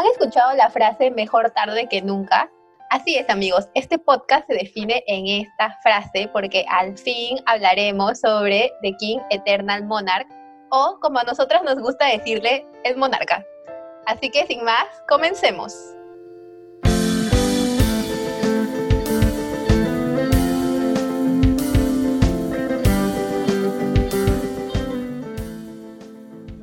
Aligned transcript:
¿Han 0.00 0.06
escuchado 0.06 0.54
la 0.54 0.70
frase 0.70 1.10
mejor 1.10 1.50
tarde 1.50 1.86
que 1.86 2.00
nunca? 2.00 2.50
Así 2.88 3.16
es 3.16 3.28
amigos, 3.28 3.68
este 3.74 3.98
podcast 3.98 4.46
se 4.46 4.54
define 4.54 5.04
en 5.06 5.26
esta 5.26 5.78
frase 5.82 6.26
porque 6.32 6.64
al 6.70 6.96
fin 6.96 7.36
hablaremos 7.44 8.18
sobre 8.18 8.72
The 8.80 8.96
King 8.96 9.18
Eternal 9.28 9.84
Monarch 9.84 10.26
o 10.70 10.96
como 11.02 11.18
a 11.18 11.24
nosotras 11.24 11.62
nos 11.64 11.78
gusta 11.80 12.06
decirle, 12.06 12.66
es 12.82 12.96
monarca. 12.96 13.44
Así 14.06 14.30
que 14.30 14.46
sin 14.46 14.64
más, 14.64 14.86
comencemos. 15.06 15.74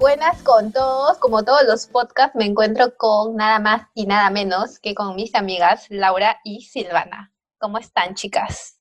Buenas 0.08 0.42
con 0.42 0.72
todos, 0.72 1.18
como 1.18 1.44
todos 1.44 1.64
los 1.64 1.86
podcasts 1.88 2.34
me 2.34 2.46
encuentro 2.46 2.96
con 2.96 3.36
nada 3.36 3.60
más 3.60 3.90
y 3.94 4.06
nada 4.06 4.30
menos 4.30 4.80
que 4.80 4.96
con 4.96 5.18
mis 5.18 5.36
amigas 5.36 5.86
Laura 5.90 6.40
y 6.46 6.62
Silvana. 6.62 7.34
¿Cómo 7.60 7.78
están 7.78 8.16
chicas? 8.16 8.80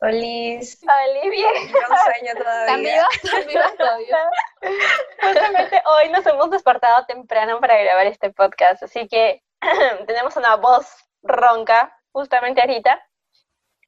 Olis. 0.00 0.80
Oli, 0.82 1.28
bien. 1.28 1.70
Con 1.70 1.82
sueño 1.82 2.32
todavía. 2.38 2.64
¿Están 2.64 2.80
vivas? 2.80 3.06
¿Están 3.22 3.46
vivas 3.48 3.76
todavía? 3.76 4.18
Justamente 5.20 5.82
hoy 5.84 6.08
nos 6.08 6.24
hemos 6.24 6.50
despertado 6.50 7.04
temprano 7.04 7.60
para 7.60 7.76
grabar 7.76 8.06
este 8.06 8.30
podcast, 8.30 8.82
así 8.82 9.08
que 9.08 9.42
tenemos 10.06 10.38
una 10.38 10.56
voz 10.56 10.86
ronca 11.22 11.94
justamente 12.12 12.62
ahorita. 12.62 12.98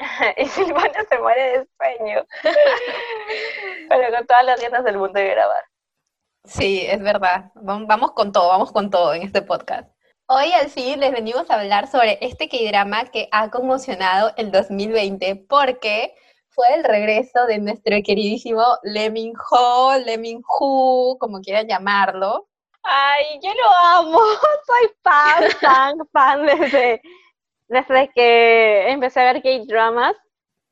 y 0.37 0.47
Silvana 0.49 1.03
se 1.09 1.19
muere 1.19 1.61
de 1.61 1.69
sueño. 1.79 2.27
Pero 3.89 4.17
con 4.19 4.27
todas 4.27 4.45
las 4.45 4.61
ganas 4.61 4.85
del 4.85 4.99
mundo 4.99 5.19
de 5.19 5.29
grabar. 5.29 5.72
Sí, 6.45 6.81
es 6.87 7.01
verdad. 7.01 7.53
Vam- 7.55 7.87
Vamos 7.87 8.13
con 8.13 8.33
todo, 8.33 8.49
vamos 8.49 8.73
con 8.73 8.91
todo 8.91 9.15
en 9.15 9.23
este 9.23 9.43
podcast. 9.43 9.89
Hoy 10.27 10.53
al 10.53 10.71
fin 10.71 10.99
les 11.01 11.13
venimos 11.13 11.51
a 11.51 11.61
hablar 11.61 11.87
sobre 11.89 12.19
este 12.21 12.49
K-drama 12.49 13.05
que 13.07 13.29
ha 13.33 13.51
conmocionado 13.51 14.33
el 14.37 14.51
2020 14.51 15.37
porque 15.49 16.15
fue 16.49 16.75
el 16.75 16.85
regreso 16.85 17.47
de 17.47 17.59
nuestro 17.59 17.97
queridísimo 18.05 18.63
Lee 18.83 19.11
Min-ho, 19.11 19.95
Lee 20.05 20.19
Min-hu, 20.19 21.17
como 21.19 21.41
quieran 21.41 21.69
llamarlo. 21.69 22.49
Ay, 22.83 23.25
yo 23.43 23.51
lo 23.55 23.99
amo. 23.99 24.19
Soy 24.67 24.91
fan, 25.03 25.51
fan, 25.61 25.99
fan 26.13 26.47
desde, 26.47 27.03
desde 27.69 28.11
que 28.15 28.89
empecé 28.91 29.21
a 29.21 29.33
ver 29.33 29.43
K-dramas. 29.43 30.15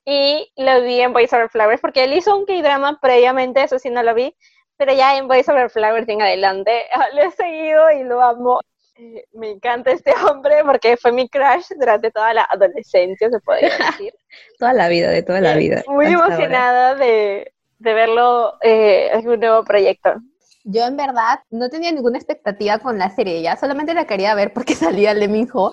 Y 0.04 0.50
lo 0.56 0.80
vi 0.82 1.00
en 1.02 1.12
Boys 1.12 1.32
Over 1.32 1.50
Flowers, 1.50 1.80
porque 1.80 2.04
él 2.04 2.14
hizo 2.14 2.36
un 2.36 2.46
K-drama 2.46 2.98
previamente, 3.00 3.62
eso 3.62 3.78
sí 3.78 3.90
no 3.90 4.02
lo 4.02 4.14
vi. 4.14 4.34
Pero 4.80 4.94
ya 4.94 5.14
en 5.18 5.28
Boys 5.28 5.46
Over 5.46 5.68
Flowers 5.68 6.08
en 6.08 6.22
adelante 6.22 6.72
lo 7.14 7.20
he 7.20 7.30
seguido 7.32 7.90
y 7.90 8.02
lo 8.02 8.22
amo. 8.22 8.60
Me 9.34 9.50
encanta 9.50 9.90
este 9.90 10.14
hombre 10.26 10.64
porque 10.64 10.96
fue 10.96 11.12
mi 11.12 11.28
crush 11.28 11.66
durante 11.78 12.10
toda 12.10 12.32
la 12.32 12.48
adolescencia, 12.50 13.28
se 13.28 13.40
podría 13.40 13.76
decir. 13.76 14.14
Toda 14.58 14.72
la 14.72 14.88
vida, 14.88 15.10
de 15.10 15.22
toda 15.22 15.42
la 15.42 15.54
vida. 15.54 15.82
Muy 15.86 16.06
emocionada 16.06 16.94
de, 16.94 17.52
de 17.78 17.92
verlo 17.92 18.56
eh, 18.62 19.10
en 19.12 19.28
un 19.28 19.38
nuevo 19.38 19.64
proyecto. 19.64 20.14
Yo 20.64 20.86
en 20.86 20.96
verdad 20.96 21.40
no 21.50 21.68
tenía 21.68 21.92
ninguna 21.92 22.16
expectativa 22.16 22.78
con 22.78 22.98
la 22.98 23.10
serie, 23.10 23.42
ya 23.42 23.58
solamente 23.58 23.92
la 23.92 24.06
quería 24.06 24.34
ver 24.34 24.54
porque 24.54 24.74
salía 24.74 25.12
Lee 25.12 25.28
Min-ho 25.28 25.72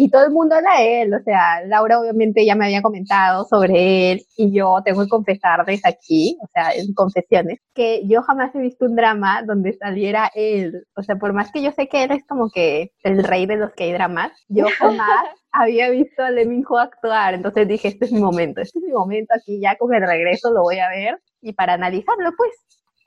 y 0.00 0.08
todo 0.08 0.24
el 0.24 0.30
mundo 0.30 0.54
habla 0.54 0.78
de 0.78 1.02
él, 1.02 1.12
o 1.12 1.22
sea, 1.22 1.62
Laura 1.66 2.00
obviamente 2.00 2.46
ya 2.46 2.54
me 2.54 2.64
había 2.64 2.80
comentado 2.80 3.44
sobre 3.44 4.12
él 4.12 4.22
y 4.34 4.50
yo 4.50 4.78
tengo 4.82 5.02
que 5.02 5.10
confesarles 5.10 5.84
aquí, 5.84 6.38
o 6.42 6.48
sea, 6.54 6.72
en 6.72 6.94
confesiones, 6.94 7.60
que 7.74 8.06
yo 8.08 8.22
jamás 8.22 8.54
he 8.54 8.60
visto 8.60 8.86
un 8.86 8.96
drama 8.96 9.42
donde 9.42 9.74
saliera 9.74 10.30
él, 10.34 10.86
o 10.96 11.02
sea, 11.02 11.16
por 11.16 11.34
más 11.34 11.52
que 11.52 11.60
yo 11.60 11.70
sé 11.72 11.86
que 11.86 12.04
él 12.04 12.12
es 12.12 12.24
como 12.26 12.48
que 12.48 12.92
el 13.02 13.22
rey 13.22 13.44
de 13.44 13.56
los 13.56 13.72
K-dramas, 13.74 14.32
yo 14.48 14.64
jamás 14.78 15.26
había 15.52 15.90
visto 15.90 16.22
a 16.22 16.30
Lee 16.30 16.46
Min-ho 16.46 16.78
actuar, 16.78 17.34
entonces 17.34 17.68
dije, 17.68 17.88
este 17.88 18.06
es 18.06 18.12
mi 18.12 18.20
momento, 18.20 18.62
este 18.62 18.78
es 18.78 18.84
mi 18.86 18.92
momento 18.92 19.34
aquí, 19.36 19.60
ya 19.60 19.76
con 19.76 19.92
el 19.92 20.00
regreso 20.00 20.50
lo 20.50 20.62
voy 20.62 20.78
a 20.78 20.88
ver 20.88 21.20
y 21.42 21.52
para 21.52 21.74
analizarlo 21.74 22.30
pues. 22.38 22.52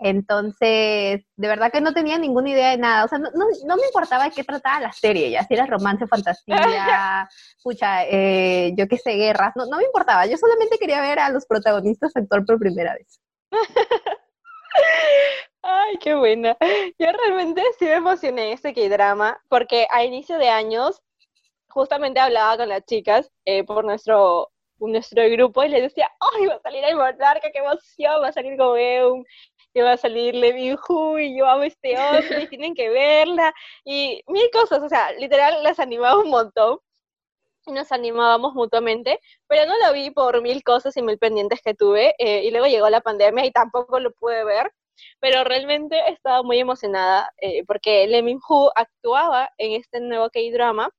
Entonces, 0.06 1.26
de 1.38 1.48
verdad 1.48 1.72
que 1.72 1.80
no 1.80 1.94
tenía 1.94 2.18
ninguna 2.18 2.50
idea 2.50 2.72
de 2.72 2.78
nada. 2.78 3.06
O 3.06 3.08
sea, 3.08 3.20
no, 3.20 3.30
no, 3.34 3.46
no 3.66 3.76
me 3.78 3.86
importaba 3.86 4.26
de 4.26 4.32
qué 4.32 4.44
trataba 4.44 4.82
la 4.82 4.92
serie, 4.92 5.32
ya 5.32 5.44
si 5.44 5.54
era 5.54 5.66
romance, 5.66 6.06
fantasía, 6.08 7.30
pucha, 7.64 8.06
eh, 8.06 8.74
yo 8.78 8.88
qué 8.90 8.98
sé, 8.98 9.14
guerras. 9.14 9.54
No, 9.56 9.66
no 9.66 9.78
me 9.78 9.86
importaba. 9.86 10.26
Yo 10.26 10.36
solamente 10.38 10.78
quería 10.78 11.00
ver 11.00 11.20
a 11.20 11.30
los 11.30 11.46
protagonistas 11.46 12.12
actuar 12.16 12.44
por 12.46 12.60
primera 12.60 12.94
vez. 12.96 13.22
Ay, 15.62 15.98
qué 16.02 16.16
buena. 16.16 16.58
Yo 17.00 17.08
realmente 17.12 17.64
sí 17.80 17.86
me 17.86 17.94
emocioné 17.94 18.52
este 18.52 18.74
K-drama 18.74 19.42
porque 19.48 19.88
a 19.90 20.04
inicio 20.04 20.38
de 20.38 20.50
años 20.50 21.02
justamente 21.70 22.20
hablaba 22.20 22.58
con 22.58 22.68
las 22.70 22.86
chicas 22.86 23.32
eh, 23.46 23.64
por 23.64 23.86
nuestro, 23.86 24.52
nuestro 24.80 25.24
grupo 25.30 25.64
y 25.64 25.70
les 25.70 25.84
decía, 25.84 26.10
¡ay, 26.20 26.48
va 26.48 26.56
a 26.56 26.62
salir 26.62 26.84
el 26.84 26.96
monarca, 26.96 27.52
qué 27.52 27.60
emoción! 27.60 28.22
Va 28.22 28.28
a 28.28 28.34
salir 28.34 28.58
Goeun, 28.58 29.26
y 29.74 29.82
va 29.82 29.94
a 29.94 29.98
salir 29.98 30.36
Lee 30.36 30.54
Min-ho 30.54 31.20
y 31.20 31.38
yo 31.38 31.48
amo 31.48 31.64
este 31.64 31.98
hombre 31.98 32.44
y 32.44 32.48
tienen 32.48 32.76
que 32.76 32.90
verla 32.90 33.54
y 33.84 34.24
mil 34.28 34.50
cosas, 34.52 34.82
o 34.84 34.90
sea, 34.90 35.12
literal 35.14 35.64
las 35.64 35.80
animaba 35.80 36.20
un 36.20 36.30
montón 36.30 36.80
y 37.66 37.72
nos 37.72 37.92
animábamos 37.92 38.54
mutuamente, 38.54 39.20
pero 39.48 39.66
no 39.66 39.74
lo 39.86 39.94
vi 39.94 40.12
por 40.12 40.42
mil 40.42 40.64
cosas 40.64 40.96
y 40.98 41.02
mil 41.02 41.18
pendientes 41.18 41.62
que 41.64 41.74
tuve 41.74 42.14
eh, 42.20 42.44
y 42.44 42.52
luego 42.52 42.68
llegó 42.68 42.90
la 42.90 43.02
pandemia 43.02 43.46
y 43.46 43.52
tampoco 43.52 44.00
lo 44.00 44.12
pude 44.12 44.44
ver 44.44 44.72
pero 45.20 45.44
realmente 45.44 46.00
estaba 46.10 46.44
muy 46.44 46.60
emocionada 46.60 47.32
eh, 47.38 47.64
porque 47.66 48.08
Lee 48.08 48.22
Min-ho 48.22 48.72
actuaba 48.76 49.50
en 49.58 49.74
este 49.74 50.00
nuevo 50.00 50.30
K-drama 50.30 50.90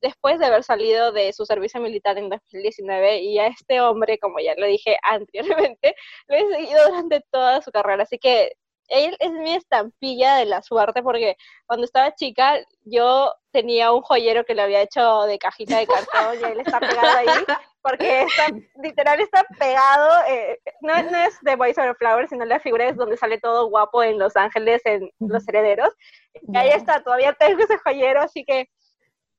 después 0.00 0.38
de 0.38 0.46
haber 0.46 0.62
salido 0.62 1.12
de 1.12 1.32
su 1.32 1.46
servicio 1.46 1.80
militar 1.80 2.18
en 2.18 2.28
2019 2.28 3.20
y 3.20 3.38
a 3.38 3.46
este 3.46 3.80
hombre, 3.80 4.18
como 4.18 4.38
ya 4.40 4.54
lo 4.56 4.66
dije 4.66 4.96
anteriormente, 5.02 5.94
lo 6.28 6.36
he 6.36 6.54
seguido 6.54 6.88
durante 6.88 7.20
toda 7.30 7.62
su 7.62 7.70
carrera, 7.70 8.02
así 8.02 8.18
que 8.18 8.52
él 8.88 9.16
es 9.18 9.32
mi 9.32 9.54
estampilla 9.54 10.36
de 10.36 10.44
la 10.44 10.62
suerte 10.62 11.02
porque 11.02 11.36
cuando 11.66 11.84
estaba 11.84 12.14
chica 12.14 12.60
yo 12.84 13.34
tenía 13.50 13.90
un 13.90 14.00
joyero 14.02 14.44
que 14.44 14.54
le 14.54 14.62
había 14.62 14.80
hecho 14.80 15.22
de 15.22 15.38
cajita 15.38 15.78
de 15.78 15.88
cartón 15.88 16.40
y 16.40 16.44
él 16.44 16.60
está 16.60 16.78
pegado 16.78 17.18
ahí 17.18 17.44
porque 17.86 18.22
está, 18.22 18.48
literal 18.82 19.20
está 19.20 19.44
pegado, 19.58 20.24
eh, 20.28 20.58
no, 20.80 21.00
no 21.04 21.18
es 21.18 21.40
de 21.42 21.54
Boys 21.54 21.78
Over 21.78 21.94
Flowers, 21.94 22.30
sino 22.30 22.44
la 22.44 22.58
figura 22.58 22.88
es 22.88 22.96
donde 22.96 23.16
sale 23.16 23.38
todo 23.38 23.68
guapo 23.68 24.02
en 24.02 24.18
Los 24.18 24.36
Ángeles, 24.36 24.82
en 24.84 25.08
Los 25.20 25.46
Herederos. 25.46 25.90
Y 26.34 26.56
ahí 26.56 26.70
está, 26.70 27.00
todavía 27.04 27.32
tengo 27.34 27.62
ese 27.62 27.78
joyero, 27.78 28.22
así 28.22 28.44
que 28.44 28.68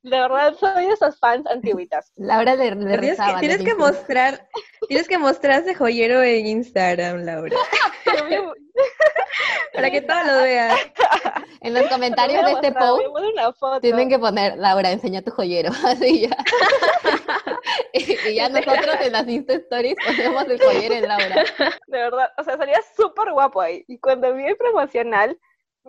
de 0.04 0.20
verdad 0.20 0.56
soy 0.60 0.86
de 0.86 0.94
esas 0.94 1.20
fans 1.20 1.46
antiguitas. 1.48 2.12
Laura 2.18 2.56
le, 2.56 2.76
le 2.76 2.98
Tienes 2.98 3.18
que, 3.18 3.40
tienes 3.40 3.64
que 3.64 3.76
mostrar, 3.76 4.48
tienes 4.88 5.08
que 5.08 5.18
mostrar 5.18 5.62
ese 5.62 5.76
joyero 5.76 6.22
en 6.24 6.48
Instagram, 6.48 7.24
Laura, 7.24 7.56
para 9.74 9.90
que 9.92 10.02
todos 10.02 10.26
lo 10.26 10.42
vean. 10.42 10.78
En 11.62 11.74
los 11.74 11.88
comentarios 11.88 12.46
de 12.46 12.52
este 12.54 12.72
post 12.72 13.82
tienen 13.82 14.10
que 14.10 14.20
poner, 14.20 14.58
Laura, 14.58 14.92
enseña 14.92 15.22
tu 15.22 15.32
joyero. 15.32 15.72
Así 15.86 16.22
ya. 16.22 16.38
y, 17.94 18.30
y 18.30 18.36
ya 18.36 18.50
nosotros 18.50 18.96
en 19.02 19.12
las 19.12 19.28
Insta 19.28 19.54
Stories 19.54 19.96
ponemos 20.06 20.46
el 20.48 20.62
joyero 20.62 20.96
en 20.96 21.08
Laura. 21.08 21.44
De 21.88 21.98
verdad, 21.98 22.32
o 22.38 22.44
sea, 22.44 22.58
salía 22.58 22.80
súper 22.96 23.32
guapo 23.32 23.62
ahí. 23.62 23.84
Y 23.88 23.98
cuando 24.00 24.34
vi 24.34 24.46
el 24.46 24.58
promocional, 24.58 25.38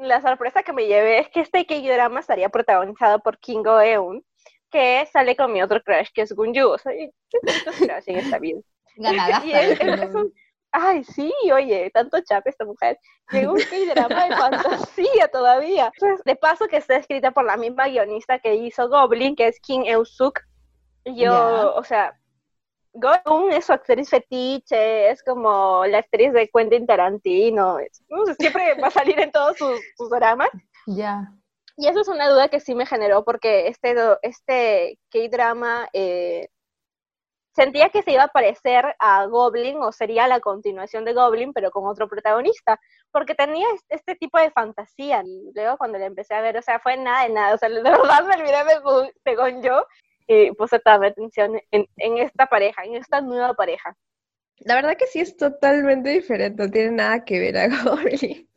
la 0.00 0.20
sorpresa 0.20 0.62
que 0.62 0.72
me 0.72 0.86
llevé 0.86 1.18
es 1.20 1.28
que 1.28 1.40
este 1.40 1.66
K-drama 1.66 2.20
estaría 2.20 2.48
protagonizado 2.48 3.20
por 3.20 3.38
Kim 3.38 3.62
Go-eun, 3.62 4.24
que 4.70 5.06
sale 5.12 5.34
con 5.36 5.52
mi 5.52 5.62
otro 5.62 5.82
crush, 5.82 6.08
que 6.12 6.22
es 6.22 6.32
Gunju. 6.32 6.68
O 6.68 6.78
sea, 6.78 6.92
crush 7.78 8.04
en 8.06 8.16
esta 8.18 8.38
vida. 8.38 8.60
Y 9.44 9.52
él- 9.52 9.78
él 9.80 10.02
es 10.02 10.14
un- 10.14 10.32
Ay, 10.70 11.02
sí, 11.02 11.32
oye, 11.54 11.90
tanto 11.94 12.20
chape 12.20 12.50
esta 12.50 12.66
mujer. 12.66 12.98
Llegó 13.30 13.52
un 13.54 13.58
K-drama 13.60 14.26
de 14.26 14.36
fantasía 14.36 15.28
todavía. 15.28 15.90
Entonces, 15.94 16.22
de 16.24 16.36
paso 16.36 16.68
que 16.68 16.76
está 16.76 16.96
escrita 16.96 17.30
por 17.30 17.44
la 17.46 17.56
misma 17.56 17.88
guionista 17.88 18.38
que 18.38 18.54
hizo 18.54 18.86
Goblin, 18.90 19.34
que 19.34 19.48
es 19.48 19.58
Kim 19.60 19.84
Eun-suk. 19.86 20.40
Y 21.04 21.24
Yo, 21.24 21.74
o 21.74 21.82
sea, 21.84 22.18
Goblin 22.92 23.52
es 23.52 23.66
su 23.66 23.72
actriz 23.72 24.08
fetiche, 24.10 25.10
es 25.10 25.22
como 25.22 25.84
la 25.86 25.98
actriz 25.98 26.32
de 26.32 26.48
Quentin 26.48 26.86
Tarantino. 26.86 27.78
es- 27.78 28.02
siempre 28.38 28.74
va 28.80 28.88
a 28.88 28.90
salir 28.90 29.18
en 29.20 29.30
todos 29.30 29.56
sus, 29.56 29.80
sus 29.96 30.10
dramas. 30.10 30.48
Ya. 30.86 31.28
Y 31.76 31.86
eso 31.86 32.00
es 32.00 32.08
una 32.08 32.28
duda 32.28 32.48
que 32.48 32.60
sí 32.60 32.74
me 32.74 32.86
generó 32.86 33.24
porque 33.24 33.68
este, 33.68 33.94
este 34.22 34.98
K-drama 35.12 35.88
eh, 35.92 36.48
sentía 37.54 37.88
que 37.90 38.02
se 38.02 38.12
iba 38.12 38.24
a 38.24 38.28
parecer 38.28 38.96
a 38.98 39.26
Goblin 39.26 39.80
o 39.82 39.92
sería 39.92 40.26
la 40.28 40.40
continuación 40.40 41.04
de 41.04 41.12
Goblin, 41.12 41.52
pero 41.52 41.70
con 41.70 41.86
otro 41.86 42.08
protagonista, 42.08 42.80
porque 43.12 43.34
tenía 43.34 43.66
este, 43.88 44.14
tipo 44.16 44.38
de 44.38 44.50
fantasía. 44.50 45.22
Y 45.24 45.50
luego 45.54 45.76
cuando 45.76 45.98
la 45.98 46.06
empecé 46.06 46.34
a 46.34 46.40
ver, 46.40 46.56
o 46.56 46.62
sea, 46.62 46.80
fue 46.80 46.96
nada 46.96 47.24
de 47.24 47.30
nada, 47.32 47.54
o 47.54 47.58
sea, 47.58 47.68
de 47.68 47.82
verdad 47.82 48.24
me 48.24 48.34
olvidé 48.34 48.64
de, 48.64 49.12
de 49.24 49.36
Gonjo 49.36 49.86
y 50.28 50.52
puse 50.52 50.78
toda 50.78 50.98
mi 50.98 51.06
atención 51.08 51.60
en, 51.70 51.86
en 51.96 52.18
esta 52.18 52.46
pareja, 52.46 52.84
en 52.84 52.94
esta 52.96 53.20
nueva 53.20 53.54
pareja. 53.54 53.96
La 54.60 54.74
verdad 54.74 54.96
que 54.96 55.06
sí 55.06 55.20
es 55.20 55.36
totalmente 55.36 56.10
diferente, 56.10 56.62
no 56.62 56.70
tiene 56.70 56.90
nada 56.92 57.24
que 57.24 57.38
ver 57.38 57.56
a 57.58 57.68
Goblin. 57.68 58.48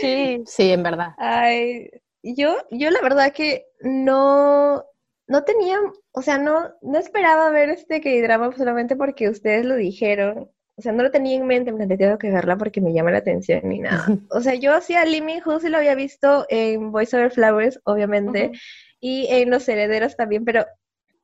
Sí, 0.00 0.42
Sí, 0.46 0.72
en 0.72 0.82
verdad. 0.82 1.10
Ay, 1.18 1.90
yo, 2.22 2.56
yo 2.70 2.90
la 2.90 3.00
verdad 3.00 3.32
que 3.32 3.66
no, 3.80 4.84
no 5.28 5.44
tenía, 5.44 5.78
o 6.12 6.22
sea, 6.22 6.38
no, 6.38 6.70
no 6.82 6.98
esperaba 6.98 7.50
ver 7.50 7.70
este 7.70 8.00
K-drama 8.00 8.56
solamente 8.56 8.96
porque 8.96 9.28
ustedes 9.28 9.64
lo 9.64 9.76
dijeron. 9.76 10.50
O 10.78 10.82
sea, 10.82 10.92
no 10.92 11.02
lo 11.02 11.10
tenía 11.10 11.36
en 11.36 11.46
mente, 11.46 11.72
me 11.72 11.86
tengo 11.86 12.18
que 12.18 12.30
verla 12.30 12.58
porque 12.58 12.82
me 12.82 12.92
llama 12.92 13.10
la 13.10 13.18
atención 13.18 13.62
ni 13.64 13.78
nada. 13.78 14.04
O 14.30 14.40
sea, 14.40 14.54
yo 14.54 14.74
hacía 14.74 15.04
Lee 15.06 15.22
Min 15.22 15.40
Ho 15.46 15.58
sí 15.58 15.68
lo 15.70 15.78
había 15.78 15.94
visto 15.94 16.44
en 16.50 16.92
Voice 16.92 17.16
Over 17.16 17.30
Flowers, 17.30 17.80
obviamente, 17.84 18.52
y 19.00 19.26
en 19.30 19.50
Los 19.50 19.68
Herederos 19.68 20.16
también, 20.16 20.44
pero 20.44 20.66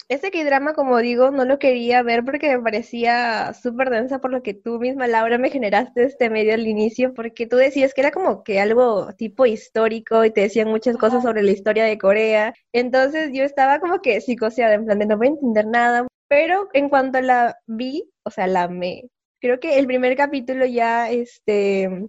ese 0.08 0.30
K-drama, 0.30 0.74
como 0.74 0.98
digo, 0.98 1.30
no 1.30 1.44
lo 1.44 1.58
quería 1.58 2.02
ver 2.02 2.24
porque 2.24 2.56
me 2.56 2.62
parecía 2.62 3.52
súper 3.54 3.90
densa 3.90 4.18
por 4.20 4.30
lo 4.30 4.42
que 4.42 4.54
tú 4.54 4.78
misma, 4.78 5.06
Laura, 5.06 5.38
me 5.38 5.50
generaste 5.50 6.04
este 6.04 6.28
medio 6.30 6.54
al 6.54 6.66
inicio, 6.66 7.14
porque 7.14 7.46
tú 7.46 7.56
decías 7.56 7.94
que 7.94 8.02
era 8.02 8.10
como 8.10 8.42
que 8.44 8.60
algo 8.60 9.12
tipo 9.14 9.46
histórico 9.46 10.24
y 10.24 10.30
te 10.30 10.42
decían 10.42 10.68
muchas 10.68 10.96
cosas 10.96 11.22
sobre 11.22 11.42
la 11.42 11.52
historia 11.52 11.84
de 11.84 11.98
Corea. 11.98 12.54
Entonces 12.72 13.30
yo 13.32 13.44
estaba 13.44 13.80
como 13.80 14.00
que 14.00 14.20
psicoseada, 14.20 14.74
en 14.74 14.84
plan 14.84 14.98
de 14.98 15.06
no 15.06 15.16
voy 15.16 15.28
a 15.28 15.30
entender 15.30 15.66
nada. 15.66 16.06
Pero 16.28 16.68
en 16.72 16.88
cuanto 16.88 17.20
la 17.20 17.56
vi, 17.66 18.10
o 18.24 18.30
sea, 18.30 18.46
la 18.46 18.64
amé. 18.64 19.04
Creo 19.40 19.60
que 19.60 19.78
el 19.78 19.86
primer 19.86 20.16
capítulo 20.16 20.64
ya, 20.66 21.10
este, 21.10 22.08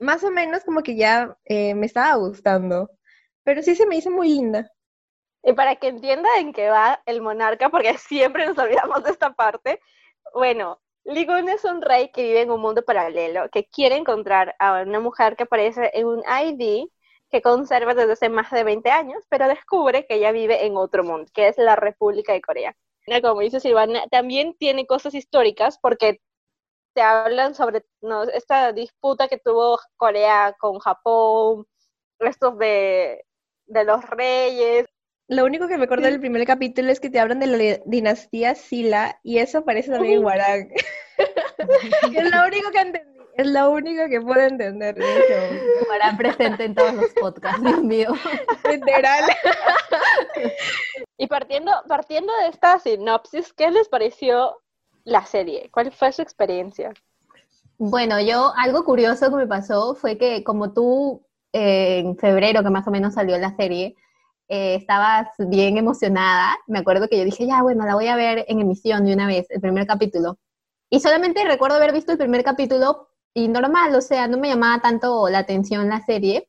más 0.00 0.24
o 0.24 0.30
menos 0.30 0.64
como 0.64 0.82
que 0.82 0.96
ya 0.96 1.36
eh, 1.44 1.74
me 1.74 1.86
estaba 1.86 2.14
gustando. 2.16 2.90
Pero 3.44 3.62
sí 3.62 3.74
se 3.74 3.86
me 3.86 3.96
hizo 3.96 4.10
muy 4.10 4.28
linda. 4.28 4.70
Y 5.48 5.54
para 5.54 5.76
que 5.76 5.88
entienda 5.88 6.28
en 6.38 6.52
qué 6.52 6.68
va 6.68 7.00
el 7.06 7.22
monarca, 7.22 7.70
porque 7.70 7.94
siempre 7.98 8.46
nos 8.46 8.58
olvidamos 8.58 9.02
de 9.02 9.10
esta 9.12 9.32
parte, 9.32 9.80
bueno, 10.34 10.78
Ligun 11.04 11.48
es 11.48 11.64
un 11.64 11.80
rey 11.80 12.10
que 12.12 12.22
vive 12.22 12.42
en 12.42 12.50
un 12.50 12.60
mundo 12.60 12.84
paralelo, 12.84 13.48
que 13.50 13.64
quiere 13.64 13.96
encontrar 13.96 14.54
a 14.58 14.82
una 14.82 15.00
mujer 15.00 15.36
que 15.36 15.44
aparece 15.44 15.90
en 15.94 16.06
un 16.06 16.22
ID 16.22 16.88
que 17.30 17.40
conserva 17.40 17.94
desde 17.94 18.12
hace 18.12 18.28
más 18.28 18.50
de 18.50 18.62
20 18.62 18.90
años, 18.90 19.24
pero 19.30 19.48
descubre 19.48 20.04
que 20.06 20.16
ella 20.16 20.32
vive 20.32 20.66
en 20.66 20.76
otro 20.76 21.02
mundo, 21.02 21.30
que 21.32 21.48
es 21.48 21.56
la 21.56 21.76
República 21.76 22.34
de 22.34 22.42
Corea. 22.42 22.76
Como 23.22 23.40
dice 23.40 23.58
Silvana, 23.58 24.06
también 24.08 24.54
tiene 24.58 24.86
cosas 24.86 25.14
históricas 25.14 25.78
porque 25.80 26.20
te 26.92 27.00
hablan 27.00 27.54
sobre 27.54 27.86
esta 28.34 28.72
disputa 28.72 29.28
que 29.28 29.38
tuvo 29.38 29.78
Corea 29.96 30.54
con 30.60 30.78
Japón, 30.78 31.66
restos 32.18 32.58
de, 32.58 33.24
de 33.64 33.84
los 33.84 34.04
reyes, 34.10 34.86
lo 35.28 35.44
único 35.44 35.68
que 35.68 35.76
me 35.76 35.84
acuerdo 35.84 36.06
del 36.06 36.20
primer 36.20 36.46
capítulo 36.46 36.90
es 36.90 37.00
que 37.00 37.10
te 37.10 37.20
hablan 37.20 37.38
de 37.38 37.46
la 37.46 37.80
dinastía 37.84 38.54
Sila 38.54 39.20
y 39.22 39.38
eso 39.38 39.58
aparece 39.58 39.90
también 39.90 40.14
en 40.14 40.24
Warang. 40.24 40.70
es 41.18 42.30
lo 42.30 42.46
único 42.46 42.70
que 42.70 42.80
entendí, 42.80 43.18
es 43.34 43.46
lo 43.46 43.70
único 43.70 44.08
que 44.08 44.22
puedo 44.22 44.40
entender 44.40 44.94
de 44.94 45.04
eso. 45.04 46.16
presente 46.16 46.64
en 46.64 46.74
todos 46.74 46.94
los 46.94 47.10
podcasts, 47.10 47.62
Dios 47.62 47.82
mío. 47.82 48.08
Literal. 48.70 49.24
y 51.18 51.26
partiendo, 51.26 51.72
partiendo 51.86 52.32
de 52.42 52.48
esta 52.48 52.78
sinopsis, 52.78 53.52
¿qué 53.52 53.70
les 53.70 53.88
pareció 53.88 54.62
la 55.04 55.26
serie? 55.26 55.68
¿Cuál 55.70 55.92
fue 55.92 56.10
su 56.10 56.22
experiencia? 56.22 56.94
Bueno, 57.76 58.18
yo 58.18 58.52
algo 58.56 58.82
curioso 58.82 59.28
que 59.28 59.36
me 59.36 59.46
pasó 59.46 59.94
fue 59.94 60.16
que 60.16 60.42
como 60.42 60.72
tú 60.72 61.22
eh, 61.52 61.98
en 61.98 62.16
febrero 62.16 62.62
que 62.62 62.70
más 62.70 62.88
o 62.88 62.90
menos 62.90 63.14
salió 63.14 63.36
la 63.36 63.54
serie, 63.56 63.94
eh, 64.48 64.76
estabas 64.76 65.28
bien 65.38 65.78
emocionada. 65.78 66.56
Me 66.66 66.78
acuerdo 66.80 67.08
que 67.08 67.18
yo 67.18 67.24
dije, 67.24 67.46
ya, 67.46 67.62
bueno, 67.62 67.84
la 67.86 67.94
voy 67.94 68.08
a 68.08 68.16
ver 68.16 68.44
en 68.48 68.60
emisión 68.60 69.04
de 69.04 69.14
una 69.14 69.26
vez, 69.26 69.46
el 69.50 69.60
primer 69.60 69.86
capítulo. 69.86 70.38
Y 70.90 71.00
solamente 71.00 71.44
recuerdo 71.44 71.76
haber 71.76 71.92
visto 71.92 72.12
el 72.12 72.18
primer 72.18 72.44
capítulo 72.44 73.08
y 73.34 73.48
normal, 73.48 73.94
o 73.94 74.00
sea, 74.00 74.26
no 74.28 74.38
me 74.38 74.48
llamaba 74.48 74.80
tanto 74.82 75.28
la 75.28 75.40
atención 75.40 75.88
la 75.88 76.04
serie. 76.04 76.48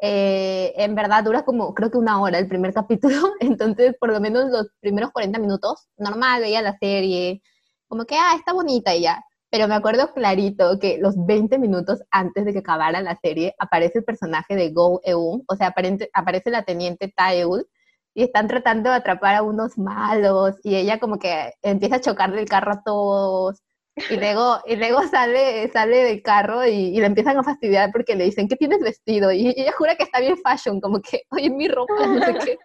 Eh, 0.00 0.74
en 0.76 0.94
verdad 0.94 1.24
dura 1.24 1.44
como, 1.44 1.74
creo 1.74 1.90
que 1.90 1.98
una 1.98 2.20
hora 2.20 2.38
el 2.38 2.48
primer 2.48 2.72
capítulo, 2.74 3.32
entonces 3.40 3.96
por 3.98 4.12
lo 4.12 4.20
menos 4.20 4.50
los 4.50 4.68
primeros 4.80 5.10
40 5.12 5.38
minutos, 5.40 5.88
normal, 5.96 6.42
veía 6.42 6.62
la 6.62 6.78
serie, 6.78 7.42
como 7.88 8.04
que, 8.04 8.16
ah, 8.16 8.34
está 8.36 8.52
bonita 8.52 8.94
y 8.94 9.02
ya 9.02 9.24
pero 9.50 9.68
me 9.68 9.74
acuerdo 9.74 10.12
clarito 10.12 10.78
que 10.78 10.98
los 10.98 11.14
20 11.26 11.58
minutos 11.58 12.02
antes 12.10 12.44
de 12.44 12.52
que 12.52 12.58
acabara 12.58 13.00
la 13.00 13.18
serie 13.22 13.54
aparece 13.58 13.98
el 13.98 14.04
personaje 14.04 14.56
de 14.56 14.70
Go 14.70 15.00
Eun, 15.04 15.44
o 15.46 15.56
sea, 15.56 15.74
aparece 16.12 16.50
la 16.50 16.64
teniente 16.64 17.12
Taeul, 17.14 17.66
y 18.14 18.24
están 18.24 18.48
tratando 18.48 18.90
de 18.90 18.96
atrapar 18.96 19.36
a 19.36 19.42
unos 19.42 19.78
malos, 19.78 20.56
y 20.64 20.76
ella 20.76 20.98
como 20.98 21.18
que 21.18 21.52
empieza 21.62 21.96
a 21.96 22.00
chocarle 22.00 22.40
el 22.42 22.48
carro 22.48 22.72
a 22.72 22.82
todos, 22.82 23.62
y 24.10 24.16
luego, 24.16 24.58
y 24.66 24.76
luego 24.76 25.02
sale, 25.08 25.70
sale 25.72 26.04
del 26.04 26.22
carro 26.22 26.64
y, 26.66 26.98
le 26.98 27.06
empiezan 27.06 27.36
a 27.38 27.42
fastidiar 27.42 27.90
porque 27.92 28.14
le 28.14 28.24
dicen, 28.24 28.48
¿qué 28.48 28.56
tienes 28.56 28.80
vestido? 28.80 29.32
Y, 29.32 29.48
ella 29.56 29.72
jura 29.72 29.96
que 29.96 30.04
está 30.04 30.20
bien 30.20 30.36
fashion, 30.36 30.80
como 30.80 31.00
que, 31.00 31.22
oye, 31.30 31.50
mi 31.50 31.68
ropa, 31.68 32.06
no 32.06 32.24
sé 32.24 32.34
qué. 32.44 32.58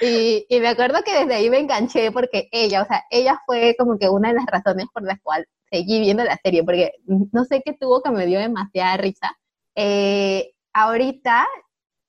Y, 0.00 0.46
y, 0.48 0.60
me 0.60 0.68
acuerdo 0.68 1.02
que 1.04 1.18
desde 1.18 1.34
ahí 1.34 1.50
me 1.50 1.58
enganché 1.58 2.10
porque 2.12 2.48
ella, 2.50 2.82
o 2.82 2.86
sea, 2.86 3.04
ella 3.10 3.40
fue 3.46 3.74
como 3.78 3.98
que 3.98 4.08
una 4.08 4.28
de 4.28 4.34
las 4.36 4.46
razones 4.46 4.86
por 4.92 5.02
las 5.02 5.20
cuales 5.22 5.46
seguí 5.74 5.98
viendo 5.98 6.22
la 6.22 6.38
serie, 6.42 6.62
porque 6.62 6.92
no 7.06 7.44
sé 7.44 7.60
qué 7.64 7.72
tuvo 7.72 8.00
que 8.00 8.10
me 8.10 8.26
dio 8.26 8.38
demasiada 8.38 8.96
risa. 8.96 9.36
Eh, 9.74 10.52
ahorita, 10.72 11.48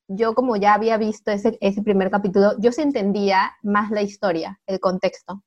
yo 0.07 0.35
como 0.35 0.55
ya 0.55 0.75
había 0.75 0.97
visto 0.97 1.31
ese, 1.31 1.57
ese 1.61 1.81
primer 1.81 2.11
capítulo, 2.11 2.53
yo 2.59 2.71
se 2.71 2.83
entendía 2.83 3.53
más 3.63 3.89
la 3.89 4.03
historia, 4.03 4.59
el 4.67 4.79
contexto. 4.79 5.41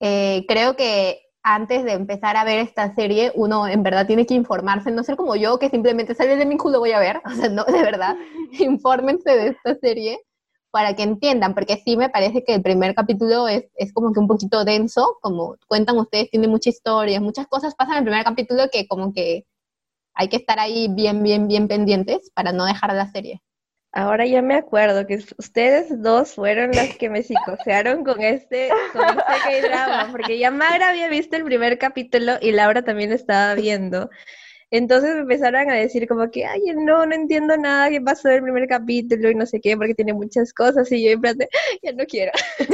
Eh, 0.00 0.46
creo 0.48 0.74
que 0.74 1.20
antes 1.42 1.84
de 1.84 1.92
empezar 1.92 2.38
a 2.38 2.44
ver 2.44 2.60
esta 2.60 2.94
serie, 2.94 3.30
uno 3.34 3.68
en 3.68 3.82
verdad 3.82 4.06
tiene 4.06 4.24
que 4.24 4.34
informarse, 4.34 4.90
no 4.90 5.04
ser 5.04 5.16
como 5.16 5.36
yo, 5.36 5.58
que 5.58 5.68
simplemente 5.68 6.14
sale 6.14 6.36
de 6.36 6.46
mi 6.46 6.56
culo 6.56 6.78
voy 6.78 6.92
a 6.92 6.98
ver, 6.98 7.20
o 7.26 7.30
sea, 7.30 7.50
no, 7.50 7.64
de 7.64 7.82
verdad, 7.82 8.16
infórmense 8.58 9.30
de 9.30 9.48
esta 9.48 9.74
serie 9.74 10.18
para 10.70 10.94
que 10.94 11.02
entiendan, 11.02 11.54
porque 11.54 11.80
sí 11.84 11.96
me 11.96 12.10
parece 12.10 12.44
que 12.44 12.54
el 12.54 12.62
primer 12.62 12.94
capítulo 12.94 13.48
es, 13.48 13.64
es 13.76 13.92
como 13.92 14.12
que 14.12 14.20
un 14.20 14.28
poquito 14.28 14.64
denso, 14.64 15.18
como 15.20 15.56
cuentan 15.66 15.98
ustedes, 15.98 16.30
tiene 16.30 16.48
mucha 16.48 16.70
historia, 16.70 17.20
muchas 17.20 17.46
cosas 17.46 17.74
pasan 17.74 17.94
en 17.94 17.98
el 17.98 18.04
primer 18.04 18.24
capítulo 18.24 18.64
que 18.70 18.86
como 18.86 19.12
que 19.12 19.46
hay 20.14 20.28
que 20.28 20.36
estar 20.36 20.58
ahí 20.58 20.88
bien, 20.90 21.22
bien, 21.22 21.48
bien 21.48 21.68
pendientes 21.68 22.30
para 22.34 22.52
no 22.52 22.64
dejar 22.66 22.92
la 22.92 23.10
serie. 23.10 23.40
Ahora 23.92 24.26
ya 24.26 24.42
me 24.42 24.54
acuerdo 24.54 25.06
que 25.06 25.24
ustedes 25.38 26.02
dos 26.02 26.34
fueron 26.34 26.72
las 26.72 26.96
que 26.96 27.08
me 27.08 27.22
psicosearon 27.22 28.04
con 28.04 28.20
este, 28.20 28.68
con 28.92 29.02
este 29.08 29.68
drama 29.68 30.08
porque 30.12 30.38
ya 30.38 30.50
Mara 30.50 30.90
había 30.90 31.08
visto 31.08 31.36
el 31.36 31.44
primer 31.44 31.78
capítulo 31.78 32.34
y 32.40 32.52
Laura 32.52 32.82
también 32.82 33.12
estaba 33.12 33.54
viendo. 33.54 34.10
Entonces 34.70 35.14
me 35.14 35.20
empezaron 35.22 35.70
a 35.70 35.74
decir 35.74 36.06
como 36.06 36.30
que, 36.30 36.44
ay, 36.44 36.60
no, 36.76 37.06
no 37.06 37.14
entiendo 37.14 37.56
nada 37.56 37.88
qué 37.90 38.00
pasó 38.02 38.28
el 38.28 38.42
primer 38.42 38.68
capítulo 38.68 39.30
y 39.30 39.34
no 39.34 39.46
sé 39.46 39.60
qué, 39.60 39.76
porque 39.76 39.94
tiene 39.94 40.12
muchas 40.12 40.52
cosas 40.52 40.90
y 40.92 41.04
yo 41.04 41.10
en 41.12 41.20
plan 41.20 41.38
ya 41.82 41.92
no 41.92 42.04
quiero. 42.06 42.32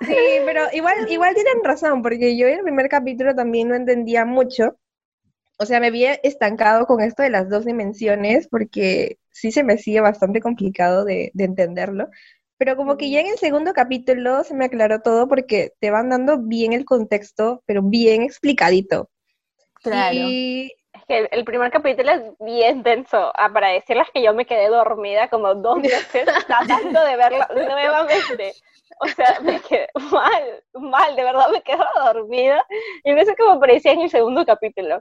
Sí, 0.00 0.16
pero 0.44 0.62
igual, 0.72 1.10
igual 1.10 1.34
tienen 1.34 1.62
razón, 1.64 2.02
porque 2.02 2.36
yo 2.36 2.46
en 2.46 2.58
el 2.58 2.62
primer 2.64 2.88
capítulo 2.88 3.34
también 3.34 3.68
no 3.68 3.74
entendía 3.74 4.24
mucho. 4.24 4.76
O 5.58 5.66
sea, 5.66 5.80
me 5.80 5.88
había 5.88 6.14
estancado 6.14 6.86
con 6.86 7.00
esto 7.02 7.22
de 7.22 7.30
las 7.30 7.48
dos 7.48 7.64
dimensiones, 7.64 8.48
porque 8.48 9.18
sí 9.30 9.52
se 9.52 9.64
me 9.64 9.78
sigue 9.78 10.00
bastante 10.00 10.40
complicado 10.40 11.04
de, 11.04 11.30
de 11.34 11.44
entenderlo. 11.44 12.08
Pero 12.58 12.76
como 12.76 12.96
que 12.96 13.10
ya 13.10 13.20
en 13.20 13.28
el 13.28 13.38
segundo 13.38 13.72
capítulo 13.72 14.44
se 14.44 14.54
me 14.54 14.66
aclaró 14.66 15.00
todo 15.02 15.28
porque 15.28 15.72
te 15.80 15.90
van 15.90 16.10
dando 16.10 16.38
bien 16.38 16.72
el 16.72 16.84
contexto, 16.84 17.62
pero 17.66 17.82
bien 17.82 18.22
explicadito. 18.22 19.10
Claro. 19.82 20.14
Y 20.14 20.72
es 20.92 21.04
que 21.06 21.28
el 21.30 21.44
primer 21.44 21.70
capítulo 21.70 22.12
es 22.12 22.22
bien 22.40 22.82
denso. 22.82 23.32
Ah, 23.34 23.50
para 23.52 23.68
decirles 23.68 24.08
que 24.12 24.22
yo 24.22 24.34
me 24.34 24.46
quedé 24.46 24.68
dormida 24.68 25.28
como 25.28 25.54
dos 25.54 25.82
veces 25.82 26.26
tratando 26.46 27.04
de 27.04 27.16
verlo 27.16 27.46
nuevamente. 27.54 28.54
O 29.00 29.08
sea, 29.08 29.38
me 29.40 29.60
quedé 29.60 29.88
mal, 30.10 30.62
mal, 30.74 31.16
de 31.16 31.24
verdad 31.24 31.48
me 31.50 31.62
quedé 31.62 31.78
dormida. 32.04 32.64
Y 33.04 33.12
no 33.12 33.24
sé 33.24 33.34
cómo 33.36 33.52
aparecía 33.52 33.92
en 33.92 34.02
el 34.02 34.10
segundo 34.10 34.44
capítulo. 34.44 35.00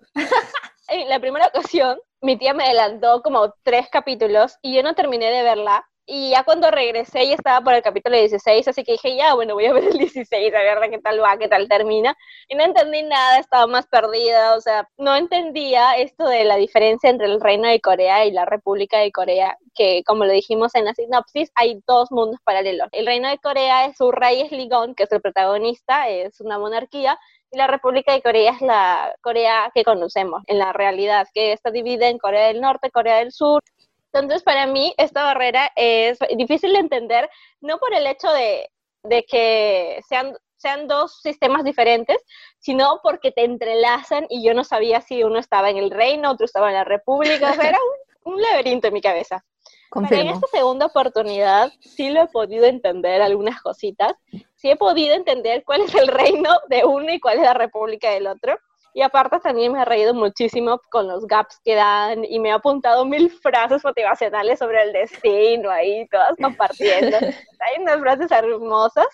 En 0.87 1.07
la 1.07 1.19
primera 1.19 1.47
ocasión, 1.47 1.99
mi 2.21 2.37
tía 2.37 2.53
me 2.53 2.65
adelantó 2.65 3.21
como 3.21 3.53
tres 3.63 3.87
capítulos 3.89 4.57
y 4.61 4.75
yo 4.75 4.83
no 4.83 4.95
terminé 4.95 5.29
de 5.31 5.43
verla 5.43 5.87
y 6.05 6.31
ya 6.31 6.43
cuando 6.43 6.71
regresé 6.71 7.27
ya 7.27 7.35
estaba 7.35 7.61
por 7.61 7.73
el 7.73 7.81
capítulo 7.81 8.17
16, 8.17 8.67
así 8.67 8.83
que 8.83 8.93
dije, 8.93 9.15
ya, 9.15 9.33
bueno, 9.35 9.53
voy 9.53 9.65
a 9.65 9.73
ver 9.73 9.85
el 9.85 9.97
16, 9.97 10.53
a 10.53 10.57
ver 10.57 10.89
qué 10.89 10.99
tal 10.99 11.21
va, 11.21 11.37
qué 11.37 11.47
tal 11.47 11.67
termina. 11.67 12.17
Y 12.49 12.55
no 12.55 12.63
entendí 12.63 13.03
nada, 13.03 13.39
estaba 13.39 13.67
más 13.67 13.87
perdida, 13.87 14.55
o 14.55 14.61
sea, 14.61 14.89
no 14.97 15.15
entendía 15.15 15.97
esto 15.97 16.27
de 16.27 16.43
la 16.43 16.57
diferencia 16.57 17.09
entre 17.09 17.27
el 17.27 17.39
Reino 17.39 17.67
de 17.67 17.79
Corea 17.81 18.25
y 18.25 18.31
la 18.31 18.45
República 18.45 18.99
de 18.99 19.11
Corea, 19.11 19.57
que 19.75 20.03
como 20.05 20.25
lo 20.25 20.33
dijimos 20.33 20.75
en 20.75 20.85
la 20.85 20.93
sinopsis, 20.93 21.51
hay 21.55 21.81
dos 21.87 22.11
mundos 22.11 22.39
paralelos. 22.43 22.89
El 22.91 23.05
Reino 23.05 23.29
de 23.29 23.37
Corea 23.37 23.85
es 23.85 23.97
su 23.97 24.11
rey 24.11 24.41
es 24.41 24.51
Ligon, 24.51 24.95
que 24.95 25.03
es 25.03 25.11
el 25.11 25.21
protagonista, 25.21 26.09
es 26.09 26.41
una 26.41 26.59
monarquía, 26.59 27.17
y 27.51 27.57
la 27.57 27.67
República 27.67 28.13
de 28.13 28.21
Corea 28.21 28.53
es 28.53 28.61
la 28.61 29.13
Corea 29.21 29.71
que 29.75 29.83
conocemos 29.83 30.41
en 30.47 30.57
la 30.57 30.73
realidad, 30.73 31.27
que 31.33 31.51
está 31.51 31.69
dividida 31.69 32.07
en 32.07 32.17
Corea 32.17 32.47
del 32.47 32.61
Norte, 32.61 32.91
Corea 32.91 33.17
del 33.17 33.31
Sur, 33.33 33.61
entonces, 34.19 34.43
para 34.43 34.67
mí, 34.67 34.93
esta 34.97 35.23
barrera 35.23 35.71
es 35.75 36.19
difícil 36.35 36.73
de 36.73 36.79
entender, 36.79 37.29
no 37.61 37.77
por 37.77 37.93
el 37.93 38.07
hecho 38.07 38.27
de, 38.31 38.69
que 39.27 40.01
sean, 40.07 40.35
sean 40.57 40.87
dos 40.87 41.21
sistemas 41.21 41.63
diferentes, 41.63 42.17
sino 42.59 42.99
porque 43.03 43.31
te 43.31 43.43
entrelazan 43.43 44.25
y 44.29 44.43
yo 44.43 44.53
no 44.53 44.63
sabía 44.63 45.01
si 45.01 45.23
uno 45.23 45.39
estaba 45.39 45.69
en 45.69 45.77
el 45.77 45.91
reino, 45.91 46.31
otro 46.31 46.45
estaba 46.45 46.69
en 46.69 46.75
la 46.75 46.83
república, 46.83 47.53
era 47.53 47.79
un 48.23 48.41
laberinto 48.41 48.87
en 48.87 48.93
mi 48.93 49.01
cabeza. 49.01 49.43
Pero 49.93 50.05
en 50.05 50.07
Confirmo. 50.07 50.33
esta 50.33 50.47
segunda 50.47 50.85
oportunidad 50.85 51.69
sí 51.81 52.11
lo 52.11 52.21
he 52.21 52.27
podido 52.27 52.65
entender 52.65 53.21
algunas 53.21 53.61
cositas. 53.61 54.13
Sí 54.55 54.69
he 54.69 54.77
podido 54.77 55.15
entender 55.15 55.65
cuál 55.65 55.81
es 55.81 55.93
el 55.95 56.07
reino 56.07 56.49
de 56.69 56.85
uno 56.85 57.11
y 57.11 57.19
cuál 57.19 57.39
es 57.39 57.43
la 57.43 57.53
república 57.53 58.11
del 58.11 58.27
otro. 58.27 58.57
Y 58.93 59.01
aparte 59.01 59.39
también 59.39 59.71
me 59.71 59.81
he 59.81 59.85
reído 59.85 60.13
muchísimo 60.13 60.79
con 60.91 61.07
los 61.07 61.25
gaps 61.25 61.59
que 61.63 61.75
dan 61.75 62.25
y 62.25 62.39
me 62.39 62.49
he 62.49 62.51
apuntado 62.51 63.05
mil 63.05 63.29
frases 63.29 63.83
motivacionales 63.83 64.59
sobre 64.59 64.81
el 64.83 64.91
destino 64.93 65.69
ahí, 65.69 66.07
todas 66.09 66.35
compartiendo. 66.41 67.17
Hay 67.59 67.81
unas 67.81 67.99
frases 67.99 68.31
hermosas. 68.31 69.07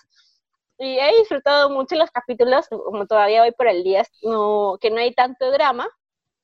Y 0.80 0.98
he 0.98 1.18
disfrutado 1.18 1.70
mucho 1.70 1.96
los 1.96 2.10
capítulos, 2.10 2.68
como 2.68 3.04
todavía 3.06 3.42
voy 3.42 3.50
por 3.52 3.66
el 3.66 3.82
día, 3.82 4.04
no, 4.22 4.78
que 4.80 4.90
no 4.90 4.98
hay 5.00 5.12
tanto 5.12 5.50
drama, 5.50 5.88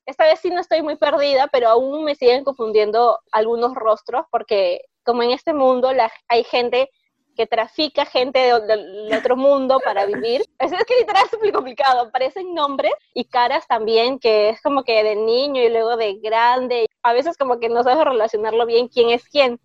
esta 0.05 0.25
vez 0.25 0.39
sí 0.39 0.49
no 0.49 0.59
estoy 0.61 0.81
muy 0.81 0.97
perdida, 0.97 1.47
pero 1.51 1.69
aún 1.69 2.03
me 2.03 2.15
siguen 2.15 2.43
confundiendo 2.43 3.19
algunos 3.31 3.73
rostros, 3.73 4.25
porque 4.31 4.81
como 5.03 5.23
en 5.23 5.31
este 5.31 5.53
mundo 5.53 5.91
la- 5.93 6.11
hay 6.27 6.43
gente 6.43 6.89
que 7.35 7.45
trafica 7.47 8.05
gente 8.05 8.39
de- 8.39 8.61
del 8.65 9.13
otro 9.13 9.35
mundo 9.35 9.79
para 9.83 10.05
vivir. 10.05 10.41
Es, 10.59 10.71
es 10.71 10.83
que 10.85 10.95
literal 10.99 11.23
es 11.31 11.39
muy 11.39 11.51
complicado. 11.51 12.01
Aparecen 12.01 12.53
nombres 12.53 12.93
y 13.13 13.25
caras 13.25 13.67
también, 13.67 14.19
que 14.19 14.49
es 14.49 14.61
como 14.61 14.83
que 14.83 15.03
de 15.03 15.15
niño 15.15 15.61
y 15.61 15.69
luego 15.69 15.97
de 15.97 16.15
grande. 16.15 16.85
A 17.03 17.13
veces 17.13 17.37
como 17.37 17.59
que 17.59 17.69
no 17.69 17.83
sabes 17.83 18.03
relacionarlo 18.05 18.65
bien 18.65 18.87
quién 18.87 19.09
es 19.09 19.27
quién. 19.27 19.59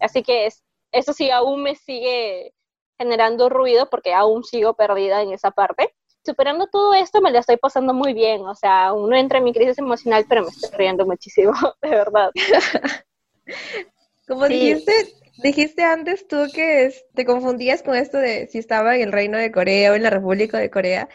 Así 0.00 0.22
que 0.22 0.46
es- 0.46 0.62
eso 0.92 1.12
sí 1.12 1.30
aún 1.30 1.62
me 1.62 1.74
sigue 1.74 2.54
generando 2.98 3.48
ruido 3.48 3.88
porque 3.90 4.14
aún 4.14 4.42
sigo 4.44 4.74
perdida 4.74 5.22
en 5.22 5.32
esa 5.32 5.50
parte 5.50 5.94
superando 6.24 6.66
todo 6.66 6.92
esto 6.92 7.22
me 7.22 7.30
lo 7.30 7.38
estoy 7.38 7.56
pasando 7.56 7.94
muy 7.94 8.12
bien, 8.12 8.42
o 8.44 8.54
sea, 8.54 8.92
uno 8.92 9.16
entra 9.16 9.38
en 9.38 9.44
mi 9.44 9.52
crisis 9.54 9.78
emocional, 9.78 10.26
pero 10.28 10.42
me 10.42 10.48
estoy 10.48 10.68
riendo 10.76 11.06
muchísimo, 11.06 11.52
de 11.82 11.88
verdad. 11.88 12.30
Como 14.26 14.46
Sí. 14.46 14.54
dijiste, 14.74 14.92
dijiste 15.42 15.82
antes 15.84 16.26
tú 16.26 16.46
que 16.52 16.92
te 17.14 17.24
confundías 17.24 17.82
con 17.82 17.94
esto 17.94 18.18
de 18.18 18.48
si 18.48 18.58
estaba 18.58 18.96
en 18.96 19.02
el 19.02 19.12
Reino 19.12 19.38
de 19.38 19.52
Corea 19.52 19.92
o 19.92 19.94
en 19.94 20.02
la 20.02 20.10
República 20.10 20.58
de 20.58 20.70
Corea, 20.70 21.08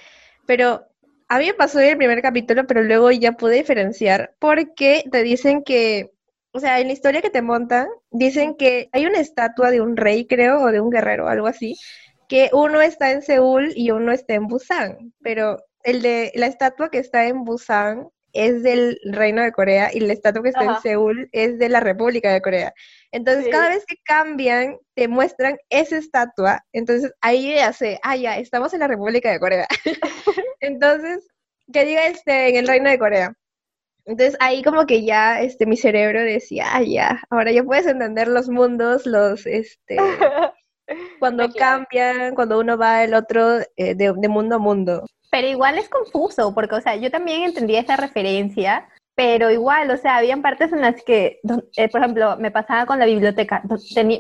pero 0.46 0.86
a 1.27 1.39
mí 1.39 1.48
me 1.48 1.53
pasó 1.53 1.80
en 1.80 1.89
el 1.89 1.98
primer 1.98 2.22
capítulo, 2.22 2.65
pero 2.68 2.84
luego 2.84 3.12
ya 3.12 3.34
pude 3.34 3.56
diferenciar 3.56 4.36
porque 4.39 5.03
te 5.12 5.24
dicen 5.24 5.63
que, 5.63 6.12
o 6.51 6.60
sea, 6.60 6.80
en 6.80 6.88
la 6.88 6.94
historia 6.94 7.22
que 7.22 7.30
te 7.30 7.42
montan, 7.42 7.88
dicen 8.12 8.56
que 8.56 8.89
hay 8.92 9.06
una 9.06 9.20
estatua 9.20 9.72
de 9.72 9.82
un 9.82 9.98
rey, 9.98 10.27
creo, 10.27 10.62
o 10.62 10.72
de 10.72 10.82
un 10.82 10.89
guerrero, 10.89 11.27
algo 11.27 11.48
así, 11.48 11.75
que 12.27 12.50
uno 12.53 12.82
está 12.82 13.12
en 13.12 13.22
Seúl 13.22 13.74
y 13.75 13.92
uno 13.92 14.12
está 14.12 14.36
en 14.36 14.48
Busan, 14.48 15.13
pero 15.22 15.63
el 15.84 16.01
de 16.01 16.32
la 16.36 16.48
estatua 16.48 16.89
que 16.89 17.00
está 17.00 17.27
en 17.27 17.44
Busan 17.44 18.10
es 18.33 18.63
del 18.63 18.99
Reino 19.05 19.41
de 19.43 19.51
Corea 19.51 19.89
y 19.93 19.99
la 20.01 20.13
estatua 20.13 20.43
que 20.43 20.49
está 20.49 20.65
en. 20.65 20.81
Seúl 20.81 21.29
es 21.31 21.57
de 21.59 21.69
la 21.69 21.79
República 21.79 22.31
de 22.33 22.41
Corea. 22.41 22.73
Entonces, 23.11 23.45
Sí. 23.45 23.51
cada 23.51 23.69
vez 23.69 23.85
que 23.85 23.95
cambian, 24.03 24.77
te 24.95 25.07
muestran 25.07 25.57
esa 25.69 25.97
estatua. 25.97 26.63
Entonces, 26.73 27.11
ahí 27.21 27.55
ya 27.55 27.71
sé, 27.73 27.99
ah, 28.03 28.15
ya, 28.15 28.37
estamos 28.37 28.73
en 28.73 28.79
la 28.81 28.87
República 28.87 29.31
de 29.31 29.39
Corea. 29.39 29.67
Entonces, 30.59 31.27
que 31.71 31.85
diga 31.85 32.07
este, 32.07 32.49
en 32.49 32.55
el 32.57 32.67
Reino 32.67 32.89
de 32.89 32.99
Corea. 32.99 33.33
Entonces, 34.05 34.35
ahí 34.41 34.63
como 34.63 34.85
que 34.85 35.03
ya, 35.05 35.41
este, 35.41 35.65
mi 35.65 35.77
cerebro 35.77 36.21
decía, 36.21 36.65
ah, 36.73 36.83
ya, 36.83 37.21
ahora 37.29 37.51
ya 37.51 37.63
puedes 37.63 37.87
entender 37.87 38.27
los 38.27 38.49
mundos, 38.49 39.05
los, 39.05 39.45
este, 39.45 39.97
cuando 41.19 41.49
cambian, 41.53 42.35
cuando 42.35 42.59
uno 42.59 42.77
va 42.77 43.03
el 43.03 43.13
otro 43.13 43.59
eh, 43.77 43.95
de, 43.95 44.13
de 44.17 44.27
mundo 44.27 44.55
a 44.55 44.59
mundo. 44.59 45.05
Pero 45.33 45.47
igual 45.47 45.79
es 45.79 45.89
confuso, 45.89 46.53
porque, 46.53 46.75
o 46.75 46.81
sea, 46.81 46.95
yo 46.95 47.09
también 47.09 47.41
entendía 47.41 47.79
esa 47.79 47.95
referencia, 47.95 48.87
pero 49.15 49.49
igual, 49.49 49.89
o 49.89 49.97
sea, 49.97 50.17
habían 50.17 50.43
partes 50.43 50.71
en 50.71 50.81
las 50.81 51.03
que, 51.03 51.39
eh, 51.75 51.89
por 51.89 52.01
ejemplo, 52.01 52.37
me 52.37 52.51
pasaba 52.51 52.85
con 52.85 52.99
la 52.99 53.07
biblioteca, 53.07 53.63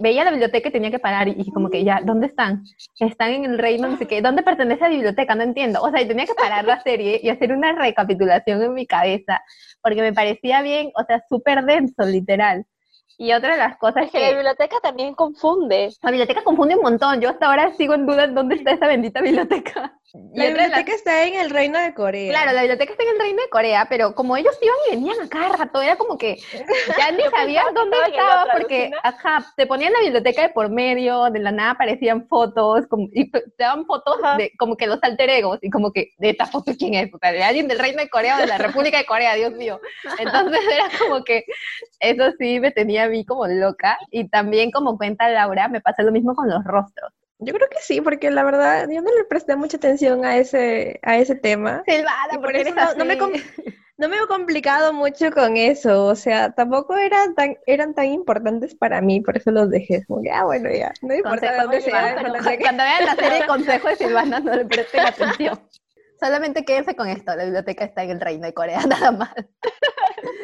veía 0.01 0.23
la 0.23 0.31
biblioteca 0.31 0.69
y 0.69 0.71
tenía 0.71 0.89
que 0.89 0.97
parar 0.97 1.27
y, 1.27 1.35
y 1.37 1.51
como 1.51 1.69
que 1.69 1.83
ya, 1.83 2.01
¿dónde 2.03 2.25
están? 2.25 2.63
Están 2.99 3.29
en 3.29 3.45
el 3.45 3.59
reino, 3.59 3.89
no 3.89 3.97
sé 3.99 4.07
qué, 4.07 4.23
¿dónde 4.23 4.41
pertenece 4.41 4.81
la 4.81 4.89
biblioteca? 4.89 5.35
No 5.35 5.43
entiendo. 5.43 5.83
O 5.83 5.91
sea, 5.91 6.01
y 6.01 6.07
tenía 6.07 6.25
que 6.25 6.33
parar 6.33 6.65
la 6.65 6.81
serie 6.81 7.19
y 7.21 7.29
hacer 7.29 7.53
una 7.53 7.73
recapitulación 7.73 8.63
en 8.63 8.73
mi 8.73 8.87
cabeza, 8.87 9.43
porque 9.83 10.01
me 10.01 10.13
parecía 10.13 10.63
bien, 10.63 10.91
o 10.95 11.03
sea, 11.05 11.23
súper 11.29 11.63
denso, 11.63 12.05
literal. 12.05 12.65
Y 13.19 13.33
otra 13.33 13.51
de 13.51 13.59
las 13.59 13.77
cosas 13.77 14.05
Es 14.05 14.11
que 14.11 14.19
la 14.19 14.29
que 14.29 14.33
biblioteca 14.33 14.77
también 14.81 15.13
confunde. 15.13 15.91
la 16.01 16.09
biblioteca 16.09 16.43
confunde 16.43 16.75
un 16.75 16.81
montón. 16.81 17.21
Yo 17.21 17.29
hasta 17.29 17.45
ahora 17.45 17.71
sigo 17.77 17.93
en 17.93 18.07
duda 18.07 18.23
en 18.23 18.33
dónde 18.33 18.55
está 18.55 18.71
esa 18.71 18.87
bendita 18.87 19.21
biblioteca. 19.21 19.99
La 20.13 20.45
biblioteca 20.45 20.93
está 20.93 21.23
en 21.25 21.33
el 21.33 21.49
Reino 21.49 21.79
de 21.79 21.91
Corea. 21.95 22.29
Claro, 22.29 22.51
la 22.51 22.61
biblioteca 22.61 22.91
está 22.91 23.03
en 23.03 23.09
el 23.09 23.19
Reino 23.19 23.41
de 23.41 23.49
Corea, 23.49 23.87
pero 23.89 24.13
como 24.13 24.37
ellos 24.37 24.55
iban 24.61 24.75
y 24.87 24.95
venían 24.95 25.19
a 25.19 25.27
cada 25.27 25.55
rato, 25.57 25.81
era 25.81 25.95
como 25.95 26.19
que 26.19 26.35
ya 26.99 27.11
ni 27.11 27.23
sabías 27.35 27.65
dónde 27.73 27.97
estaba 27.97 28.05
en 28.05 28.13
el 28.13 28.19
estaba, 28.19 28.43
otro, 28.43 28.53
porque, 28.59 28.75
alucina. 28.75 28.99
ajá, 29.03 29.53
te 29.57 29.65
ponían 29.65 29.91
la 29.91 30.01
biblioteca 30.01 30.43
de 30.43 30.49
por 30.49 30.69
medio, 30.69 31.31
de 31.31 31.39
la 31.39 31.51
nada 31.51 31.71
aparecían 31.71 32.27
fotos, 32.27 32.85
como, 32.89 33.07
y 33.11 33.31
te 33.31 33.41
te 33.41 33.63
daban 33.63 33.87
fotos 33.87 34.17
Ajá. 34.23 34.37
de 34.37 34.51
como 34.59 34.77
que 34.77 34.85
los 34.85 34.99
alter 35.01 35.31
egos, 35.31 35.57
y 35.63 35.71
como 35.71 35.91
que, 35.91 36.11
de 36.19 36.29
esta 36.29 36.45
foto, 36.45 36.73
¿quién 36.77 36.93
es? 36.93 37.11
O 37.11 37.17
sea, 37.17 37.31
de 37.31 37.43
alguien 37.43 37.67
del 37.67 37.79
Reino 37.79 37.99
de 37.99 38.09
Corea 38.09 38.37
o 38.37 38.39
de 38.39 38.47
la 38.47 38.59
República 38.59 38.99
de 38.99 39.05
Corea, 39.05 39.33
Dios 39.33 39.53
mío. 39.53 39.79
Entonces 40.19 40.59
era 40.71 40.89
como 40.99 41.23
que, 41.23 41.43
eso 41.99 42.31
sí 42.37 42.59
me 42.59 42.69
tenía 42.69 43.05
a 43.05 43.09
mí 43.09 43.25
como 43.25 43.47
loca, 43.47 43.97
y 44.11 44.29
también 44.29 44.69
como 44.69 44.95
cuenta 44.95 45.27
Laura, 45.29 45.69
me 45.69 45.81
pasa 45.81 46.03
lo 46.03 46.11
mismo 46.11 46.35
con 46.35 46.47
los 46.49 46.63
rostros. 46.65 47.11
Yo 47.45 47.53
creo 47.53 47.67
que 47.69 47.77
sí, 47.81 48.01
porque 48.01 48.31
la 48.31 48.43
verdad 48.43 48.87
yo 48.89 49.01
no 49.01 49.11
le 49.15 49.23
presté 49.25 49.55
mucha 49.55 49.77
atención 49.77 50.25
a 50.25 50.37
ese, 50.37 50.99
a 51.03 51.17
ese 51.17 51.35
tema. 51.35 51.83
Silvana, 51.87 52.33
Y 52.33 52.37
por 52.37 52.55
eso 52.55 52.73
no, 52.75 52.93
no 52.95 53.05
me 53.05 53.17
no 53.97 54.09
me 54.09 54.17
he 54.17 54.27
complicado 54.27 54.91
mucho 54.93 55.31
con 55.31 55.55
eso, 55.57 56.05
o 56.05 56.15
sea, 56.15 56.51
tampoco 56.51 56.95
eran 56.97 57.35
tan, 57.35 57.57
eran 57.67 57.93
tan 57.93 58.05
importantes 58.05 58.75
para 58.75 59.01
mí, 59.01 59.21
por 59.21 59.37
eso 59.37 59.51
los 59.51 59.69
dejé. 59.69 60.03
Como 60.05 60.21
que, 60.23 60.31
ah, 60.31 60.45
bueno, 60.45 60.69
ya, 60.71 60.91
no 61.01 61.13
importa 61.13 61.61
dónde 61.61 61.77
de 61.77 61.81
sea, 61.83 62.15
pero 62.17 62.33
cuando 62.61 62.83
vean 62.83 63.05
la 63.05 63.15
serie 63.15 63.45
Consejo 63.47 63.87
de 63.89 63.95
Silvana, 63.95 64.39
no 64.39 64.55
le 64.55 64.65
presten 64.65 65.01
atención. 65.05 65.59
Solamente 66.19 66.63
quédense 66.65 66.95
con 66.95 67.07
esto, 67.09 67.35
la 67.35 67.43
biblioteca 67.43 67.83
está 67.85 68.03
en 68.03 68.11
el 68.11 68.21
Reino 68.21 68.45
de 68.47 68.53
Corea, 68.53 68.81
nada 68.87 69.11
más. 69.11 69.33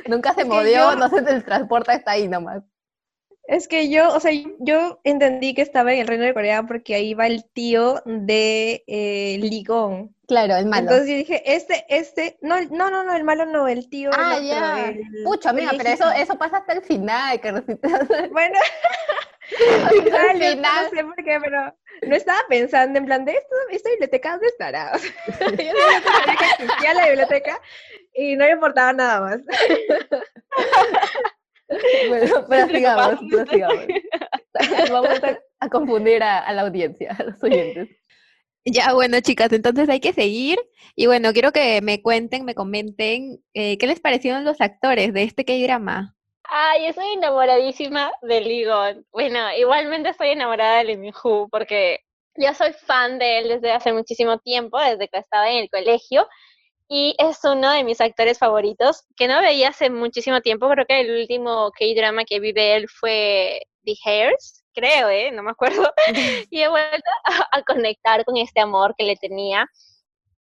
Nunca 0.08 0.34
se 0.34 0.46
movió, 0.46 0.92
yo- 0.92 0.96
no 0.96 1.10
se 1.10 1.22
teletransporta, 1.22 1.94
está 1.94 2.12
ahí 2.12 2.28
nomás. 2.28 2.64
Es 3.50 3.68
que 3.68 3.90
yo, 3.90 4.10
o 4.14 4.20
sea, 4.20 4.32
yo 4.60 5.00
entendí 5.04 5.56
que 5.56 5.64
estaba 5.64 5.92
en 5.92 6.00
el 6.02 6.08
Reino 6.08 6.24
de 6.24 6.36
Corea 6.36 6.62
porque 6.68 6.94
ahí 6.94 7.16
va 7.16 7.26
el 7.26 7.44
tío 7.46 8.00
de 8.06 8.84
eh, 8.86 9.40
Ligón. 9.42 10.16
Claro, 10.28 10.56
el 10.56 10.68
malo. 10.68 10.84
Entonces 10.84 11.10
yo 11.10 11.16
dije, 11.16 11.42
este, 11.56 11.84
este, 11.90 12.38
no, 12.42 12.62
no, 12.62 12.92
no, 12.92 13.04
no, 13.04 13.16
el 13.16 13.24
malo 13.24 13.48
no, 13.48 13.68
el 13.68 13.90
tío. 13.90 14.12
el 14.12 14.16
ah, 14.20 14.34
otro, 14.36 14.46
ya. 14.48 14.90
el- 14.90 15.24
Pucha, 15.24 15.50
el 15.50 15.58
amiga, 15.58 15.72
pero 15.76 15.90
eso, 15.90 16.12
eso 16.12 16.38
pasa 16.38 16.58
hasta 16.58 16.74
el 16.74 16.84
final, 16.84 17.42
recita- 17.42 18.30
Bueno, 18.32 18.60
final. 19.90 20.62
no 20.62 20.90
sé 20.92 21.04
por 21.04 21.16
qué, 21.16 21.40
pero 21.44 21.76
no 22.04 22.16
estaba 22.16 22.40
pensando 22.50 23.00
en 23.00 23.06
plan 23.06 23.26
de 23.26 23.32
esto, 23.32 23.56
esta 23.72 23.90
biblioteca, 23.90 24.32
¿dónde 24.34 24.46
estará? 24.48 24.92
O 24.96 25.00
sea, 25.00 25.48
yo 25.50 25.56
sabía 25.58 26.36
que 26.38 26.46
existía 26.64 26.94
la 26.94 27.08
biblioteca 27.08 27.60
y 28.14 28.36
no 28.36 28.46
me 28.46 28.52
importaba 28.52 28.94
nada 28.94 29.22
más. 29.22 29.42
Bueno, 32.10 32.46
pero 32.50 32.68
sigamos, 32.68 33.20
sigamos. 33.50 33.86
Vamos 34.92 35.24
a, 35.24 35.40
a 35.60 35.70
confundir 35.70 36.24
a, 36.24 36.40
a 36.40 36.54
la 36.54 36.64
audiencia, 36.64 37.16
a 37.18 37.24
los 37.24 37.44
oyentes. 37.44 37.90
Ya, 38.66 38.94
bueno, 38.94 39.20
chicas, 39.22 39.52
entonces 39.54 39.88
hay 39.90 40.00
que 40.00 40.14
seguir. 40.14 40.60
Y 40.96 41.08
bueno, 41.08 41.32
quiero 41.32 41.52
que 41.52 41.82
me 41.82 42.02
cuenten, 42.02 42.46
me 42.46 42.56
comenten 42.56 43.42
eh, 43.54 43.78
qué 43.78 43.88
les 43.88 44.00
parecieron 44.00 44.44
los 44.44 44.60
actores 44.60 45.14
de 45.14 45.24
este 45.24 45.46
K-drama. 45.46 46.16
Ay, 46.44 46.88
yo 46.88 46.94
soy 46.94 47.14
enamoradísima 47.14 48.12
de 48.22 48.42
Ligon. 48.42 49.06
Bueno, 49.12 49.40
igualmente 49.58 50.10
estoy 50.10 50.30
enamorada 50.30 50.80
de 50.80 50.84
Lee 50.86 50.98
Min-ho 50.98 51.48
porque 51.50 52.00
yo 52.36 52.54
soy 52.54 52.74
fan 52.74 53.20
de 53.20 53.40
él 53.40 53.48
desde 53.50 53.72
hace 53.72 53.94
muchísimo 53.94 54.40
tiempo, 54.40 54.80
desde 54.80 55.08
que 55.08 55.20
estaba 55.20 55.50
en 55.50 55.60
el 55.60 55.70
colegio. 55.70 56.28
Y 56.92 57.16
es 57.20 57.40
uno 57.44 57.72
de 57.72 57.84
mis 57.84 58.02
actores 58.02 58.40
favoritos, 58.40 59.04
que 59.16 59.28
no 59.28 59.40
veía 59.42 59.70
hace 59.70 59.92
muchísimo 59.92 60.42
tiempo. 60.42 60.68
Creo 60.70 60.86
que 60.88 61.02
el 61.02 61.22
último 61.22 61.72
K-drama 61.72 62.26
que 62.26 62.40
vi 62.40 62.52
de 62.52 62.76
él 62.78 62.88
fue 62.90 63.62
The 63.86 63.94
Hairs, 64.04 64.64
creo, 64.74 65.08
¿eh? 65.10 65.32
No 65.32 65.44
me 65.44 65.52
acuerdo. 65.52 65.92
y 66.50 66.62
he 66.62 66.68
vuelto 66.68 67.10
a, 67.26 67.60
a 67.60 67.64
conectar 67.64 68.26
con 68.26 68.38
este 68.38 68.60
amor 68.60 68.96
que 68.98 69.04
le 69.06 69.16
tenía. 69.18 69.70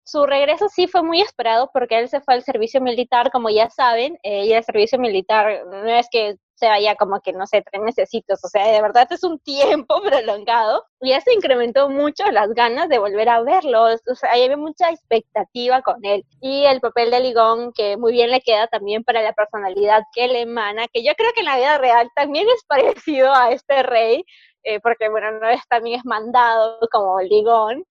Su 0.08 0.24
regreso 0.24 0.68
sí 0.68 0.86
fue 0.86 1.02
muy 1.02 1.20
esperado 1.20 1.68
porque 1.72 1.98
él 1.98 2.08
se 2.08 2.20
fue 2.20 2.34
al 2.34 2.44
servicio 2.44 2.80
militar, 2.80 3.32
como 3.32 3.50
ya 3.50 3.68
saben, 3.70 4.16
eh, 4.22 4.46
y 4.46 4.52
el 4.52 4.62
servicio 4.62 5.00
militar 5.00 5.66
no 5.66 5.84
es 5.88 6.06
que 6.08 6.36
se 6.54 6.68
vaya 6.68 6.94
como 6.94 7.20
que, 7.20 7.32
no 7.32 7.44
sé, 7.44 7.60
tres 7.62 7.82
necesitos, 7.82 8.38
o 8.44 8.48
sea, 8.48 8.68
de 8.68 8.80
verdad 8.80 9.08
es 9.10 9.24
un 9.24 9.38
tiempo 9.84 10.00
prolongado, 10.00 10.84
ya 11.00 11.20
se 11.20 11.34
incrementó 11.34 11.88
mucho 11.88 12.24
las 12.30 12.54
ganas 12.54 12.88
de 12.88 13.00
volver 13.00 13.28
a 13.28 13.42
verlo, 13.42 13.82
o 13.82 14.14
sea, 14.14 14.30
había 14.30 14.56
mucha 14.56 14.90
expectativa 14.90 15.82
con 15.82 15.96
él, 16.04 16.24
y 16.40 16.64
el 16.66 16.80
papel 16.80 17.10
de 17.10 17.18
Ligón, 17.18 17.72
que 17.72 17.96
muy 17.96 18.12
bien 18.12 18.30
le 18.30 18.42
queda 18.42 18.68
también 18.68 19.02
para 19.02 19.22
la 19.22 19.32
personalidad 19.32 20.04
que 20.14 20.28
le 20.28 20.42
emana, 20.42 20.86
que 20.86 21.02
yo 21.04 21.14
creo 21.16 21.32
que 21.34 21.40
en 21.40 21.46
la 21.46 21.56
vida 21.56 21.78
real 21.78 22.08
también 22.14 22.46
es 22.48 22.64
parecido 22.68 23.34
a 23.34 23.50
este 23.50 23.82
rey, 23.82 24.24
eh, 24.62 24.78
porque 24.80 25.08
bueno, 25.08 25.32
no 25.32 25.48
es, 25.48 25.66
también 25.68 25.98
es 25.98 26.04
mandado 26.04 26.78
como 26.92 27.20
Ligón, 27.22 27.84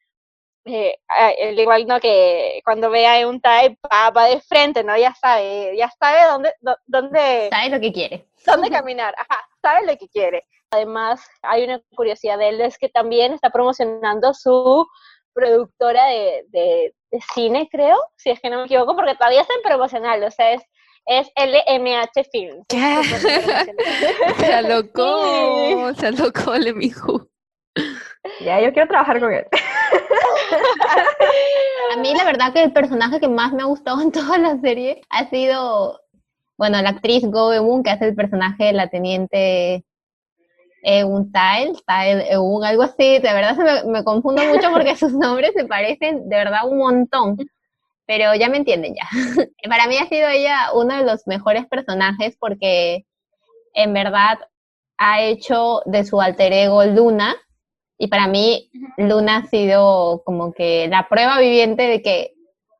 eh, 0.65 0.97
al 1.07 1.59
igual 1.59 1.85
no 1.85 1.99
que 1.99 2.59
cuando 2.65 2.89
vea 2.89 3.27
un 3.27 3.39
type 3.39 3.77
va, 3.91 4.27
de 4.27 4.41
frente, 4.41 4.83
¿no? 4.83 4.97
Ya 4.97 5.13
sabe, 5.13 5.77
ya 5.77 5.89
sabe 5.99 6.23
dónde, 6.27 6.53
dónde, 6.87 7.49
sabe 7.51 7.69
lo 7.69 7.79
que 7.79 7.93
quiere. 7.93 8.25
Dónde 8.45 8.71
caminar, 8.71 9.13
ajá, 9.17 9.47
sabe 9.61 9.85
lo 9.85 9.95
que 9.97 10.07
quiere. 10.09 10.43
Además, 10.71 11.23
hay 11.43 11.63
una 11.63 11.79
curiosidad 11.95 12.39
de 12.39 12.49
él, 12.49 12.61
es 12.61 12.77
que 12.79 12.89
también 12.89 13.33
está 13.33 13.51
promocionando 13.51 14.33
su 14.33 14.87
productora 15.33 16.07
de, 16.07 16.45
de, 16.49 16.93
cine, 17.33 17.69
creo, 17.71 17.97
si 18.17 18.31
es 18.31 18.39
que 18.39 18.49
no 18.49 18.57
me 18.57 18.65
equivoco, 18.65 18.95
porque 18.95 19.15
todavía 19.15 19.41
está 19.41 19.53
en 19.53 19.61
promocional, 19.61 20.23
o 20.23 20.31
sea, 20.31 20.53
es, 20.53 20.63
es 21.05 21.27
LMH 21.37 22.29
Films. 22.31 22.65
¿Qué? 22.67 23.03
se 24.39 24.53
alocó, 24.53 25.93
se 25.97 26.07
alocó 26.07 26.55
Lemijo. 26.55 27.27
Ya, 28.41 28.59
yo 28.59 28.73
quiero 28.73 28.87
trabajar 28.87 29.19
con 29.19 29.31
él. 29.31 29.45
A 31.93 31.97
mí 31.97 32.13
la 32.13 32.25
verdad 32.25 32.53
que 32.53 32.63
el 32.63 32.73
personaje 32.73 33.19
que 33.19 33.27
más 33.27 33.53
me 33.53 33.61
ha 33.61 33.65
gustado 33.65 34.01
en 34.01 34.11
toda 34.11 34.37
la 34.37 34.59
serie 34.59 35.01
ha 35.09 35.29
sido, 35.29 36.01
bueno, 36.57 36.81
la 36.81 36.89
actriz 36.89 37.23
Go 37.25 37.53
Eun, 37.53 37.83
que 37.83 37.91
hace 37.91 38.05
el 38.05 38.15
personaje 38.15 38.65
de 38.65 38.73
la 38.73 38.87
teniente 38.87 39.85
Eun 40.83 41.31
Tile, 41.31 41.73
Tile 41.87 42.31
Eun, 42.31 42.63
algo 42.63 42.83
así. 42.83 43.19
De 43.19 43.33
verdad 43.33 43.55
se 43.55 43.87
me, 43.87 44.03
confundo 44.03 44.43
mucho 44.45 44.71
porque 44.71 44.95
sus 44.95 45.13
nombres 45.13 45.51
se 45.55 45.65
parecen 45.65 46.29
de 46.29 46.35
verdad 46.35 46.67
un 46.67 46.77
montón. 46.77 47.37
Pero 48.07 48.35
ya 48.35 48.49
me 48.49 48.57
entienden 48.57 48.93
ya. 48.93 49.07
Para 49.69 49.87
mí 49.87 49.97
ha 49.97 50.07
sido 50.07 50.27
ella 50.29 50.71
uno 50.73 50.95
de 50.95 51.03
los 51.03 51.25
mejores 51.27 51.65
personajes 51.65 52.37
porque 52.39 53.05
en 53.73 53.93
verdad 53.93 54.37
ha 54.97 55.21
hecho 55.23 55.81
de 55.85 56.05
su 56.05 56.21
alter 56.21 56.53
ego 56.53 56.85
Luna 56.85 57.35
y 57.97 58.07
para 58.07 58.27
mí, 58.27 58.69
Luna 58.97 59.37
ha 59.37 59.45
sido 59.47 60.21
como 60.25 60.53
que 60.53 60.87
la 60.89 61.07
prueba 61.07 61.39
viviente 61.39 61.83
de 61.83 62.01
que 62.01 62.33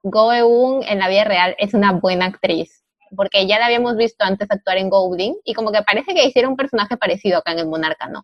Go 0.03 0.33
Eun 0.33 0.83
en 0.83 0.99
la 0.99 1.07
vida 1.07 1.23
real 1.23 1.55
es 1.57 1.73
una 1.73 1.93
buena 1.93 2.25
actriz. 2.25 2.83
Porque 3.15 3.47
ya 3.47 3.59
la 3.59 3.67
habíamos 3.67 3.95
visto 3.95 4.25
antes 4.25 4.49
actuar 4.51 4.77
en 4.77 4.89
Goblin 4.89 5.35
y 5.45 5.53
como 5.53 5.71
que 5.71 5.81
parece 5.83 6.13
que 6.13 6.25
hiciera 6.25 6.49
un 6.49 6.57
personaje 6.57 6.97
parecido 6.97 7.37
acá 7.37 7.53
en 7.53 7.59
el 7.59 7.67
Monarca, 7.67 8.07
¿no? 8.07 8.23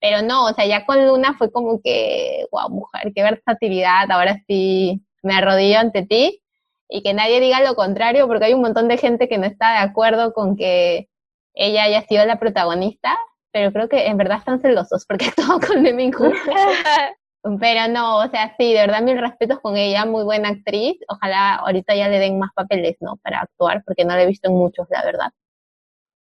Pero 0.00 0.22
no, 0.22 0.46
o 0.46 0.54
sea, 0.54 0.66
ya 0.66 0.86
con 0.86 1.06
Luna 1.06 1.34
fue 1.36 1.50
como 1.52 1.80
que, 1.82 2.46
wow, 2.50 2.70
mujer, 2.70 3.12
qué 3.14 3.22
versatilidad, 3.22 4.10
ahora 4.10 4.42
sí 4.46 5.02
me 5.22 5.34
arrodillo 5.34 5.78
ante 5.78 6.06
ti 6.06 6.42
y 6.88 7.02
que 7.02 7.14
nadie 7.14 7.40
diga 7.40 7.60
lo 7.60 7.74
contrario 7.74 8.26
porque 8.28 8.46
hay 8.46 8.54
un 8.54 8.62
montón 8.62 8.88
de 8.88 8.98
gente 8.98 9.28
que 9.28 9.38
no 9.38 9.46
está 9.46 9.72
de 9.72 9.78
acuerdo 9.78 10.32
con 10.32 10.56
que 10.56 11.08
ella 11.54 11.84
haya 11.84 12.02
sido 12.02 12.24
la 12.26 12.38
protagonista 12.38 13.18
pero 13.54 13.72
creo 13.72 13.88
que 13.88 14.08
en 14.08 14.16
verdad 14.16 14.38
están 14.38 14.60
celosos 14.60 15.06
porque 15.06 15.26
todo 15.36 15.60
con 15.60 15.82
Lee 15.82 16.10
Pero 17.60 17.92
no, 17.92 18.18
o 18.18 18.28
sea, 18.28 18.54
sí, 18.58 18.72
de 18.72 18.80
verdad 18.80 19.02
mil 19.02 19.18
respetos 19.18 19.60
con 19.60 19.76
ella, 19.76 20.06
muy 20.06 20.24
buena 20.24 20.48
actriz. 20.48 20.96
Ojalá 21.08 21.56
ahorita 21.56 21.94
ya 21.94 22.08
le 22.08 22.18
den 22.18 22.38
más 22.38 22.50
papeles, 22.54 22.96
¿no? 23.00 23.16
Para 23.18 23.40
actuar, 23.40 23.84
porque 23.84 24.04
no 24.04 24.16
la 24.16 24.22
he 24.22 24.26
visto 24.26 24.48
en 24.48 24.56
muchos, 24.56 24.88
la 24.90 25.04
verdad. 25.04 25.30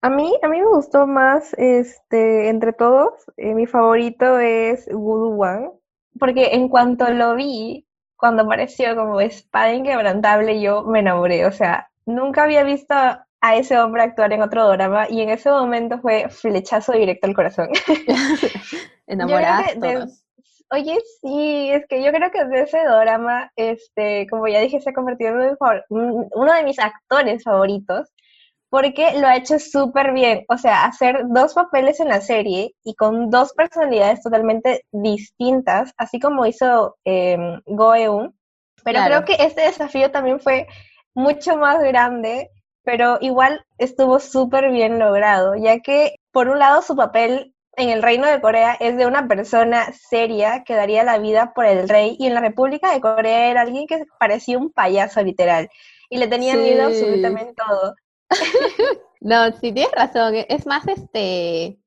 A 0.01 0.09
mí, 0.09 0.37
a 0.43 0.47
mí 0.47 0.59
me 0.59 0.67
gustó 0.67 1.07
más, 1.07 1.53
este, 1.57 2.49
entre 2.49 2.73
todos, 2.73 3.13
eh, 3.37 3.55
mi 3.55 3.65
favorito 3.65 4.37
es 4.37 4.87
Voodoo 4.91 5.41
One, 5.41 5.71
porque 6.19 6.53
en 6.55 6.67
cuanto 6.67 7.09
lo 7.09 7.35
vi, 7.35 7.87
cuando 8.17 8.43
apareció 8.43 8.95
como 8.95 9.21
espada 9.21 9.73
inquebrantable, 9.73 10.61
yo 10.61 10.83
me 10.83 10.99
enamoré, 10.99 11.45
o 11.45 11.51
sea, 11.51 11.89
nunca 12.05 12.43
había 12.43 12.63
visto 12.63 12.93
a 12.93 13.26
ese 13.55 13.77
hombre 13.79 14.03
actuar 14.03 14.33
en 14.33 14.41
otro 14.41 14.67
drama 14.69 15.07
y 15.09 15.21
en 15.21 15.29
ese 15.29 15.49
momento 15.49 15.99
fue 15.99 16.29
flechazo 16.29 16.93
directo 16.93 17.27
al 17.27 17.35
corazón. 17.35 17.69
Enamoradas 19.07 19.75
Oye, 20.69 20.97
sí, 21.21 21.69
es 21.71 21.85
que 21.87 22.03
yo 22.03 22.11
creo 22.11 22.29
que 22.29 22.43
de 22.43 22.63
ese 22.63 22.79
drama, 22.79 23.49
este, 23.55 24.27
como 24.29 24.47
ya 24.49 24.59
dije, 24.59 24.81
se 24.81 24.89
ha 24.89 24.93
convertido 24.93 25.29
en 25.39 25.55
uno 25.89 26.53
de 26.53 26.63
mis 26.63 26.77
actores 26.77 27.43
favoritos, 27.43 28.09
porque 28.69 29.17
lo 29.17 29.27
ha 29.27 29.37
hecho 29.37 29.59
súper 29.59 30.11
bien. 30.11 30.43
O 30.49 30.57
sea, 30.57 30.83
hacer 30.83 31.23
dos 31.29 31.53
papeles 31.53 32.01
en 32.01 32.09
la 32.09 32.19
serie 32.19 32.75
y 32.83 32.95
con 32.95 33.29
dos 33.29 33.53
personalidades 33.53 34.21
totalmente 34.21 34.83
distintas, 34.91 35.93
así 35.97 36.19
como 36.19 36.45
hizo 36.45 36.97
eh, 37.05 37.37
Go 37.65 37.95
Eun. 37.95 38.37
Pero 38.83 38.99
creo 39.05 39.25
que 39.25 39.35
este 39.39 39.61
desafío 39.61 40.11
también 40.11 40.41
fue 40.41 40.67
mucho 41.13 41.55
más 41.55 41.79
grande 41.79 42.49
pero 42.87 43.17
igual 43.19 43.65
estuvo 43.77 44.17
súper 44.21 44.71
bien 44.71 44.97
logrado, 44.97 45.55
ya 45.57 45.81
que 45.81 46.15
por 46.31 46.47
un 46.47 46.59
lado 46.59 46.81
su 46.81 46.95
papel 46.95 47.53
en 47.75 47.89
el 47.89 48.01
reino 48.01 48.25
de 48.27 48.39
Corea 48.39 48.77
es 48.79 48.95
de 48.95 49.05
una 49.05 49.27
persona 49.27 49.91
seria 49.91 50.63
que 50.63 50.73
daría 50.73 51.03
la 51.03 51.17
vida 51.17 51.51
por 51.53 51.65
el 51.65 51.89
rey 51.89 52.15
y 52.17 52.27
en 52.27 52.33
la 52.33 52.39
República 52.39 52.93
de 52.93 53.01
Corea 53.01 53.51
era 53.51 53.63
alguien 53.63 53.87
que 53.87 54.05
parecía 54.17 54.57
un 54.57 54.71
payaso 54.71 55.21
literal 55.21 55.67
y 56.09 56.17
le 56.17 56.27
tenía 56.27 56.55
miedo 56.55 56.85
absolutamente 56.85 57.55
todo. 57.55 57.93
no, 59.19 59.51
sí 59.51 59.73
tienes 59.73 59.91
razón, 59.91 60.35
es 60.47 60.65
más 60.65 60.87
este 60.87 61.77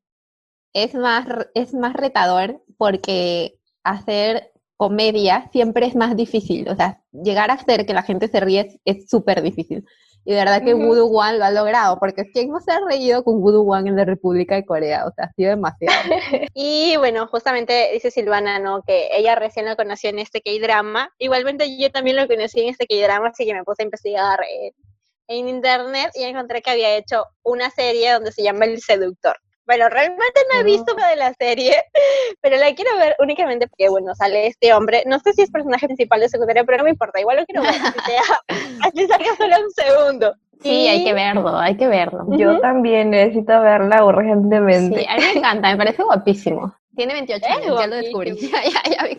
es 0.75 0.95
más 0.95 1.27
es 1.55 1.73
más 1.73 1.95
retador 1.95 2.63
porque 2.77 3.55
hacer 3.85 4.53
comedia 4.77 5.49
siempre 5.51 5.87
es 5.87 5.97
más 5.97 6.15
difícil, 6.15 6.69
o 6.69 6.77
sea, 6.77 7.03
llegar 7.11 7.51
a 7.51 7.55
hacer 7.55 7.87
que 7.87 7.95
la 7.95 8.03
gente 8.03 8.29
se 8.29 8.41
ríe 8.41 8.79
es 8.85 9.09
súper 9.09 9.41
difícil. 9.41 9.87
Y 10.25 10.33
de 10.33 10.39
verdad 10.39 10.63
que 10.63 10.75
Voodoo 10.75 11.09
One 11.09 11.39
lo 11.39 11.45
ha 11.45 11.51
logrado, 11.51 11.99
porque 11.99 12.31
¿quién 12.31 12.51
no 12.51 12.61
se 12.61 12.73
ha 12.73 12.81
reído 12.87 13.25
con 13.25 13.41
Voodoo 13.41 13.63
One 13.63 13.89
en 13.89 13.97
la 13.97 14.05
República 14.05 14.55
de 14.55 14.67
Corea? 14.67 15.07
O 15.07 15.13
sea, 15.13 15.25
ha 15.27 15.33
sido 15.33 15.51
demasiado. 15.51 15.97
y 16.55 16.97
bueno, 16.99 17.27
justamente 17.29 17.91
dice 17.93 18.11
Silvana, 18.11 18.59
¿no? 18.59 18.83
Que 18.83 19.09
ella 19.13 19.35
recién 19.35 19.67
lo 19.67 19.77
conoció 19.77 20.11
en 20.11 20.19
este 20.19 20.43
K-drama. 20.43 21.11
Igualmente 21.19 21.77
yo 21.79 21.91
también 21.91 22.17
lo 22.17 22.29
conocí 22.29 22.61
en 22.61 22.69
este 22.69 22.87
K-drama, 22.87 23.29
así 23.29 23.47
que 23.47 23.55
me 23.55 23.65
puse 23.65 23.83
a 23.83 23.87
investigar 23.87 24.41
en, 24.49 24.73
en 25.29 25.49
internet 25.49 26.11
y 26.15 26.25
encontré 26.25 26.61
que 26.61 26.71
había 26.71 26.97
hecho 26.97 27.25
una 27.43 27.71
serie 27.71 28.13
donde 28.13 28.33
se 28.33 28.43
llama 28.43 28.67
El 28.67 28.81
Seductor. 28.81 29.37
Bueno, 29.71 29.89
realmente 29.89 30.41
no 30.53 30.59
he 30.59 30.65
visto 30.65 30.93
una 30.95 31.11
de 31.11 31.15
la 31.15 31.33
serie, 31.35 31.77
pero 32.41 32.57
la 32.57 32.75
quiero 32.75 32.91
ver 32.97 33.15
únicamente 33.21 33.69
porque, 33.69 33.89
bueno, 33.89 34.17
sale 34.17 34.49
este 34.49 34.75
hombre. 34.75 35.05
No 35.07 35.21
sé 35.21 35.33
si 35.33 35.43
es 35.43 35.51
personaje 35.53 35.87
principal 35.87 36.21
o 36.21 36.29
secundario, 36.29 36.67
pero 36.67 36.79
no 36.79 36.85
me 36.85 36.91
importa. 36.91 37.21
Igual 37.21 37.37
lo 37.37 37.47
quiero 37.47 37.63
ver, 37.63 37.71
así, 37.71 39.07
salga 39.07 39.37
solo 39.37 39.55
un 39.65 39.71
segundo. 39.71 40.35
Sí, 40.61 40.89
hay 40.89 41.05
que 41.05 41.13
verlo, 41.13 41.57
hay 41.57 41.77
que 41.77 41.87
verlo. 41.87 42.27
Yo 42.31 42.59
también 42.59 43.11
necesito 43.11 43.61
verla 43.61 44.05
urgentemente. 44.05 45.03
Sí, 45.03 45.07
a 45.09 45.17
mí 45.19 45.23
me 45.23 45.39
encanta, 45.39 45.71
me 45.71 45.77
parece 45.77 46.03
guapísimo. 46.03 46.75
Tiene 46.97 47.13
28 47.13 47.47
años, 47.47 47.79
ya 47.79 47.87
lo 47.87 47.95
descubrí. 47.95 48.37
Ya, 48.51 48.65
ya, 48.65 48.83
ya, 48.91 49.05
vi 49.05 49.19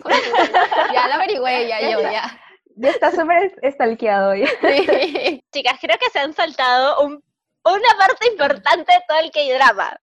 ya 0.92 1.08
lo 1.08 1.14
averigüé, 1.14 1.66
ya 1.66 1.80
yo, 1.80 2.02
ya. 2.02 2.38
Ya 2.76 2.90
está 2.90 3.10
súper 3.10 3.54
estalqueado. 3.62 4.34
Sí. 4.34 5.42
Chicas, 5.50 5.78
creo 5.80 5.96
que 5.98 6.10
se 6.10 6.18
han 6.18 6.34
saltado 6.34 7.00
un, 7.06 7.24
una 7.64 7.98
parte 7.98 8.28
importante 8.28 8.92
de 8.92 9.00
todo 9.08 9.18
el 9.18 9.30
K-drama 9.30 9.98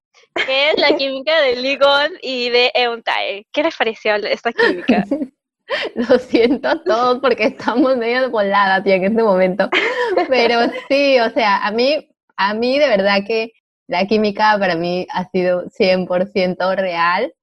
que 0.45 0.71
es 0.71 0.79
la 0.79 0.95
química 0.95 1.39
de 1.41 1.55
Ligon 1.55 2.11
y 2.21 2.49
de 2.49 2.71
Euntae. 2.73 3.45
¿Qué 3.51 3.63
les 3.63 3.75
pareció 3.75 4.15
esta 4.15 4.51
química? 4.51 5.05
Lo 5.95 6.17
siento 6.19 6.69
a 6.69 6.83
todos 6.83 7.19
porque 7.19 7.43
estamos 7.43 7.95
medio 7.97 8.29
voladas 8.29 8.85
en 8.85 9.05
este 9.05 9.23
momento. 9.23 9.69
Pero 10.27 10.61
sí, 10.87 11.19
o 11.19 11.29
sea, 11.31 11.65
a 11.65 11.71
mí, 11.71 12.09
a 12.37 12.53
mí 12.53 12.79
de 12.79 12.87
verdad 12.87 13.19
que 13.25 13.51
la 13.87 14.05
química 14.05 14.55
para 14.59 14.75
mí 14.75 15.07
ha 15.11 15.29
sido 15.29 15.65
100% 15.65 16.75
real. 16.75 17.33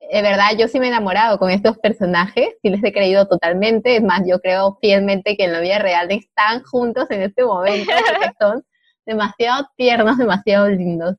De 0.00 0.22
verdad, 0.22 0.50
yo 0.56 0.68
sí 0.68 0.78
me 0.78 0.86
he 0.86 0.88
enamorado 0.88 1.38
con 1.38 1.50
estos 1.50 1.78
personajes, 1.78 2.50
sí 2.62 2.70
les 2.70 2.82
he 2.84 2.92
creído 2.92 3.26
totalmente. 3.26 3.96
Es 3.96 4.02
más, 4.02 4.22
yo 4.26 4.38
creo 4.40 4.78
fielmente 4.80 5.36
que 5.36 5.44
en 5.44 5.52
la 5.52 5.60
vida 5.60 5.78
real 5.78 6.10
están 6.10 6.62
juntos 6.62 7.10
en 7.10 7.22
este 7.22 7.44
momento 7.44 7.92
porque 8.06 8.32
son 8.40 8.64
demasiado 9.04 9.68
tiernos, 9.76 10.16
demasiado 10.16 10.68
lindos. 10.68 11.16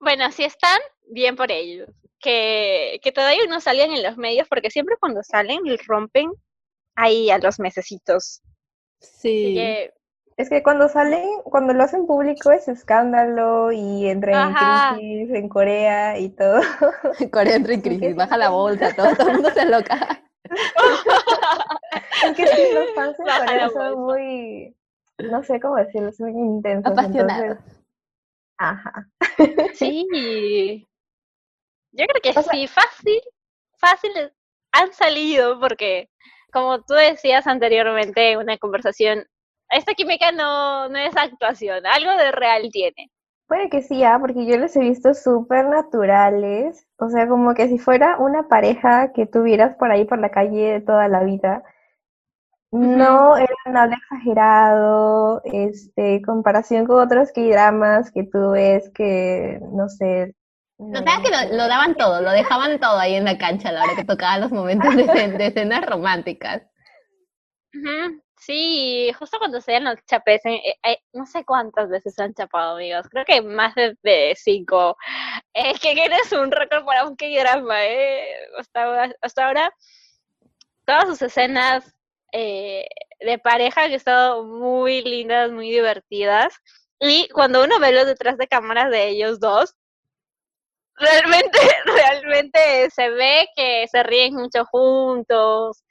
Bueno, 0.00 0.32
si 0.32 0.44
están, 0.44 0.78
bien 1.08 1.36
por 1.36 1.52
ellos. 1.52 1.88
Que, 2.18 3.00
que 3.02 3.12
todavía 3.12 3.46
no 3.48 3.60
salgan 3.60 3.92
en 3.92 4.02
los 4.02 4.16
medios, 4.16 4.46
porque 4.48 4.70
siempre 4.70 4.96
cuando 4.98 5.22
salen 5.22 5.60
rompen 5.86 6.32
ahí 6.94 7.30
a 7.30 7.38
los 7.38 7.58
mesecitos. 7.58 8.42
Sí. 9.00 9.58
es 10.36 10.50
que 10.50 10.62
cuando 10.62 10.88
salen, 10.88 11.26
cuando 11.44 11.72
lo 11.72 11.82
hacen 11.84 12.06
público 12.06 12.50
es 12.50 12.68
escándalo 12.68 13.72
y 13.72 14.08
entra 14.08 14.48
en 14.92 14.98
crisis 14.98 15.34
en 15.34 15.48
Corea 15.48 16.18
y 16.18 16.28
todo. 16.30 16.60
Corea 17.32 17.56
entra 17.56 17.74
en 17.74 17.80
crisis, 17.80 18.14
baja 18.14 18.36
la 18.36 18.50
bolsa, 18.50 18.94
todo, 18.94 19.14
todo 19.16 19.28
el 19.28 19.34
mundo 19.34 19.50
se 19.50 19.64
loca. 19.64 20.22
es 22.24 22.36
que 22.36 22.46
sí, 22.46 22.62
los 22.74 22.94
fans 22.94 23.16
de 23.16 23.24
Corea 23.24 23.68
son 23.70 24.00
muy, 24.00 24.76
no 25.18 25.42
sé 25.42 25.60
cómo 25.60 25.76
decirlo, 25.76 26.12
son 26.12 26.32
muy 26.32 26.42
intensos. 26.42 26.92
Apasionados. 26.92 27.58
Ajá. 28.60 29.06
Sí. 29.74 30.86
Yo 31.92 32.04
creo 32.06 32.22
que 32.22 32.42
sí, 32.42 32.66
fácil, 32.68 33.20
fácil 33.78 34.10
han 34.70 34.92
salido 34.92 35.58
porque, 35.58 36.10
como 36.52 36.82
tú 36.82 36.92
decías 36.94 37.46
anteriormente 37.46 38.32
en 38.32 38.38
una 38.38 38.58
conversación, 38.58 39.24
esta 39.70 39.94
química 39.94 40.30
no, 40.30 40.90
no 40.90 40.98
es 40.98 41.16
actuación, 41.16 41.86
algo 41.86 42.10
de 42.12 42.32
real 42.32 42.68
tiene. 42.70 43.10
Puede 43.48 43.70
que 43.70 43.82
sí, 43.82 44.04
ah, 44.04 44.18
porque 44.20 44.44
yo 44.44 44.58
los 44.58 44.76
he 44.76 44.80
visto 44.80 45.14
súper 45.14 45.64
naturales. 45.66 46.86
O 46.98 47.08
sea, 47.08 47.26
como 47.26 47.54
que 47.54 47.66
si 47.66 47.78
fuera 47.78 48.18
una 48.18 48.46
pareja 48.46 49.12
que 49.12 49.26
tuvieras 49.26 49.74
por 49.76 49.90
ahí 49.90 50.04
por 50.04 50.18
la 50.18 50.30
calle 50.30 50.82
toda 50.82 51.08
la 51.08 51.24
vida. 51.24 51.64
No 52.72 53.36
era 53.36 53.54
nada 53.66 53.96
exagerado, 53.96 55.42
este, 55.44 56.22
comparación 56.22 56.86
con 56.86 57.00
otros 57.00 57.32
K-dramas 57.32 58.12
que 58.12 58.24
tú 58.24 58.52
ves 58.52 58.90
que, 58.94 59.58
no 59.72 59.88
sé. 59.88 60.36
Notaba 60.78 61.22
que 61.22 61.30
lo, 61.30 61.56
lo 61.56 61.68
daban 61.68 61.94
todo, 61.96 62.20
lo 62.22 62.30
dejaban 62.30 62.78
todo 62.78 62.98
ahí 62.98 63.16
en 63.16 63.24
la 63.24 63.36
cancha 63.38 63.68
a 63.70 63.72
la 63.72 63.82
hora 63.82 63.96
que 63.96 64.04
tocaban 64.04 64.40
los 64.40 64.52
momentos 64.52 64.94
de, 64.94 65.04
escen- 65.06 65.36
de 65.36 65.46
escenas 65.48 65.84
románticas. 65.84 66.62
Sí, 68.36 69.12
justo 69.18 69.38
cuando 69.38 69.60
se 69.60 69.72
dan 69.72 69.84
los 69.84 69.96
chapes, 70.06 70.40
eh, 70.46 70.62
eh, 70.64 70.74
eh, 70.82 70.98
no 71.12 71.26
sé 71.26 71.44
cuántas 71.44 71.90
veces 71.90 72.14
se 72.14 72.22
han 72.22 72.32
chapado, 72.32 72.76
amigos. 72.76 73.06
Creo 73.10 73.24
que 73.26 73.42
más 73.42 73.74
de, 73.74 73.98
de 74.02 74.34
cinco. 74.34 74.96
Es 75.52 75.78
que 75.78 75.92
eres 75.92 76.32
un 76.32 76.50
récord 76.50 76.84
para 76.86 77.04
un 77.06 77.16
K-drama, 77.16 77.84
¿eh? 77.84 78.24
Hasta 78.56 78.84
ahora, 79.44 79.74
todas 80.86 81.06
sus 81.08 81.20
escenas 81.20 81.94
eh, 82.32 82.86
de 83.20 83.38
pareja 83.38 83.82
que 83.82 83.86
han 83.86 83.92
estado 83.92 84.44
muy 84.44 85.02
lindas, 85.02 85.50
muy 85.52 85.70
divertidas. 85.70 86.54
Y 87.00 87.28
cuando 87.30 87.64
uno 87.64 87.78
ve 87.80 87.92
los 87.92 88.06
detrás 88.06 88.36
de 88.38 88.46
cámaras 88.48 88.90
de 88.90 89.08
ellos 89.08 89.40
dos, 89.40 89.74
realmente, 90.96 91.58
realmente 91.86 92.90
se 92.90 93.10
ve 93.10 93.48
que 93.56 93.86
se 93.90 94.02
ríen 94.02 94.34
mucho 94.34 94.64
juntos. 94.66 95.82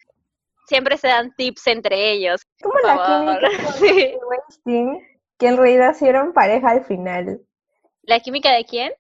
Siempre 0.68 0.98
se 0.98 1.08
dan 1.08 1.34
tips 1.36 1.66
entre 1.68 2.12
ellos. 2.12 2.46
Como 2.62 2.78
la 2.80 3.04
química 3.04 3.50
Sí. 3.80 4.16
Weinstein, 4.30 5.00
que 5.40 5.48
en 5.48 5.58
realidad 5.58 5.96
sí 5.98 6.08
eran 6.08 6.32
pareja 6.34 6.70
al 6.70 6.86
final. 6.86 7.42
¿La 8.04 8.20
química 8.20 8.52
de 8.52 8.66
quién? 8.66 8.94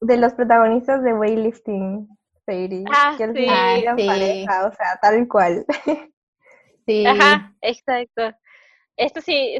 De 0.00 0.16
los 0.16 0.32
protagonistas 0.34 1.02
de 1.02 1.12
Weightlifting, 1.12 2.08
Fairy, 2.46 2.84
Ah, 2.92 3.14
que 3.18 3.24
al 3.24 3.32
sí. 3.34 3.40
final 3.40 3.56
Ah, 3.56 3.78
eran 3.80 3.96
sí. 3.98 4.06
pareja, 4.06 4.66
o 4.68 4.72
sea, 4.72 4.98
tal 5.02 5.26
cual. 5.26 5.66
Sí. 6.88 7.04
Ajá, 7.04 7.54
exacto. 7.60 8.32
Esto 8.96 9.20
sí, 9.20 9.58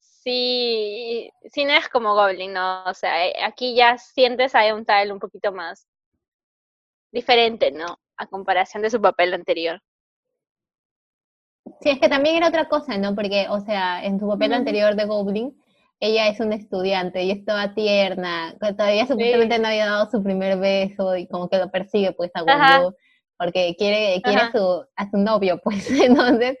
sí, 0.00 1.30
sí 1.50 1.64
no 1.66 1.72
es 1.74 1.86
como 1.90 2.14
Goblin, 2.14 2.54
¿no? 2.54 2.84
O 2.84 2.94
sea, 2.94 3.26
eh, 3.26 3.34
aquí 3.44 3.76
ya 3.76 3.98
sientes 3.98 4.54
a 4.54 4.74
un 4.74 4.86
Tile 4.86 5.12
un 5.12 5.18
poquito 5.18 5.52
más 5.52 5.86
diferente, 7.12 7.72
¿no? 7.72 7.98
A 8.16 8.26
comparación 8.26 8.82
de 8.82 8.88
su 8.88 9.02
papel 9.02 9.34
anterior. 9.34 9.82
Sí, 11.82 11.90
es 11.90 12.00
que 12.00 12.08
también 12.08 12.36
era 12.36 12.48
otra 12.48 12.70
cosa, 12.70 12.96
¿no? 12.96 13.14
Porque, 13.14 13.48
o 13.50 13.60
sea, 13.60 14.02
en 14.02 14.18
su 14.18 14.26
papel 14.26 14.54
anterior 14.54 14.96
de 14.96 15.04
Goblin, 15.04 15.62
ella 16.00 16.28
es 16.28 16.40
una 16.40 16.54
estudiante 16.54 17.22
y 17.22 17.32
estaba 17.32 17.74
tierna, 17.74 18.56
todavía 18.58 19.06
supuestamente 19.06 19.58
no 19.58 19.68
había 19.68 19.86
dado 19.86 20.10
su 20.10 20.22
primer 20.22 20.58
beso 20.58 21.18
y 21.18 21.26
como 21.26 21.50
que 21.50 21.58
lo 21.58 21.70
persigue 21.70 22.12
pues 22.12 22.30
a 22.34 22.40
Ajá. 22.50 22.90
Porque 23.42 23.74
quiere, 23.76 24.22
quiere 24.22 24.40
a 24.40 24.52
su, 24.52 24.84
a 24.94 25.10
su 25.10 25.16
novio, 25.16 25.60
pues. 25.64 25.84
Entonces, 26.00 26.56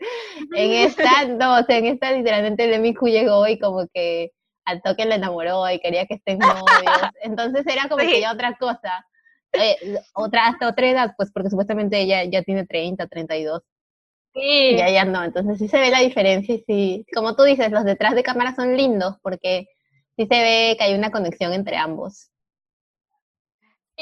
en 0.56 0.72
esta, 0.72 1.26
no, 1.28 1.60
o 1.60 1.62
sea, 1.62 1.78
en 1.78 1.86
esta 1.86 2.10
literalmente 2.10 2.66
Lemiku 2.66 3.06
llegó 3.06 3.46
y 3.46 3.56
como 3.56 3.86
que 3.94 4.32
al 4.64 4.82
toque 4.82 5.04
le 5.06 5.14
enamoró 5.14 5.70
y 5.70 5.78
quería 5.78 6.06
que 6.06 6.14
estén 6.14 6.40
novios. 6.40 6.64
Entonces 7.22 7.64
era 7.66 7.88
como 7.88 8.00
Sí. 8.02 8.10
que 8.10 8.20
ya 8.20 8.32
otra 8.32 8.56
cosa. 8.58 9.06
Eh, 9.52 9.76
otra, 10.14 10.48
hasta 10.48 10.66
otra 10.68 10.90
edad, 10.90 11.14
pues 11.16 11.30
porque 11.32 11.50
supuestamente 11.50 12.00
ella 12.00 12.24
ya 12.24 12.42
tiene 12.42 12.66
30, 12.66 13.06
32. 13.06 13.62
Sí, 14.34 14.76
Ya, 14.76 14.90
ya 14.90 15.04
no, 15.04 15.22
entonces 15.22 15.58
sí 15.58 15.68
se 15.68 15.78
ve 15.78 15.90
la 15.90 16.00
diferencia 16.00 16.54
y 16.54 16.64
sí, 16.66 17.06
como 17.14 17.36
tú 17.36 17.44
dices, 17.44 17.70
los 17.70 17.84
detrás 17.84 18.14
de 18.16 18.22
cámara 18.24 18.54
son 18.56 18.76
lindos 18.76 19.16
porque 19.22 19.66
sí 20.16 20.26
se 20.26 20.40
ve 20.42 20.74
que 20.76 20.84
hay 20.84 20.94
una 20.94 21.10
conexión 21.12 21.52
entre 21.52 21.76
ambos. 21.76 22.31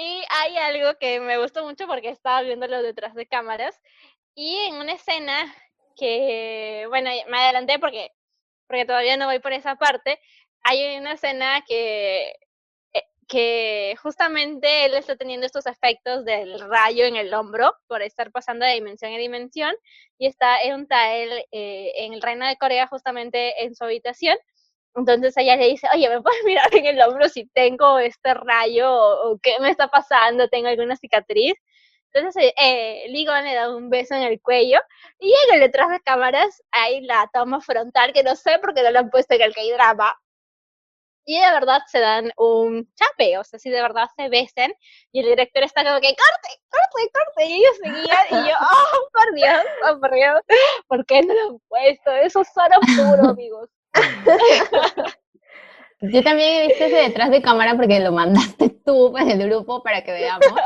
Y 0.01 0.25
hay 0.31 0.57
algo 0.57 0.99
que 0.99 1.21
me 1.21 1.37
gustó 1.37 1.63
mucho 1.63 1.87
porque 1.87 2.09
estaba 2.09 2.41
viéndolo 2.41 2.83
detrás 2.83 3.15
de 3.15 3.27
cámaras 3.27 3.79
y 4.35 4.57
en 4.69 4.77
una 4.77 4.95
escena 4.95 5.55
que, 5.95 6.87
bueno, 6.89 7.11
me 7.29 7.39
adelanté 7.39 7.79
porque, 7.79 8.11
porque 8.67 8.87
todavía 8.87 9.19
no 9.19 9.27
voy 9.27 9.41
por 9.41 9.53
esa 9.53 9.77
parte, 9.77 10.19
hay 10.63 10.97
una 10.97 11.13
escena 11.13 11.63
que, 11.69 12.31
eh, 12.95 13.03
que 13.29 13.95
justamente 14.03 14.87
él 14.87 14.95
está 14.95 15.17
teniendo 15.17 15.45
estos 15.45 15.67
efectos 15.67 16.25
del 16.25 16.59
rayo 16.61 17.05
en 17.05 17.17
el 17.17 17.35
hombro 17.35 17.75
por 17.87 18.01
estar 18.01 18.31
pasando 18.31 18.65
de 18.65 18.73
dimensión 18.73 19.13
a 19.13 19.19
dimensión 19.19 19.75
y 20.17 20.29
está 20.29 20.63
en 20.63 20.89
Tael 20.89 21.45
eh, 21.53 21.93
en 21.97 22.15
el 22.15 22.23
reino 22.23 22.47
de 22.47 22.57
Corea 22.57 22.87
justamente 22.87 23.65
en 23.65 23.75
su 23.75 23.85
habitación 23.85 24.39
entonces 24.95 25.37
ella 25.37 25.57
le 25.57 25.69
dice, 25.69 25.87
oye, 25.95 26.09
¿me 26.09 26.21
puedes 26.21 26.45
mirar 26.45 26.75
en 26.75 26.87
el 26.87 27.01
hombro 27.03 27.29
si 27.29 27.47
tengo 27.47 27.99
este 27.99 28.35
rayo 28.35 28.93
o, 28.93 29.39
qué 29.43 29.59
me 29.61 29.71
está 29.71 29.89
pasando? 29.89 30.49
¿Tengo 30.49 30.69
alguna 30.69 30.97
cicatriz? 30.97 31.55
Entonces 32.13 32.45
eh, 32.45 32.55
eh, 32.59 33.09
Ligon 33.09 33.45
le 33.45 33.55
da 33.55 33.75
un 33.75 33.89
beso 33.89 34.15
en 34.15 34.23
el 34.23 34.41
cuello 34.41 34.81
y 35.21 35.33
en 35.49 35.55
el 35.55 35.61
detrás 35.61 35.91
de 35.91 36.01
cámaras 36.01 36.63
hay 36.73 37.03
la 37.03 37.31
toma 37.33 37.61
frontal 37.61 38.13
que 38.13 38.25
no 38.25 38.35
sé 38.35 38.59
por 38.59 38.75
qué 38.75 38.83
no 38.83 38.91
la 38.91 39.01
han 39.01 39.11
puesto 39.11 39.35
en 39.35 39.43
el 39.43 39.55
K-drama. 39.55 40.17
Y 41.27 41.39
de 41.39 41.53
verdad 41.53 41.83
se 41.87 42.01
dan 42.01 42.33
un 42.37 42.93
chape, 42.97 43.39
o 43.39 43.45
sea, 43.45 43.59
si 43.61 43.71
de 43.71 43.81
verdad 43.83 44.09
se 44.17 44.29
besen 44.29 44.75
y 45.13 45.21
el 45.21 45.27
director 45.27 45.63
está 45.63 45.85
como 45.85 46.01
que 46.01 46.17
corte, 46.17 46.63
corte, 46.69 47.13
corte 47.13 47.45
y 47.47 47.53
ellos 47.61 47.77
seguían 47.77 48.27
y 48.31 48.49
yo, 48.49 48.57
oh, 48.61 49.09
por 49.13 49.35
Dios, 49.35 49.65
oh, 49.89 50.01
por 50.01 50.13
Dios, 50.13 50.41
¿por 50.89 51.07
qué 51.07 51.23
no 51.23 51.35
lo 51.35 51.51
han 51.51 51.59
puesto? 51.69 52.11
Eso 52.13 52.43
suena 52.45 52.79
puro, 52.81 53.31
amigos. 53.31 53.69
Yo 56.03 56.23
también 56.23 56.49
he 56.55 56.69
visto 56.69 56.85
ese 56.85 56.97
detrás 56.97 57.31
de 57.31 57.43
cámara 57.43 57.77
porque 57.77 58.01
lo 58.01 58.13
mandaste 58.13 58.71
tú 58.85 59.17
en 59.19 59.31
el 59.31 59.49
grupo 59.49 59.83
para 59.83 60.03
que 60.03 60.13
veamos. 60.13 60.59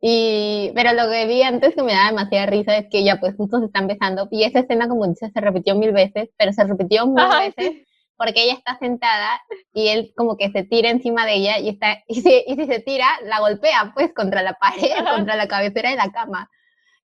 Y, 0.00 0.72
pero 0.74 0.92
lo 0.94 1.08
que 1.08 1.26
vi 1.26 1.42
antes 1.42 1.76
que 1.76 1.82
me 1.84 1.92
da 1.92 2.06
demasiada 2.08 2.46
risa 2.46 2.76
es 2.76 2.88
que 2.90 3.04
ya 3.04 3.20
pues 3.20 3.36
justo 3.36 3.60
se 3.60 3.66
están 3.66 3.86
besando 3.86 4.26
y 4.32 4.42
esa 4.42 4.58
escena 4.58 4.88
como 4.88 5.06
dices 5.06 5.30
se 5.32 5.40
repitió 5.40 5.76
mil 5.76 5.92
veces, 5.92 6.30
pero 6.36 6.52
se 6.52 6.64
repitió 6.64 7.06
mil 7.06 7.24
Ay, 7.24 7.52
veces 7.56 7.86
porque 8.16 8.42
ella 8.42 8.54
está 8.54 8.78
sentada 8.78 9.40
y 9.72 9.88
él 9.88 10.12
como 10.16 10.36
que 10.36 10.50
se 10.50 10.64
tira 10.64 10.90
encima 10.90 11.24
de 11.24 11.34
ella 11.34 11.58
y 11.58 11.68
está 11.68 11.98
y 12.08 12.20
si, 12.20 12.44
y 12.46 12.56
si 12.56 12.66
se 12.66 12.80
tira 12.80 13.06
la 13.24 13.38
golpea 13.38 13.92
pues 13.94 14.12
contra 14.12 14.42
la 14.42 14.54
pared, 14.54 14.90
Ajá. 14.92 15.14
contra 15.14 15.36
la 15.36 15.46
cabecera 15.46 15.90
de 15.90 15.96
la 15.96 16.10
cama. 16.10 16.50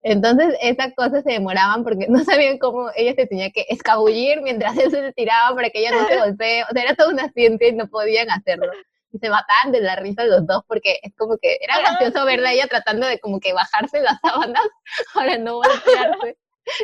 Entonces 0.02 0.54
esas 0.62 0.94
cosas 0.94 1.24
se 1.24 1.32
demoraban 1.32 1.82
porque 1.82 2.06
no 2.08 2.22
sabían 2.24 2.58
cómo 2.58 2.88
ella 2.94 3.14
se 3.14 3.26
tenía 3.26 3.50
que 3.50 3.66
escabullir 3.68 4.40
mientras 4.42 4.76
él 4.78 4.90
se 4.90 5.12
tiraba 5.12 5.54
para 5.54 5.70
que 5.70 5.80
ella 5.80 5.92
no 5.92 6.06
se 6.06 6.18
golpee. 6.18 6.62
O 6.64 6.72
sea, 6.72 6.82
era 6.82 6.94
toda 6.94 7.11
una 7.11 7.30
ciencia 7.32 7.68
y 7.68 7.72
no 7.72 7.88
podían 7.88 8.30
hacerlo. 8.30 8.70
Y 9.11 9.18
se 9.18 9.30
mataban 9.30 9.72
de 9.72 9.80
la 9.80 9.96
risa 9.96 10.24
los 10.24 10.46
dos 10.46 10.62
porque 10.68 10.98
es 11.02 11.14
como 11.16 11.38
que 11.38 11.58
era 11.61 11.78
gracioso 11.80 12.24
verla 12.26 12.50
a 12.50 12.52
ella 12.52 12.66
tratando 12.68 13.06
de 13.06 13.18
como 13.18 13.40
que 13.40 13.52
bajarse 13.52 14.00
las 14.00 14.18
sábanas 14.20 14.62
para 15.14 15.38
no 15.38 15.56
golpearse 15.56 16.38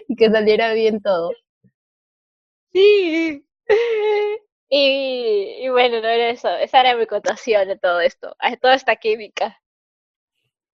y 0.09 0.17
que 0.17 0.31
saliera 0.31 0.73
bien 0.73 1.01
todo. 1.03 1.31
Sí. 2.73 3.45
Y, 4.77 5.59
y 5.61 5.69
bueno, 5.69 6.01
no 6.01 6.09
era 6.09 6.31
eso, 6.31 6.49
esa 6.49 6.81
era 6.81 6.97
mi 6.97 7.07
cotación 7.07 7.69
de 7.69 7.79
todo 7.79 8.01
esto, 8.01 8.35
toda 8.61 8.75
esta 8.75 8.97
química. 8.97 9.63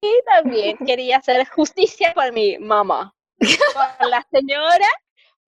Y 0.03 0.11
también 0.25 0.79
quería 0.79 1.19
hacer 1.19 1.47
justicia 1.49 2.13
por 2.15 2.33
mi 2.33 2.59
mamá, 2.59 3.15
por 3.39 4.09
la 4.09 4.27
señora 4.31 4.87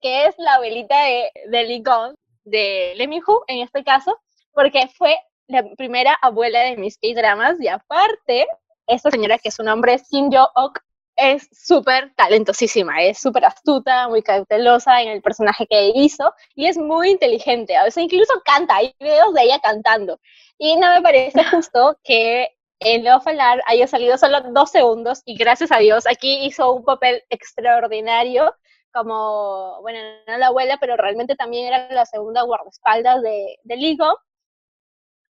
que 0.00 0.26
es 0.26 0.34
la 0.36 0.54
abuelita 0.54 1.04
de, 1.04 1.30
de 1.46 1.64
Lincoln, 1.64 2.14
de 2.44 2.92
Lee 2.96 3.06
Min-ho 3.06 3.44
en 3.46 3.60
este 3.60 3.84
caso, 3.84 4.18
porque 4.52 4.88
fue 4.88 5.16
la 5.46 5.64
primera 5.76 6.12
abuela 6.20 6.60
de 6.60 6.76
mis 6.76 6.98
K-dramas 6.98 7.60
y 7.60 7.68
aparte, 7.68 8.46
esta 8.86 9.10
señora 9.10 9.38
que 9.38 9.50
su 9.50 9.62
nombre 9.62 9.94
es 9.94 10.08
Kim 10.08 10.28
Jo-ok 10.30 10.80
es 11.16 11.48
súper 11.52 12.12
talentosísima, 12.14 13.02
es 13.02 13.18
súper 13.18 13.44
astuta, 13.44 14.08
muy 14.08 14.22
cautelosa 14.22 15.02
en 15.02 15.08
el 15.08 15.22
personaje 15.22 15.66
que 15.66 15.92
hizo 15.94 16.32
y 16.54 16.66
es 16.66 16.78
muy 16.78 17.10
inteligente. 17.10 17.76
A 17.76 17.84
veces 17.84 18.04
incluso 18.04 18.32
canta, 18.44 18.76
hay 18.76 18.94
videos 18.98 19.32
de 19.34 19.42
ella 19.42 19.60
cantando. 19.60 20.18
Y 20.58 20.76
no 20.76 20.88
me 20.90 21.02
parece 21.02 21.44
justo 21.44 21.98
que 22.02 22.48
en 22.84 23.04
Love 23.04 23.26
Alarm 23.26 23.60
haya 23.66 23.86
salido 23.86 24.16
solo 24.18 24.40
dos 24.52 24.70
segundos 24.70 25.22
y 25.24 25.36
gracias 25.36 25.72
a 25.72 25.78
Dios 25.78 26.06
aquí 26.06 26.44
hizo 26.44 26.72
un 26.72 26.84
papel 26.84 27.22
extraordinario 27.30 28.54
como, 28.92 29.80
bueno, 29.80 29.98
no 30.26 30.38
la 30.38 30.48
abuela, 30.48 30.76
pero 30.78 30.96
realmente 30.96 31.34
también 31.34 31.66
era 31.66 31.90
la 31.90 32.06
segunda 32.06 32.42
guardaespaldas 32.42 33.22
de, 33.22 33.58
de 33.64 33.76
Ligo. 33.76 34.18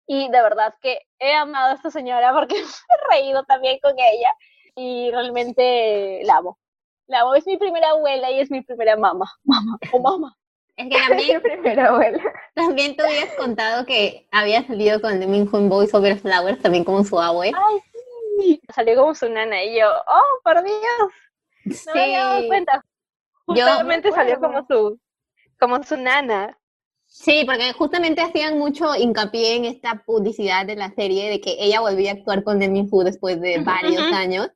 Y 0.06 0.30
de 0.30 0.42
verdad 0.42 0.74
que 0.80 1.00
he 1.18 1.34
amado 1.34 1.72
a 1.72 1.74
esta 1.74 1.90
señora 1.90 2.32
porque 2.32 2.54
me 2.54 2.60
he 2.62 3.20
reído 3.20 3.44
también 3.44 3.78
con 3.82 3.94
ella 3.98 4.30
y 4.74 5.10
realmente 5.10 6.20
la 6.24 6.36
amo. 6.36 6.58
La 7.06 7.20
amo, 7.20 7.34
es 7.34 7.46
mi 7.46 7.56
primera 7.56 7.90
abuela 7.90 8.30
y 8.30 8.40
es 8.40 8.50
mi 8.50 8.62
primera 8.62 8.96
mamá. 8.96 9.30
Mamá, 9.44 9.78
o 9.92 9.98
mamá. 9.98 10.36
Es 10.78 10.88
que 10.88 10.96
también, 11.08 11.42
primera 11.42 11.88
abuela. 11.88 12.22
también 12.54 12.96
tú 12.96 13.04
habías 13.04 13.34
contado 13.34 13.84
que 13.84 14.26
había 14.30 14.66
salido 14.66 15.00
con 15.00 15.18
Min 15.30 15.48
Ho 15.52 15.58
en 15.58 15.68
Boys 15.68 15.92
Over 15.92 16.18
Flowers 16.18 16.62
también 16.62 16.84
como 16.84 17.04
su 17.04 17.18
abue. 17.20 17.52
Ay, 17.54 17.76
sí. 18.40 18.60
Salió 18.74 18.96
como 18.96 19.14
su 19.14 19.28
nana 19.28 19.62
y 19.64 19.78
yo, 19.78 19.88
oh, 19.90 20.40
por 20.44 20.62
Dios, 20.62 20.76
no 21.86 21.94
me 21.94 22.00
había 22.04 22.24
dado 22.24 22.46
cuenta. 22.46 22.84
Yo- 23.48 23.66
Justamente 23.66 24.12
salió 24.12 24.38
como 24.40 24.64
su, 24.66 25.00
como 25.58 25.82
su 25.82 25.96
nana. 25.96 26.56
Sí, 27.06 27.42
porque 27.46 27.72
justamente 27.72 28.20
hacían 28.20 28.58
mucho 28.58 28.94
hincapié 28.94 29.56
en 29.56 29.64
esta 29.64 30.02
publicidad 30.04 30.66
de 30.66 30.76
la 30.76 30.90
serie 30.90 31.30
de 31.30 31.40
que 31.40 31.56
ella 31.58 31.80
volvía 31.80 32.10
a 32.10 32.14
actuar 32.14 32.44
con 32.44 32.58
Lee 32.58 32.68
Min-ho 32.68 33.02
después 33.02 33.40
de 33.40 33.58
varios 33.60 34.02
años. 34.12 34.50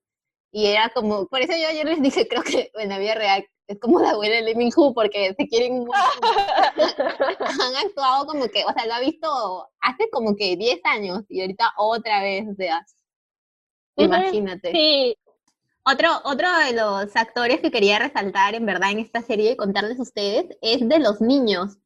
Y 0.52 0.66
era 0.66 0.90
como, 0.90 1.26
por 1.28 1.40
eso 1.40 1.52
yo 1.60 1.66
ayer 1.66 1.86
les 1.86 2.02
dije, 2.02 2.28
creo 2.28 2.42
que 2.42 2.70
en 2.74 2.90
la 2.90 2.98
vida 2.98 3.14
real 3.14 3.46
es 3.68 3.78
como 3.80 4.00
la 4.00 4.10
abuela 4.10 4.36
de 4.36 4.42
Lee 4.42 4.54
Min-ho, 4.54 4.92
porque 4.92 5.34
se 5.36 5.48
quieren. 5.48 5.84
Han 6.76 7.76
actuado 7.86 8.26
como 8.26 8.48
que, 8.48 8.64
o 8.64 8.72
sea, 8.72 8.86
lo 8.86 8.94
ha 8.94 9.00
visto 9.00 9.68
hace 9.80 10.08
como 10.10 10.36
que 10.36 10.56
10 10.56 10.80
años 10.84 11.22
y 11.28 11.40
ahorita 11.40 11.72
otra 11.76 12.22
vez, 12.22 12.46
o 12.48 12.54
sea, 12.54 12.84
imagínate. 13.96 14.72
Sí, 14.72 15.16
Otro, 15.84 16.10
otro 16.24 16.48
de 16.58 16.72
los 16.72 17.14
actores 17.16 17.60
que 17.60 17.70
quería 17.70 17.98
resaltar 17.98 18.54
en 18.54 18.66
verdad 18.66 18.90
en 18.90 19.00
esta 19.00 19.22
serie 19.22 19.52
y 19.52 19.56
contarles 19.56 19.98
a 19.98 20.02
ustedes 20.02 20.46
es 20.60 20.88
de 20.88 20.98
los 20.98 21.20
niños. 21.20 21.78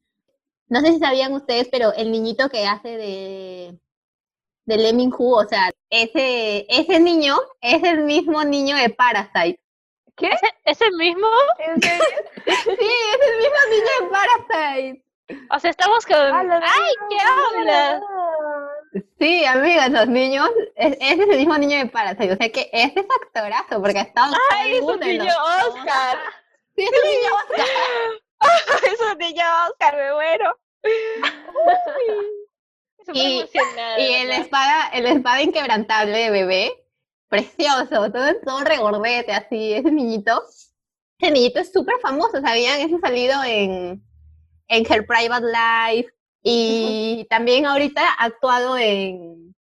No 0.69 0.81
sé 0.81 0.93
si 0.93 0.99
sabían 0.99 1.33
ustedes, 1.33 1.69
pero 1.71 1.93
el 1.93 2.11
niñito 2.11 2.49
que 2.49 2.65
hace 2.65 2.89
de, 2.89 3.79
de 4.65 4.77
Lee 4.77 4.93
Min-ho, 4.93 5.37
o 5.37 5.47
sea, 5.47 5.71
ese, 5.89 6.65
ese 6.69 6.99
niño 6.99 7.37
es 7.61 7.83
el 7.83 8.03
mismo 8.03 8.43
niño 8.43 8.75
de 8.75 8.89
Parasite. 8.89 9.61
¿Qué? 10.17 10.27
¿Ese, 10.29 10.47
ese 10.65 10.91
mismo, 10.91 11.27
¿En 11.59 11.81
serio? 11.81 12.03
Sí, 12.45 12.89
es 13.13 13.29
el 13.29 13.37
mismo 13.37 13.59
niño 13.69 13.91
de 13.99 14.07
Parasite. 14.09 15.03
o 15.51 15.59
sea, 15.59 15.69
estamos 15.71 16.05
con... 16.05 16.15
Ah, 16.17 16.61
¡Ay, 16.63 16.93
qué 17.09 17.17
hablas! 17.19 18.01
Sí, 19.19 19.45
amigos, 19.45 19.89
los 19.89 20.07
niños, 20.07 20.49
es- 20.75 20.97
ese 20.99 21.13
es 21.23 21.29
el 21.29 21.37
mismo 21.37 21.57
niño 21.57 21.77
de 21.77 21.85
Parasite. 21.87 22.33
O 22.33 22.37
sea 22.37 22.49
que 22.51 22.69
ese 22.73 22.99
es 23.01 23.05
actorazo, 23.23 23.81
porque 23.81 23.99
ha 23.99 24.03
estado 24.03 24.33
¡Ay, 24.51 24.77
es 24.77 24.81
un 24.81 24.99
niño. 24.99 25.31
Oscar! 25.67 26.17
Sí, 26.75 26.83
es 26.83 26.91
un 26.91 27.09
niño 27.09 27.35
Oscar. 27.35 27.65
es 28.91 29.01
un 29.01 29.17
niño 29.17 29.43
Oscar, 29.69 29.95
me 29.97 30.13
muero. 30.13 30.57
Uy, 33.07 33.13
Y- 33.13 33.49
Y 33.97 34.13
el 34.15 34.31
espada, 34.31 34.89
el 34.93 35.05
espada 35.05 35.41
inquebrantable 35.41 36.17
de 36.17 36.29
bebé, 36.29 36.83
precioso, 37.29 38.11
todo, 38.11 38.39
todo 38.45 38.59
regordete 38.63 39.31
así, 39.33 39.73
ese 39.73 39.91
niñito. 39.91 40.43
Ese 41.19 41.31
niñito 41.31 41.59
es 41.59 41.71
súper 41.71 41.95
famoso, 42.01 42.41
¿sabían? 42.41 42.79
Ese 42.79 42.95
ha 42.95 42.99
salido 42.99 43.43
en, 43.43 44.03
en 44.67 44.85
Her 44.91 45.05
Private 45.05 45.45
Life 45.45 46.13
y 46.43 47.25
también 47.29 47.65
ahorita 47.65 48.01
ha 48.01 48.25
actuado 48.25 48.77
en 48.77 49.55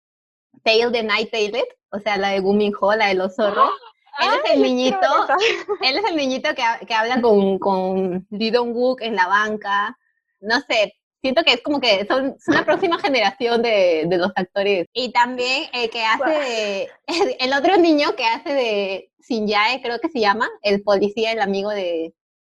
Tale 0.65 0.91
the 0.91 1.03
Night 1.03 1.31
Tailed, 1.31 1.67
o 1.91 1.99
sea, 1.99 2.17
la 2.17 2.31
de 2.31 2.41
Gumin 2.41 2.73
Ho, 2.81 2.95
la 2.95 3.09
de 3.09 3.15
los 3.15 3.37
zorros. 3.37 3.71
Él 4.21 4.29
es 4.45 4.51
el 4.53 4.63
niñito, 4.63 4.99
él 5.83 5.99
es 5.99 6.05
el 6.05 6.17
niñito 6.17 6.51
que, 6.55 6.87
que 6.87 6.95
habla 6.95 7.21
con, 7.21 7.59
con 7.59 8.27
Lee 8.31 8.51
Dong-wook 8.51 9.01
en 9.03 9.17
la 9.17 9.27
banca. 9.27 9.99
No 10.41 10.61
sé, 10.61 10.95
siento 11.23 11.43
que 11.45 11.53
es 11.55 11.63
como 11.63 11.81
que 11.81 12.05
son, 12.07 12.37
son 12.39 12.55
la 12.55 12.65
próxima 12.65 12.99
generación 12.99 13.63
de, 13.63 14.05
de 14.07 14.19
los 14.19 14.33
actores. 14.35 14.87
Y 14.93 15.13
también 15.13 15.65
el 15.73 15.89
que 15.89 16.03
hace 16.05 16.31
de- 16.31 16.91
el, 17.41 17.53
otro 17.55 17.77
niño 17.77 18.15
que 18.17 18.27
hace 18.27 18.53
de 18.53 19.11
Shinjae, 19.27 19.81
creo 19.83 19.99
que 20.01 20.09
se 20.09 20.21
llama, 20.21 20.51
el 20.63 20.83
policía, 20.83 21.33
el 21.33 21.41
amigo 21.41 21.71
de, 21.71 22.13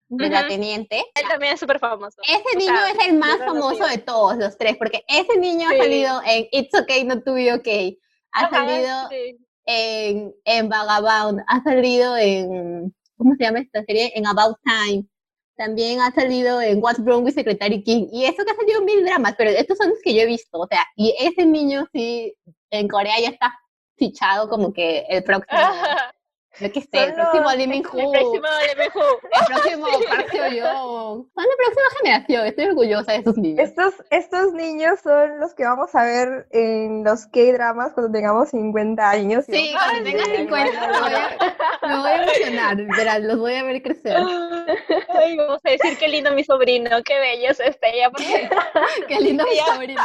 de 0.10 0.30
la 0.30 0.48
teniente. 0.48 0.98
Él 1.16 1.28
también 1.30 1.54
es 1.54 1.60
súper 1.60 1.80
famoso. 1.80 2.18
Ese 2.28 2.42
O 2.56 2.60
niño 2.60 2.74
sea, 2.74 2.90
es 2.92 3.08
el 3.08 3.14
más 3.18 3.38
famoso 3.38 3.86
de 3.86 4.00
todos 4.00 4.36
los 4.38 4.58
tres, 4.58 4.76
porque 4.78 5.04
ese 5.08 5.38
niño 5.40 5.70
Sí. 5.70 5.76
ha 5.76 5.84
salido 5.84 6.22
en 6.26 6.48
It's 6.52 6.78
Okay 6.80 7.04
Not 7.06 7.24
to 7.24 7.34
Be 7.34 7.54
Okay, 7.54 8.00
ha 8.34 8.46
Ajá, 8.46 8.66
salido 8.68 9.10
sí. 9.10 9.38
en, 9.68 10.34
en 10.46 10.70
Vagabond, 10.70 11.40
ha 11.48 11.62
salido 11.64 12.18
en, 12.18 12.94
¿cómo 13.18 13.36
se 13.36 13.44
llama 13.44 13.60
esta 13.60 13.84
serie? 13.86 14.12
En 14.16 14.26
About 14.28 14.58
Time. 14.64 15.06
También 15.56 16.02
ha 16.02 16.12
salido 16.12 16.62
en 16.62 16.82
What's 16.84 17.00
Wrong 17.04 17.24
with 17.24 17.34
Secretary 17.34 17.82
King. 17.84 18.08
Y 18.12 18.26
eso 18.26 18.44
que 18.44 18.52
ha 18.52 18.56
salido 18.56 18.82
mil 18.82 19.06
dramas, 19.06 19.36
pero 19.38 19.50
estos 19.50 19.78
son 19.78 19.90
los 19.90 20.00
que 20.04 20.14
yo 20.14 20.22
he 20.22 20.26
visto. 20.26 20.60
O 20.60 20.68
sea, 20.68 20.84
y 20.96 21.16
ese 21.20 21.46
niño 21.46 21.88
sí, 21.94 22.36
en 22.72 22.88
Corea 22.88 23.20
ya 23.22 23.30
está 23.30 23.58
fichado 23.98 24.50
como 24.50 24.74
que 24.74 25.06
el 25.10 25.24
próximo, 25.24 25.60
yo 26.60 26.72
qué 26.72 26.82
sé, 26.82 27.04
el 27.04 27.14
próximo 27.14 27.52
Lee 27.52 27.68
Min 27.68 27.84
El 27.84 28.06
Ho, 28.06 28.12
próximo 28.12 28.48
el 28.70 29.46
próximo 29.48 29.88
Park 30.10 30.30
Seo-young. 30.32 31.26
Son 31.34 31.46
la 31.46 31.56
próxima 31.58 31.88
generación, 32.02 32.46
estoy 32.46 32.66
orgullosa 32.66 33.12
de 33.14 33.18
esos 33.20 33.38
niños. 33.38 33.70
Estos, 33.70 33.94
estos 34.10 34.54
niños 34.54 35.00
son 35.02 35.40
los 35.40 35.54
que 35.54 35.64
vamos 35.64 35.94
a 35.96 36.04
ver 36.04 36.48
en 36.52 37.04
los 37.04 37.26
K-dramas 37.28 37.94
cuando 37.94 38.12
tengamos 38.12 38.50
50 38.50 39.10
años. 39.10 39.46
Sí, 39.46 39.74
cuando 39.74 40.04
ver 40.04 40.04
tenga 40.04 40.24
el 40.24 40.38
50 40.38 40.88
me 40.88 41.00
voy 41.00 41.14
a, 41.14 41.88
me 41.88 41.98
voy 42.00 42.10
a 42.10 42.24
emocionar, 42.24 42.76
literal, 42.78 43.28
los 43.28 43.40
voy 43.40 43.54
a 43.54 43.64
ver 43.64 43.82
crecer. 43.82 44.18
Ay, 45.10 45.38
vamos 45.38 45.60
a 45.64 45.70
decir 45.70 45.98
qué 45.98 46.08
lindo 46.08 46.32
mi 46.32 46.44
sobrino, 46.44 46.90
qué 47.04 47.20
bello 47.20 47.52
es 47.52 47.60
este 47.60 47.86
porque 48.12 48.50
Qué 49.08 49.20
lindo 49.20 49.46
mi 49.46 49.58
sobrino. 49.74 50.02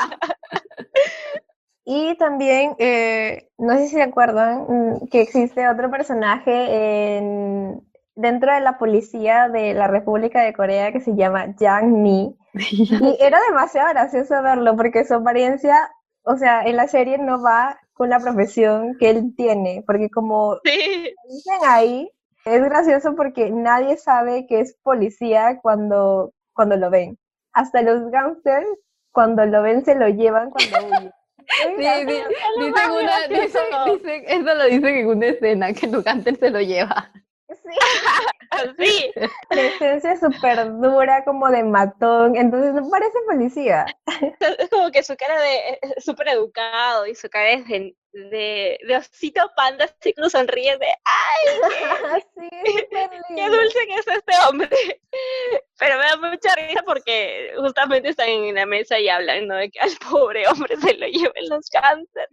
Y 1.92 2.14
también, 2.18 2.76
eh, 2.78 3.48
no 3.58 3.76
sé 3.76 3.88
si 3.88 3.96
se 3.96 4.02
acuerdan, 4.02 4.64
mm, 4.68 5.08
que 5.10 5.22
existe 5.22 5.66
otro 5.66 5.90
personaje 5.90 7.16
en, 7.16 7.82
dentro 8.14 8.54
de 8.54 8.60
la 8.60 8.78
policía 8.78 9.48
de 9.48 9.74
la 9.74 9.88
República 9.88 10.40
de 10.40 10.52
Corea 10.52 10.92
que 10.92 11.00
se 11.00 11.16
llama 11.16 11.52
Yang 11.58 11.92
Mi. 12.00 12.38
Y 12.54 13.16
era 13.18 13.40
demasiado 13.48 13.88
gracioso 13.88 14.40
verlo 14.40 14.76
porque 14.76 15.04
su 15.04 15.14
apariencia, 15.14 15.90
o 16.22 16.36
sea, 16.36 16.62
en 16.62 16.76
la 16.76 16.86
serie 16.86 17.18
no 17.18 17.42
va 17.42 17.76
con 17.94 18.08
la 18.08 18.20
profesión 18.20 18.96
que 19.00 19.10
él 19.10 19.34
tiene, 19.36 19.82
porque 19.84 20.10
como 20.10 20.60
sí. 20.62 21.12
dicen 21.28 21.58
ahí, 21.66 22.08
es 22.44 22.62
gracioso 22.62 23.16
porque 23.16 23.50
nadie 23.50 23.96
sabe 23.96 24.46
que 24.46 24.60
es 24.60 24.76
policía 24.84 25.58
cuando, 25.60 26.34
cuando 26.52 26.76
lo 26.76 26.88
ven. 26.88 27.18
Hasta 27.52 27.82
los 27.82 28.12
gangsters, 28.12 28.68
cuando 29.10 29.44
lo 29.44 29.60
ven, 29.62 29.84
se 29.84 29.96
lo 29.96 30.08
llevan 30.08 30.50
cuando 30.50 30.86
huyen. 30.86 31.12
Sí, 31.50 31.84
sí, 32.08 32.22
dicen 32.58 32.90
una, 32.90 33.28
dicen, 33.28 33.62
dicen, 33.86 34.24
eso 34.26 34.54
lo 34.54 34.64
dicen 34.64 34.86
en 34.86 35.06
una 35.08 35.26
escena, 35.26 35.72
que 35.72 35.86
Lucanter 35.86 36.36
se 36.38 36.50
lo 36.50 36.60
lleva. 36.60 37.10
Sí, 37.48 37.56
Sí, 38.78 39.12
presencia 39.48 40.16
súper 40.16 40.72
dura, 40.80 41.24
como 41.24 41.48
de 41.50 41.62
matón, 41.62 42.36
entonces 42.36 42.74
no 42.74 42.88
parece 42.90 43.18
policía. 43.26 43.86
es 44.06 44.68
como 44.70 44.90
que 44.90 45.02
su 45.02 45.16
cara 45.16 45.40
de 45.40 45.78
es 45.82 46.04
súper 46.04 46.28
educado 46.28 47.06
y 47.06 47.14
su 47.14 47.28
cara 47.28 47.50
es 47.50 47.66
de, 47.68 47.94
de, 48.12 48.78
de 48.86 48.96
osito 48.96 49.50
panda, 49.56 49.84
así 49.84 50.12
que 50.12 50.30
sonríe 50.30 50.76
de 50.78 50.86
¡ay, 50.86 52.22
Sí, 52.34 52.48
qué 53.36 53.48
dulce 53.48 53.86
que 53.86 53.94
es 53.94 54.06
este 54.08 54.32
hombre! 54.48 55.00
Pero 55.78 55.98
me 55.98 56.04
da 56.04 56.16
mucha 56.16 56.54
risa 56.56 56.82
porque 56.84 57.52
justamente 57.56 58.08
están 58.10 58.28
en 58.28 58.54
la 58.54 58.66
mesa 58.66 58.98
y 58.98 59.08
hablan, 59.08 59.46
¿no? 59.46 59.56
De 59.56 59.70
que 59.70 59.80
al 59.80 59.96
pobre 60.10 60.46
hombre 60.48 60.76
se 60.76 60.94
lo 60.94 61.06
lleven 61.06 61.48
los 61.48 61.68
cánceres. 61.70 62.28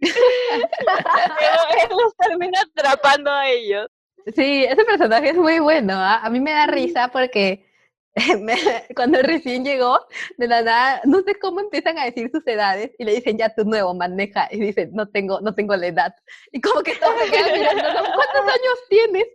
Pero 1.38 1.62
él 1.82 1.88
los 1.90 2.16
termina 2.16 2.60
atrapando 2.60 3.30
a 3.30 3.48
ellos. 3.48 3.88
Sí, 4.34 4.64
ese 4.64 4.84
personaje 4.84 5.30
es 5.30 5.36
muy 5.36 5.58
bueno. 5.58 5.94
¿ah? 5.96 6.20
A 6.22 6.30
mí 6.30 6.40
me 6.40 6.52
da 6.52 6.66
risa 6.66 7.08
porque 7.08 7.66
me- 8.40 8.54
cuando 8.96 9.22
recién 9.22 9.64
llegó, 9.64 9.98
de 10.36 10.48
la 10.48 10.62
nada, 10.62 11.00
no 11.04 11.20
sé 11.22 11.38
cómo 11.38 11.60
empiezan 11.60 11.98
a 11.98 12.04
decir 12.04 12.30
sus 12.32 12.46
edades 12.46 12.90
y 12.98 13.04
le 13.04 13.14
dicen 13.14 13.38
ya 13.38 13.54
tu 13.54 13.64
nuevo 13.64 13.94
maneja 13.94 14.48
y 14.50 14.58
dice 14.60 14.88
no 14.92 15.08
tengo, 15.08 15.40
no 15.40 15.54
tengo 15.54 15.76
la 15.76 15.86
edad. 15.86 16.14
Y 16.52 16.60
como 16.60 16.82
que 16.82 16.94
todos 16.96 17.14
se 17.22 17.30
quedan 17.30 17.52
mirándolo, 17.58 18.00
¿cuántos 18.14 18.42
años 18.54 18.78
tienes? 18.88 19.26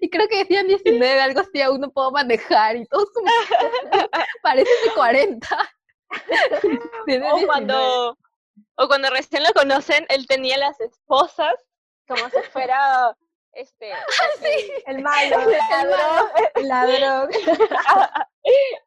Y 0.00 0.10
creo 0.10 0.28
que 0.28 0.38
decían 0.38 0.68
19, 0.68 1.20
algo 1.20 1.40
así, 1.40 1.60
aún 1.60 1.80
no 1.80 1.90
puedo 1.90 2.12
manejar 2.12 2.76
y 2.76 2.86
todos 2.86 3.10
como 3.12 3.26
parecen 4.42 4.74
de 4.86 4.94
40. 4.94 5.48
Tiene 7.06 7.24
O 7.32 7.36
19. 7.36 7.46
cuando, 7.46 8.18
o 8.76 8.88
cuando 8.88 9.10
recién 9.10 9.42
lo 9.42 9.52
conocen, 9.52 10.06
él 10.10 10.26
tenía 10.28 10.58
las 10.58 10.78
esposas 10.80 11.54
como 12.06 12.28
si 12.28 12.36
fuera 12.52 13.16
este 13.56 13.90
El 14.86 15.02
malo, 15.02 15.36
el 15.40 15.50
ladrón, 15.70 16.28
el 16.54 16.68
ladrón. 16.68 17.30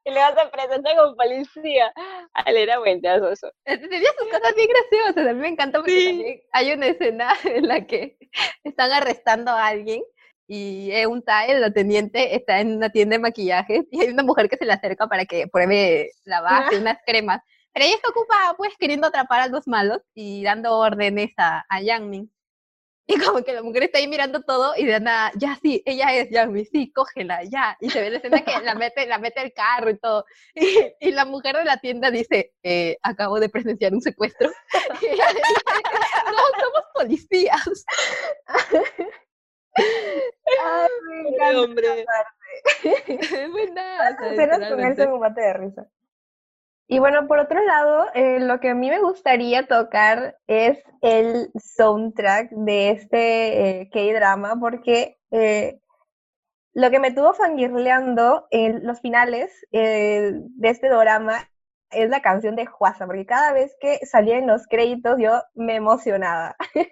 y 0.06 0.12
le 0.12 0.20
vas 0.20 0.38
a 0.38 0.52
presentar 0.52 0.96
como 0.98 1.16
policía. 1.16 1.92
Ah, 2.34 2.44
él 2.46 2.58
era 2.58 2.80
buenazo 2.80 3.32
eso. 3.32 3.52
Este, 3.66 3.88
Tenía 3.88 4.10
sus 4.18 4.28
cosas 4.30 4.56
bien 4.56 4.70
graciosas, 4.70 5.28
a 5.28 5.34
mí 5.34 5.40
me 5.42 5.48
encanta 5.50 5.80
porque 5.80 5.92
Sí. 5.92 6.08
también 6.08 6.42
hay 6.52 6.72
una 6.74 6.88
escena 6.88 7.34
en 7.44 7.68
la 7.68 7.86
que 7.86 8.18
están 8.64 8.92
arrestando 8.92 9.52
a 9.52 9.68
alguien 9.68 10.04
y 10.48 10.92
un 11.06 11.22
Tae, 11.24 11.60
la 11.60 11.72
teniente, 11.72 12.36
está 12.36 12.62
en 12.62 12.78
una 12.78 12.90
tienda 12.90 13.16
de 13.16 13.20
maquillajes 13.20 13.82
y 13.92 14.02
hay 14.02 14.10
una 14.10 14.24
mujer 14.24 14.48
que 14.48 14.56
se 14.58 14.66
le 14.66 14.72
acerca 14.74 15.08
para 15.08 15.26
que 15.26 15.48
pruebe 15.48 16.12
la 16.24 16.40
base, 16.42 16.78
unas 16.78 16.98
cremas. 17.06 17.42
Pero 17.74 17.86
ella 17.86 17.96
está 17.96 18.10
ocupada 18.10 18.54
pues 18.56 18.72
queriendo 18.80 19.08
atrapar 19.08 19.42
a 19.42 19.48
los 19.48 19.68
malos 19.68 20.02
y 20.14 20.44
dando 20.44 20.78
órdenes 20.78 21.32
a, 21.38 21.66
a 21.68 21.82
Yangmin. 21.82 22.32
Y 23.10 23.18
como 23.20 23.42
que 23.42 23.54
la 23.54 23.64
mujer 23.64 23.84
está 23.84 24.00
ahí 24.00 24.08
mirando 24.08 24.42
todo 24.42 24.74
y 24.76 24.84
de 24.86 25.00
nada, 25.00 25.32
ya 25.38 25.58
sí, 25.62 25.82
ella 25.86 26.14
es 26.14 26.30
Yangmin, 26.30 26.66
sí, 26.66 26.92
cógela, 26.92 27.42
ya. 27.46 27.78
Y 27.80 27.90
se 27.90 28.02
ve 28.02 28.10
la 28.10 28.18
escena 28.18 28.44
que 28.44 28.60
la 28.62 28.76
mete, 28.76 29.06
la 29.08 29.18
mete 29.18 29.40
al 29.40 29.54
carro 29.54 29.90
y 29.90 29.98
todo. 29.98 30.26
Y, 30.54 30.94
y 31.00 31.12
la 31.12 31.24
mujer 31.24 31.56
de 31.56 31.64
la 31.64 31.78
tienda 31.78 32.12
dice, 32.12 32.54
eh, 32.64 32.98
acabo 33.02 33.40
de 33.40 33.48
presenciar 33.50 33.94
un 33.94 34.02
secuestro. 34.02 34.50
Y 35.02 35.06
ella 35.06 35.26
dice, 35.30 35.54
no, 36.32 36.62
somos 36.62 36.84
policías. 36.94 37.86
Ay, 39.76 40.90
encanta. 41.28 41.62
hombre. 41.62 42.06
Es 42.84 43.52
buenaza, 43.52 44.10
Las 44.10 44.32
escenas 44.32 44.60
con 44.70 44.80
él 44.82 44.96
literalmente. 44.96 45.04
son 45.04 45.14
un 45.14 45.20
mate 45.20 45.42
de 45.42 45.54
risa. 45.54 45.88
Y 46.90 47.00
bueno, 47.00 47.28
por 47.28 47.40
otro 47.40 47.62
lado, 47.66 48.06
eh, 48.14 48.40
lo 48.40 48.60
que 48.60 48.70
a 48.70 48.76
mí 48.76 48.90
me 48.90 49.02
gustaría 49.02 49.68
tocar 49.68 50.38
es 50.48 50.80
el 51.02 51.50
soundtrack 51.60 52.50
de 52.52 52.92
este 52.92 53.82
eh, 53.82 53.90
K-drama, 53.92 54.58
porque 54.60 55.18
eh, 55.32 55.80
lo 56.74 56.92
que 56.92 57.00
me 57.00 57.12
tuvo 57.12 57.34
fangirleando 57.34 58.48
en 58.52 58.86
los 58.88 59.02
finales 59.02 59.52
eh, 59.72 60.32
de 60.34 60.70
este 60.70 60.90
drama 60.90 61.50
es 61.92 62.10
la 62.10 62.22
canción 62.22 62.56
de 62.56 62.66
Juasa, 62.68 63.08
porque 63.08 63.26
cada 63.26 63.54
vez 63.54 63.76
que 63.82 64.00
salía 64.06 64.38
en 64.38 64.48
los 64.48 64.68
créditos 64.68 65.18
yo 65.20 65.42
me 65.56 65.76
emocionaba. 65.76 66.56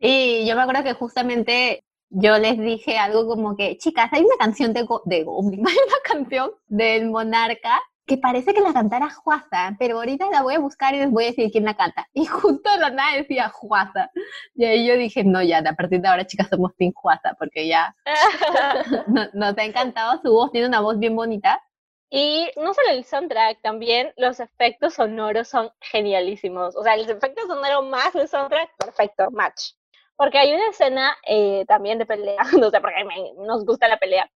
Y 0.00 0.46
yo 0.46 0.54
me 0.56 0.62
acuerdo 0.62 0.82
que 0.84 0.94
justamente 0.94 1.84
yo 2.10 2.38
les 2.38 2.58
dije 2.58 2.98
algo 2.98 3.26
como 3.26 3.56
que, 3.56 3.76
chicas, 3.78 4.10
hay 4.12 4.22
una 4.22 4.36
canción 4.38 4.72
de, 4.72 4.82
Go- 4.84 5.02
de 5.04 5.24
Goblin, 5.24 5.60
hay 5.68 5.74
una 5.74 5.96
canción 6.04 6.50
del 6.68 7.10
Monarca 7.10 7.80
que 8.08 8.18
parece 8.18 8.52
que 8.54 8.60
la 8.60 8.72
cantara 8.72 9.10
Juasa, 9.10 9.76
pero 9.78 9.98
ahorita 9.98 10.28
la 10.32 10.42
voy 10.42 10.54
a 10.54 10.58
buscar 10.58 10.94
y 10.94 10.98
les 10.98 11.10
voy 11.10 11.24
a 11.24 11.26
decir 11.28 11.50
quién 11.52 11.64
la 11.64 11.76
canta. 11.76 12.08
Y 12.14 12.26
justo 12.26 12.68
la 12.80 12.90
nada 12.90 13.16
decía 13.16 13.48
Juasa. 13.50 14.10
Y 14.56 14.64
ahí 14.64 14.86
yo 14.88 14.96
dije, 14.96 15.22
no, 15.24 15.42
ya, 15.42 15.58
a 15.58 15.72
partir 15.74 16.00
de 16.00 16.08
ahora, 16.08 16.26
chicas, 16.26 16.48
somos 16.50 16.74
Team 16.76 16.92
Juasa, 16.94 17.36
porque 17.38 17.68
ya 17.68 17.94
no- 19.06 19.28
nos 19.34 19.56
ha 19.58 19.64
encantado 19.64 20.20
su 20.22 20.32
voz, 20.32 20.50
tiene 20.52 20.66
una 20.68 20.80
voz 20.80 20.98
bien 20.98 21.14
bonita. 21.14 21.62
Y 22.10 22.50
no 22.56 22.72
solo 22.74 22.88
el 22.90 23.04
soundtrack, 23.04 23.60
también 23.62 24.12
los 24.16 24.40
efectos 24.40 24.94
sonoros 24.94 25.48
son 25.48 25.70
genialísimos. 25.80 26.74
O 26.76 26.82
sea, 26.82 26.96
los 26.96 27.08
efectos 27.08 27.46
sonoros 27.46 27.86
más 27.86 28.14
el 28.14 28.26
soundtrack, 28.28 28.70
perfecto, 28.78 29.30
match. 29.30 29.72
Porque 30.16 30.38
hay 30.38 30.54
una 30.54 30.70
escena 30.70 31.14
eh, 31.26 31.64
también 31.68 31.98
de 31.98 32.06
pelea, 32.06 32.42
no 32.58 32.70
sé 32.70 32.80
por 32.80 32.90
qué 32.94 33.04
nos 33.46 33.64
gusta 33.64 33.88
la 33.88 33.98
pelea. 33.98 34.30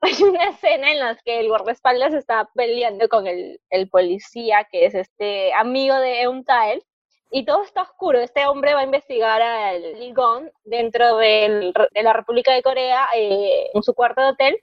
Hay 0.00 0.22
una 0.22 0.44
escena 0.50 0.92
en 0.92 0.98
la 1.00 1.16
que 1.24 1.40
el 1.40 1.48
guardaespaldas 1.48 2.14
está 2.14 2.48
peleando 2.54 3.08
con 3.08 3.26
el, 3.26 3.60
el 3.70 3.88
policía, 3.88 4.66
que 4.70 4.86
es 4.86 4.94
este 4.94 5.52
amigo 5.54 5.96
de 5.96 6.22
Euntael, 6.22 6.82
y 7.30 7.44
todo 7.44 7.62
está 7.62 7.82
oscuro. 7.82 8.18
Este 8.20 8.46
hombre 8.46 8.74
va 8.74 8.80
a 8.80 8.84
investigar 8.84 9.42
al 9.42 9.98
Ligon 9.98 10.50
dentro 10.64 11.16
del- 11.18 11.74
de 11.92 12.02
la 12.02 12.12
República 12.12 12.52
de 12.54 12.62
Corea, 12.62 13.06
eh, 13.14 13.70
en 13.74 13.82
su 13.82 13.92
cuarto 13.92 14.20
de 14.22 14.28
hotel, 14.28 14.58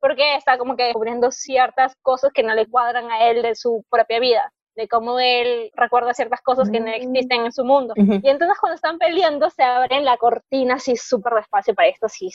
porque 0.00 0.34
está 0.34 0.58
como 0.58 0.76
que 0.76 0.84
descubriendo 0.84 1.30
ciertas 1.30 1.94
cosas 2.02 2.32
que 2.32 2.42
no 2.42 2.54
le 2.54 2.66
cuadran 2.66 3.10
a 3.10 3.28
él 3.30 3.42
de 3.42 3.54
su 3.54 3.84
propia 3.90 4.18
vida, 4.18 4.52
de 4.76 4.88
cómo 4.88 5.18
él 5.20 5.70
recuerda 5.74 6.14
ciertas 6.14 6.40
cosas 6.42 6.70
que 6.70 6.80
no 6.80 6.86
Mm. 6.86 6.94
existen 6.94 7.44
en 7.46 7.52
su 7.52 7.64
mundo. 7.64 7.94
Ujú. 7.96 8.14
Y 8.22 8.28
entonces 8.28 8.58
cuando 8.58 8.74
están 8.76 8.98
peleando 8.98 9.48
se 9.50 9.62
abren 9.62 10.04
la 10.04 10.16
cortina 10.16 10.74
así 10.74 10.96
súper 10.96 11.34
despacio 11.34 11.74
para 11.74 11.88
esto, 11.88 12.06
así, 12.06 12.28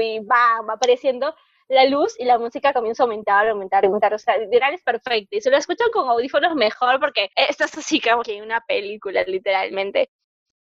y 0.00 0.20
va, 0.20 0.62
va 0.68 0.74
apareciendo 0.74 1.34
la 1.68 1.84
luz 1.86 2.14
y 2.18 2.24
la 2.24 2.38
música 2.38 2.72
comienza 2.72 3.02
a 3.02 3.06
aumentar, 3.06 3.48
aumentar, 3.48 3.84
aumentar. 3.84 4.14
O 4.14 4.18
sea, 4.18 4.36
literal 4.38 4.74
es 4.74 4.82
perfecto. 4.82 5.36
Y 5.36 5.40
se 5.40 5.50
lo 5.50 5.56
escuchan 5.56 5.88
con 5.92 6.08
audífonos 6.08 6.54
mejor 6.54 7.00
porque 7.00 7.30
esto 7.36 7.64
es 7.64 7.76
así 7.78 8.00
como 8.00 8.22
que 8.22 8.42
una 8.42 8.60
película, 8.60 9.22
literalmente. 9.24 10.10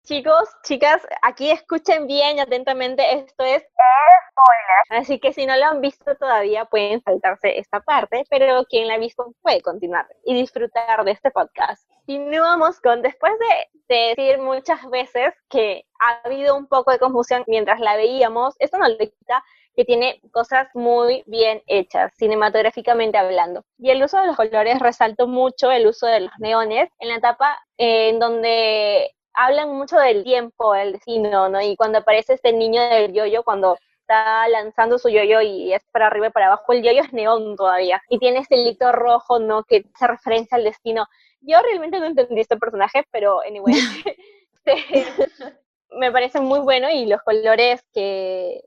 Chicos, 0.04 0.48
chicas, 0.64 1.00
aquí 1.22 1.48
escuchen 1.50 2.08
bien 2.08 2.36
y 2.36 2.40
atentamente, 2.40 3.04
esto 3.14 3.44
es 3.44 3.62
spoiler. 3.62 5.00
Así 5.00 5.20
que 5.20 5.32
si 5.32 5.46
no 5.46 5.56
lo 5.56 5.64
han 5.66 5.80
visto 5.80 6.16
todavía 6.16 6.64
pueden 6.64 7.00
saltarse 7.02 7.56
esta 7.60 7.78
parte, 7.78 8.24
pero 8.28 8.64
quien 8.64 8.88
la 8.88 8.94
ha 8.94 8.98
visto 8.98 9.32
puede 9.42 9.62
continuar 9.62 10.08
y 10.24 10.34
disfrutar 10.34 11.04
de 11.04 11.12
este 11.12 11.30
podcast. 11.30 11.88
Continuamos 12.04 12.80
con, 12.80 13.00
después 13.00 13.32
de, 13.38 13.94
de 13.94 14.14
decir 14.16 14.38
muchas 14.38 14.90
veces 14.90 15.34
que 15.48 15.84
ha 16.00 16.20
habido 16.24 16.56
un 16.56 16.66
poco 16.66 16.90
de 16.90 16.98
confusión 16.98 17.44
mientras 17.46 17.78
la 17.78 17.94
veíamos, 17.94 18.56
esto 18.58 18.78
no 18.78 18.88
le 18.88 19.08
quita 19.08 19.44
que 19.76 19.84
tiene 19.84 20.20
cosas 20.32 20.68
muy 20.74 21.22
bien 21.26 21.62
hechas, 21.68 22.12
cinematográficamente 22.16 23.18
hablando. 23.18 23.64
Y 23.78 23.90
el 23.90 24.02
uso 24.02 24.18
de 24.18 24.26
los 24.26 24.36
colores 24.36 24.80
resaltó 24.80 25.28
mucho 25.28 25.70
el 25.70 25.86
uso 25.86 26.06
de 26.06 26.20
los 26.20 26.32
neones 26.40 26.90
en 26.98 27.08
la 27.08 27.16
etapa 27.16 27.56
eh, 27.78 28.08
en 28.08 28.18
donde 28.18 29.14
hablan 29.34 29.74
mucho 29.76 29.96
del 29.96 30.24
tiempo, 30.24 30.72
del 30.72 30.92
destino, 30.92 31.48
¿no? 31.48 31.60
Y 31.60 31.76
cuando 31.76 31.98
aparece 31.98 32.34
este 32.34 32.52
niño 32.52 32.82
del 32.82 33.12
yoyo, 33.12 33.42
cuando 33.42 33.76
está 34.00 34.48
lanzando 34.48 34.98
su 34.98 35.08
yoyo 35.08 35.40
y 35.40 35.72
es 35.72 35.82
para 35.92 36.06
arriba 36.08 36.28
y 36.28 36.30
para 36.30 36.46
abajo, 36.46 36.72
el 36.72 36.82
yoyo 36.82 37.02
es 37.02 37.12
neón 37.12 37.56
todavía. 37.56 38.02
Y 38.08 38.18
tiene 38.18 38.40
este 38.40 38.56
hilito 38.56 38.92
rojo, 38.92 39.38
¿no? 39.38 39.64
Que 39.64 39.84
hace 39.94 40.06
referencia 40.06 40.56
al 40.56 40.64
destino. 40.64 41.06
Yo 41.40 41.60
realmente 41.62 41.98
no 41.98 42.06
entendí 42.06 42.40
este 42.40 42.56
personaje, 42.56 43.04
pero 43.10 43.40
anyway, 43.40 43.74
me 45.90 46.12
parece 46.12 46.40
muy 46.40 46.60
bueno 46.60 46.90
y 46.90 47.06
los 47.06 47.22
colores 47.22 47.82
que, 47.92 48.64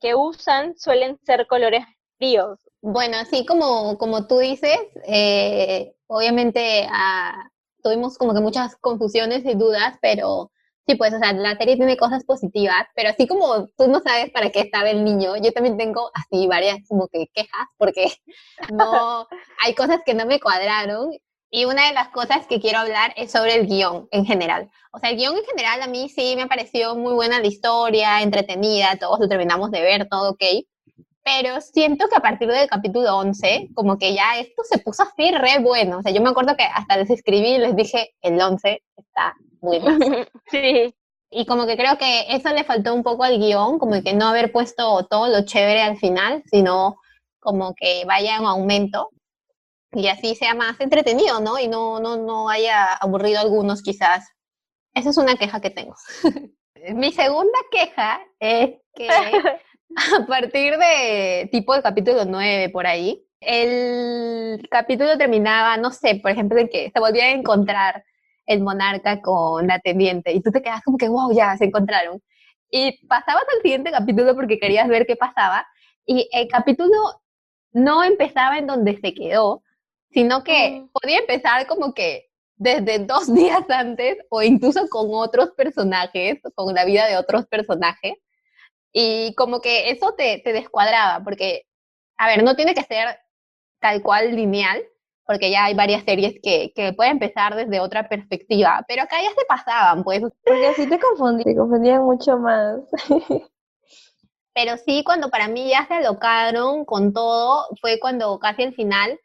que 0.00 0.14
usan 0.14 0.76
suelen 0.78 1.18
ser 1.24 1.46
colores 1.46 1.84
fríos. 2.18 2.58
Bueno, 2.82 3.18
así 3.18 3.44
como, 3.44 3.98
como 3.98 4.26
tú 4.26 4.38
dices, 4.38 4.78
eh, 5.06 5.94
obviamente 6.06 6.86
ah, 6.90 7.50
tuvimos 7.82 8.18
como 8.18 8.34
que 8.34 8.40
muchas 8.40 8.76
confusiones 8.76 9.44
y 9.44 9.54
dudas, 9.54 9.98
pero 10.00 10.50
sí, 10.86 10.94
pues, 10.96 11.14
o 11.14 11.18
sea, 11.18 11.32
la 11.32 11.56
serie 11.56 11.76
tiene 11.76 11.96
cosas 11.96 12.24
positivas, 12.24 12.86
pero 12.94 13.10
así 13.10 13.26
como 13.26 13.68
tú 13.76 13.88
no 13.88 14.00
sabes 14.00 14.30
para 14.30 14.50
qué 14.50 14.60
estaba 14.60 14.90
el 14.90 15.04
niño, 15.04 15.36
yo 15.36 15.52
también 15.52 15.76
tengo 15.76 16.10
así 16.14 16.46
varias 16.46 16.78
como 16.88 17.08
que 17.08 17.28
quejas, 17.32 17.68
porque 17.76 18.12
no, 18.72 19.26
hay 19.64 19.74
cosas 19.74 20.00
que 20.04 20.14
no 20.14 20.26
me 20.26 20.40
cuadraron. 20.40 21.10
Y 21.52 21.64
una 21.64 21.88
de 21.88 21.94
las 21.94 22.10
cosas 22.10 22.46
que 22.46 22.60
quiero 22.60 22.78
hablar 22.78 23.12
es 23.16 23.32
sobre 23.32 23.56
el 23.56 23.66
guion 23.66 24.06
en 24.12 24.24
general. 24.24 24.70
O 24.92 25.00
sea, 25.00 25.10
el 25.10 25.16
guion 25.16 25.36
en 25.36 25.44
general 25.44 25.82
a 25.82 25.88
mí 25.88 26.08
sí 26.08 26.36
me 26.36 26.46
pareció 26.46 26.94
muy 26.94 27.12
buena 27.12 27.40
la 27.40 27.46
historia, 27.48 28.22
entretenida, 28.22 28.96
todos 29.00 29.18
lo 29.18 29.28
terminamos 29.28 29.72
de 29.72 29.80
ver, 29.80 30.08
todo 30.08 30.30
ok 30.30 30.44
pero 31.22 31.60
siento 31.60 32.08
que 32.08 32.16
a 32.16 32.20
partir 32.20 32.48
del 32.48 32.68
capítulo 32.68 33.16
11, 33.18 33.70
como 33.74 33.98
que 33.98 34.14
ya 34.14 34.38
esto 34.38 34.62
se 34.64 34.78
puso 34.78 35.02
así 35.02 35.30
re 35.30 35.58
bueno. 35.60 35.98
O 35.98 36.02
sea, 36.02 36.12
yo 36.12 36.20
me 36.22 36.30
acuerdo 36.30 36.56
que 36.56 36.64
hasta 36.64 36.96
les 36.96 37.10
escribí 37.10 37.54
y 37.54 37.58
les 37.58 37.76
dije, 37.76 38.14
el 38.22 38.40
11 38.40 38.82
está 38.96 39.34
muy 39.60 39.78
bien. 39.80 40.26
sí, 40.50 40.94
Y 41.30 41.46
como 41.46 41.66
que 41.66 41.76
creo 41.76 41.98
que 41.98 42.26
eso 42.34 42.48
le 42.50 42.64
faltó 42.64 42.94
un 42.94 43.02
poco 43.02 43.24
al 43.24 43.38
guion, 43.38 43.78
como 43.78 44.02
que 44.02 44.14
no 44.14 44.28
haber 44.28 44.50
puesto 44.52 45.06
todo 45.06 45.28
lo 45.28 45.44
chévere 45.44 45.82
al 45.82 45.98
final, 45.98 46.42
sino 46.50 46.96
como 47.38 47.74
que 47.74 48.04
vaya 48.06 48.36
en 48.36 48.44
aumento 48.44 49.10
y 49.92 50.06
así 50.08 50.34
sea 50.34 50.54
más 50.54 50.80
entretenido, 50.80 51.40
¿no? 51.40 51.58
Y 51.58 51.68
no, 51.68 52.00
no, 52.00 52.16
no 52.16 52.48
haya 52.48 52.94
aburrido 52.94 53.38
a 53.38 53.42
algunos 53.42 53.82
quizás. 53.82 54.28
Esa 54.94 55.10
es 55.10 55.16
una 55.18 55.36
queja 55.36 55.60
que 55.60 55.70
tengo. 55.70 55.94
Mi 56.94 57.12
segunda 57.12 57.58
queja 57.70 58.20
es 58.38 58.70
que 58.94 59.08
a 60.22 60.26
partir 60.26 60.76
de 60.76 61.48
tipo 61.50 61.74
el 61.74 61.82
capítulo 61.82 62.24
9 62.24 62.68
por 62.70 62.86
ahí, 62.86 63.24
el 63.40 64.66
capítulo 64.70 65.16
terminaba, 65.18 65.76
no 65.76 65.90
sé, 65.90 66.16
por 66.16 66.30
ejemplo, 66.30 66.58
en 66.58 66.68
que 66.68 66.90
se 66.92 67.00
volvía 67.00 67.24
a 67.26 67.30
encontrar 67.30 68.04
el 68.46 68.60
monarca 68.62 69.20
con 69.22 69.66
la 69.66 69.78
teniente 69.80 70.32
y 70.32 70.40
tú 70.42 70.50
te 70.50 70.62
quedas 70.62 70.82
como 70.82 70.98
que, 70.98 71.08
wow, 71.08 71.32
ya 71.34 71.56
se 71.56 71.64
encontraron. 71.66 72.20
Y 72.70 73.04
pasabas 73.06 73.44
al 73.54 73.62
siguiente 73.62 73.90
capítulo 73.90 74.34
porque 74.34 74.58
querías 74.58 74.88
ver 74.88 75.06
qué 75.06 75.16
pasaba 75.16 75.66
y 76.06 76.28
el 76.32 76.48
capítulo 76.48 76.94
no 77.72 78.02
empezaba 78.04 78.58
en 78.58 78.66
donde 78.66 78.98
se 78.98 79.14
quedó, 79.14 79.62
sino 80.10 80.42
que 80.44 80.80
Mm. 80.82 80.88
podía 80.92 81.18
empezar 81.18 81.66
como 81.66 81.94
que 81.94 82.28
desde 82.56 82.98
dos 83.00 83.32
días 83.34 83.64
antes 83.70 84.18
o 84.30 84.42
incluso 84.42 84.88
con 84.88 85.06
otros 85.12 85.50
personajes, 85.56 86.40
con 86.54 86.74
la 86.74 86.84
vida 86.84 87.06
de 87.06 87.16
otros 87.16 87.46
personajes. 87.46 88.14
Y 88.92 89.34
como 89.34 89.60
que 89.60 89.90
eso 89.90 90.14
te, 90.14 90.40
te 90.44 90.52
descuadraba, 90.52 91.22
porque, 91.24 91.66
a 92.16 92.26
ver, 92.26 92.42
no 92.42 92.56
tiene 92.56 92.74
que 92.74 92.82
ser 92.82 93.18
tal 93.80 94.02
cual 94.02 94.34
lineal, 94.34 94.82
porque 95.24 95.50
ya 95.50 95.66
hay 95.66 95.74
varias 95.74 96.02
series 96.04 96.34
que, 96.42 96.72
que 96.74 96.92
pueden 96.92 97.12
empezar 97.12 97.54
desde 97.54 97.80
otra 97.80 98.08
perspectiva, 98.08 98.84
pero 98.88 99.02
acá 99.02 99.16
ya 99.22 99.30
se 99.30 99.44
pasaban, 99.46 100.02
pues. 100.02 100.22
Porque 100.44 100.66
así 100.66 100.88
te 100.88 100.98
confundí, 100.98 101.44
te 101.44 101.54
confundían 101.54 102.02
mucho 102.02 102.36
más. 102.36 102.80
Pero 104.52 104.76
sí, 104.76 105.04
cuando 105.04 105.30
para 105.30 105.46
mí 105.48 105.70
ya 105.70 105.86
se 105.86 105.94
alocaron 105.94 106.84
con 106.84 107.12
todo, 107.12 107.68
fue 107.80 108.00
cuando 108.00 108.38
casi 108.40 108.64
al 108.64 108.74
final, 108.74 109.20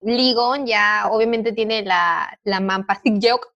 Ligon 0.00 0.66
ya 0.66 1.08
obviamente 1.10 1.52
tiene 1.52 1.82
la, 1.82 2.38
la 2.44 2.60
Joke, 3.22 3.48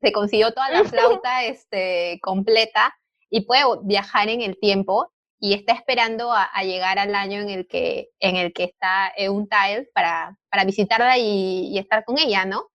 se 0.00 0.12
consiguió 0.12 0.52
toda 0.52 0.70
la 0.70 0.84
flauta 0.84 1.44
este, 1.44 2.20
completa 2.22 2.94
y 3.30 3.42
puede 3.42 3.62
viajar 3.84 4.28
en 4.28 4.42
el 4.42 4.58
tiempo 4.58 5.12
y 5.38 5.54
está 5.54 5.72
esperando 5.72 6.32
a, 6.32 6.44
a 6.44 6.64
llegar 6.64 6.98
al 6.98 7.14
año 7.14 7.40
en 7.40 7.50
el 7.50 7.66
que, 7.66 8.08
en 8.20 8.36
el 8.36 8.52
que 8.52 8.64
está 8.64 9.12
Euntael 9.16 9.88
para, 9.92 10.36
para 10.50 10.64
visitarla 10.64 11.18
y, 11.18 11.68
y 11.68 11.78
estar 11.78 12.04
con 12.04 12.18
ella, 12.18 12.44
¿no? 12.44 12.70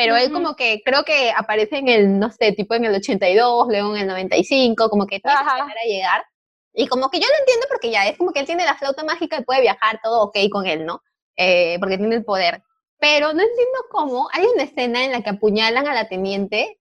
Pero 0.00 0.16
él 0.16 0.32
como 0.32 0.56
que 0.56 0.80
creo 0.82 1.04
que 1.04 1.30
aparece 1.30 1.76
en 1.76 1.88
el, 1.88 2.18
no 2.18 2.30
sé, 2.30 2.52
tipo 2.52 2.74
en 2.74 2.86
el 2.86 2.94
82, 2.94 3.68
luego 3.68 3.94
en 3.94 4.00
el 4.00 4.08
95, 4.08 4.88
como 4.88 5.06
que 5.06 5.20
tiene 5.20 5.36
que 5.36 5.42
esperar 5.42 5.76
a 5.76 5.86
llegar. 5.86 6.24
Y 6.72 6.86
como 6.86 7.10
que 7.10 7.20
yo 7.20 7.26
lo 7.26 7.38
entiendo 7.38 7.66
porque 7.68 7.90
ya 7.90 8.08
es 8.08 8.16
como 8.16 8.32
que 8.32 8.40
él 8.40 8.46
tiene 8.46 8.64
la 8.64 8.76
flauta 8.76 9.04
mágica 9.04 9.38
y 9.38 9.44
puede 9.44 9.60
viajar 9.60 10.00
todo 10.02 10.22
ok 10.22 10.38
con 10.50 10.66
él, 10.66 10.86
¿no? 10.86 11.02
Eh, 11.36 11.76
porque 11.80 11.98
tiene 11.98 12.16
el 12.16 12.24
poder. 12.24 12.62
Pero 12.98 13.34
no 13.34 13.42
entiendo 13.42 13.78
cómo 13.90 14.30
hay 14.32 14.46
una 14.46 14.62
escena 14.62 15.04
en 15.04 15.12
la 15.12 15.20
que 15.20 15.30
apuñalan 15.30 15.86
a 15.86 15.92
la 15.92 16.08
teniente 16.08 16.79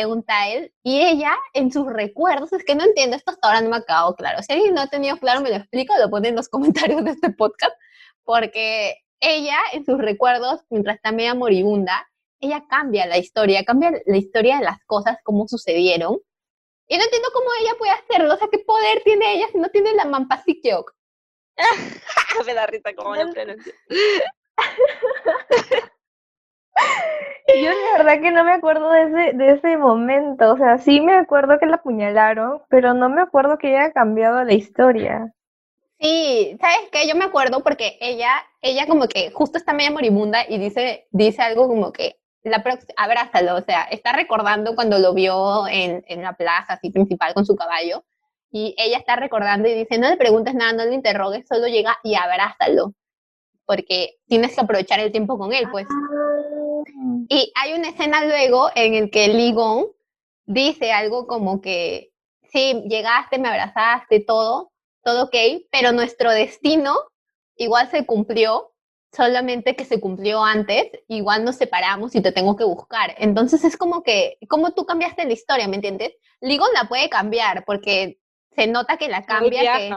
Euntael 0.00 0.72
y 0.82 1.00
ella 1.00 1.36
en 1.52 1.72
sus 1.72 1.86
recuerdos, 1.86 2.52
es 2.52 2.64
que 2.64 2.74
no 2.74 2.84
entiendo, 2.84 3.16
esto 3.16 3.30
hasta 3.30 3.48
ahora 3.48 3.60
no 3.60 3.70
me 3.70 3.76
ha 3.76 3.82
quedado 3.82 4.14
claro. 4.14 4.42
Si 4.42 4.52
alguien 4.52 4.74
no 4.74 4.82
ha 4.82 4.88
tenido 4.88 5.16
claro, 5.18 5.40
me 5.40 5.50
lo 5.50 5.56
explica 5.56 5.98
lo 5.98 6.10
pone 6.10 6.28
en 6.28 6.36
los 6.36 6.48
comentarios 6.48 7.04
de 7.04 7.12
este 7.12 7.30
podcast, 7.30 7.74
porque 8.24 8.96
ella 9.20 9.58
en 9.72 9.84
sus 9.84 9.98
recuerdos, 9.98 10.60
mientras 10.70 10.96
está 10.96 11.12
media 11.12 11.34
moribunda, 11.34 12.08
ella 12.40 12.64
cambia 12.68 13.06
la 13.06 13.18
historia, 13.18 13.64
cambia 13.64 13.92
la 14.04 14.16
historia 14.16 14.58
de 14.58 14.64
las 14.64 14.78
cosas, 14.84 15.16
cómo 15.24 15.48
sucedieron. 15.48 16.18
Y 16.88 16.98
no 16.98 17.04
entiendo 17.04 17.28
cómo 17.32 17.46
ella 17.60 17.72
puede 17.78 17.92
hacerlo, 17.92 18.34
o 18.34 18.36
sea, 18.36 18.48
qué 18.50 18.58
poder 18.58 19.02
tiene 19.02 19.34
ella 19.34 19.46
si 19.50 19.58
no 19.58 19.68
tiene 19.70 19.94
la 19.94 20.04
Mampasikyok. 20.04 20.94
Me 22.46 22.54
da 22.54 22.66
risa 22.66 22.94
como 22.94 23.16
lo 23.16 23.32
pronuncio. 23.32 23.72
Yo 27.62 27.70
la 27.70 27.98
verdad 27.98 28.20
que 28.20 28.32
no 28.32 28.44
me 28.44 28.52
acuerdo 28.52 28.90
de 28.90 29.02
ese, 29.02 29.36
de 29.36 29.52
ese 29.52 29.76
momento. 29.76 30.52
O 30.52 30.56
sea, 30.56 30.78
sí 30.78 31.00
me 31.00 31.14
acuerdo 31.14 31.58
que 31.58 31.66
la 31.66 31.76
apuñalaron, 31.76 32.62
pero 32.68 32.92
no 32.92 33.08
me 33.08 33.22
acuerdo 33.22 33.56
que 33.58 33.76
haya 33.76 33.92
cambiado 33.92 34.42
la 34.44 34.52
historia. 34.52 35.32
Sí, 36.00 36.56
¿sabes 36.60 36.90
qué? 36.92 37.08
Yo 37.08 37.14
me 37.14 37.24
acuerdo 37.24 37.62
porque 37.62 37.96
ella, 38.00 38.30
ella 38.60 38.86
como 38.86 39.08
que 39.08 39.30
justo 39.30 39.56
está 39.56 39.72
media 39.72 39.90
moribunda 39.90 40.40
y 40.46 40.58
dice, 40.58 41.06
dice 41.10 41.40
algo 41.40 41.68
como 41.68 41.92
que 41.92 42.16
la 42.42 42.62
abrázalo, 42.96 43.56
o 43.56 43.62
sea, 43.62 43.82
está 43.84 44.12
recordando 44.12 44.74
cuando 44.74 44.98
lo 44.98 45.14
vio 45.14 45.66
en, 45.66 46.04
en 46.06 46.22
la 46.22 46.34
plaza 46.34 46.74
así 46.74 46.90
principal 46.90 47.34
con 47.34 47.46
su 47.46 47.56
caballo 47.56 48.04
y 48.52 48.74
ella 48.78 48.98
está 48.98 49.16
recordando 49.16 49.68
y 49.68 49.74
dice, 49.74 49.98
no 49.98 50.08
le 50.08 50.16
preguntes 50.16 50.54
nada, 50.54 50.72
no 50.72 50.84
le 50.84 50.94
interrogues, 50.94 51.46
solo 51.48 51.66
llega 51.66 51.98
y 52.04 52.14
abrázalo, 52.14 52.92
porque 53.64 54.16
tienes 54.26 54.54
que 54.54 54.60
aprovechar 54.60 55.00
el 55.00 55.12
tiempo 55.12 55.38
con 55.38 55.52
él, 55.52 55.68
pues. 55.70 55.86
Y 57.28 57.52
hay 57.54 57.74
una 57.74 57.90
escena 57.90 58.24
luego 58.24 58.70
en 58.74 58.94
el 58.94 59.10
que 59.10 59.28
Ligon 59.28 59.86
dice 60.46 60.92
algo 60.92 61.26
como 61.26 61.60
que, 61.60 62.12
sí, 62.50 62.84
llegaste, 62.88 63.38
me 63.38 63.48
abrazaste, 63.48 64.20
todo, 64.20 64.72
todo 65.02 65.24
ok, 65.24 65.36
pero 65.70 65.92
nuestro 65.92 66.30
destino 66.30 66.96
igual 67.56 67.90
se 67.90 68.06
cumplió, 68.06 68.72
solamente 69.12 69.76
que 69.76 69.84
se 69.84 70.00
cumplió 70.00 70.42
antes, 70.42 70.90
igual 71.08 71.44
nos 71.44 71.56
separamos 71.56 72.14
y 72.14 72.20
te 72.20 72.32
tengo 72.32 72.56
que 72.56 72.64
buscar. 72.64 73.14
Entonces 73.18 73.64
es 73.64 73.76
como 73.76 74.02
que, 74.02 74.38
como 74.48 74.72
tú 74.72 74.84
cambiaste 74.84 75.24
la 75.24 75.32
historia, 75.32 75.68
¿me 75.68 75.76
entiendes? 75.76 76.12
Ligon 76.40 76.68
la 76.74 76.88
puede 76.88 77.08
cambiar 77.08 77.64
porque 77.64 78.18
se 78.54 78.66
nota 78.66 78.96
que 78.96 79.08
la 79.08 79.24
cambia, 79.24 79.78
que. 79.78 79.96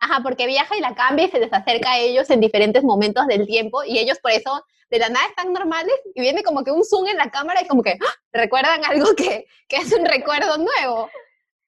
Ajá, 0.00 0.20
porque 0.22 0.46
viaja 0.46 0.76
y 0.76 0.80
la 0.80 0.94
cambia 0.94 1.26
y 1.26 1.30
se 1.30 1.38
les 1.38 1.52
acerca 1.52 1.92
a 1.92 1.98
ellos 1.98 2.28
en 2.30 2.40
diferentes 2.40 2.82
momentos 2.84 3.26
del 3.26 3.46
tiempo 3.46 3.82
y 3.84 3.98
ellos 3.98 4.18
por 4.20 4.30
eso 4.30 4.64
de 4.90 4.98
la 4.98 5.08
nada 5.08 5.26
están 5.26 5.52
normales 5.52 5.94
y 6.14 6.20
viene 6.20 6.42
como 6.42 6.62
que 6.62 6.70
un 6.70 6.84
zoom 6.84 7.06
en 7.08 7.16
la 7.16 7.30
cámara 7.30 7.62
y 7.62 7.66
como 7.66 7.82
que 7.82 7.92
¡ah! 8.00 8.14
recuerdan 8.32 8.84
algo 8.84 9.14
que, 9.16 9.46
que 9.68 9.76
es 9.76 9.92
un 9.92 10.04
recuerdo 10.04 10.58
nuevo. 10.58 11.10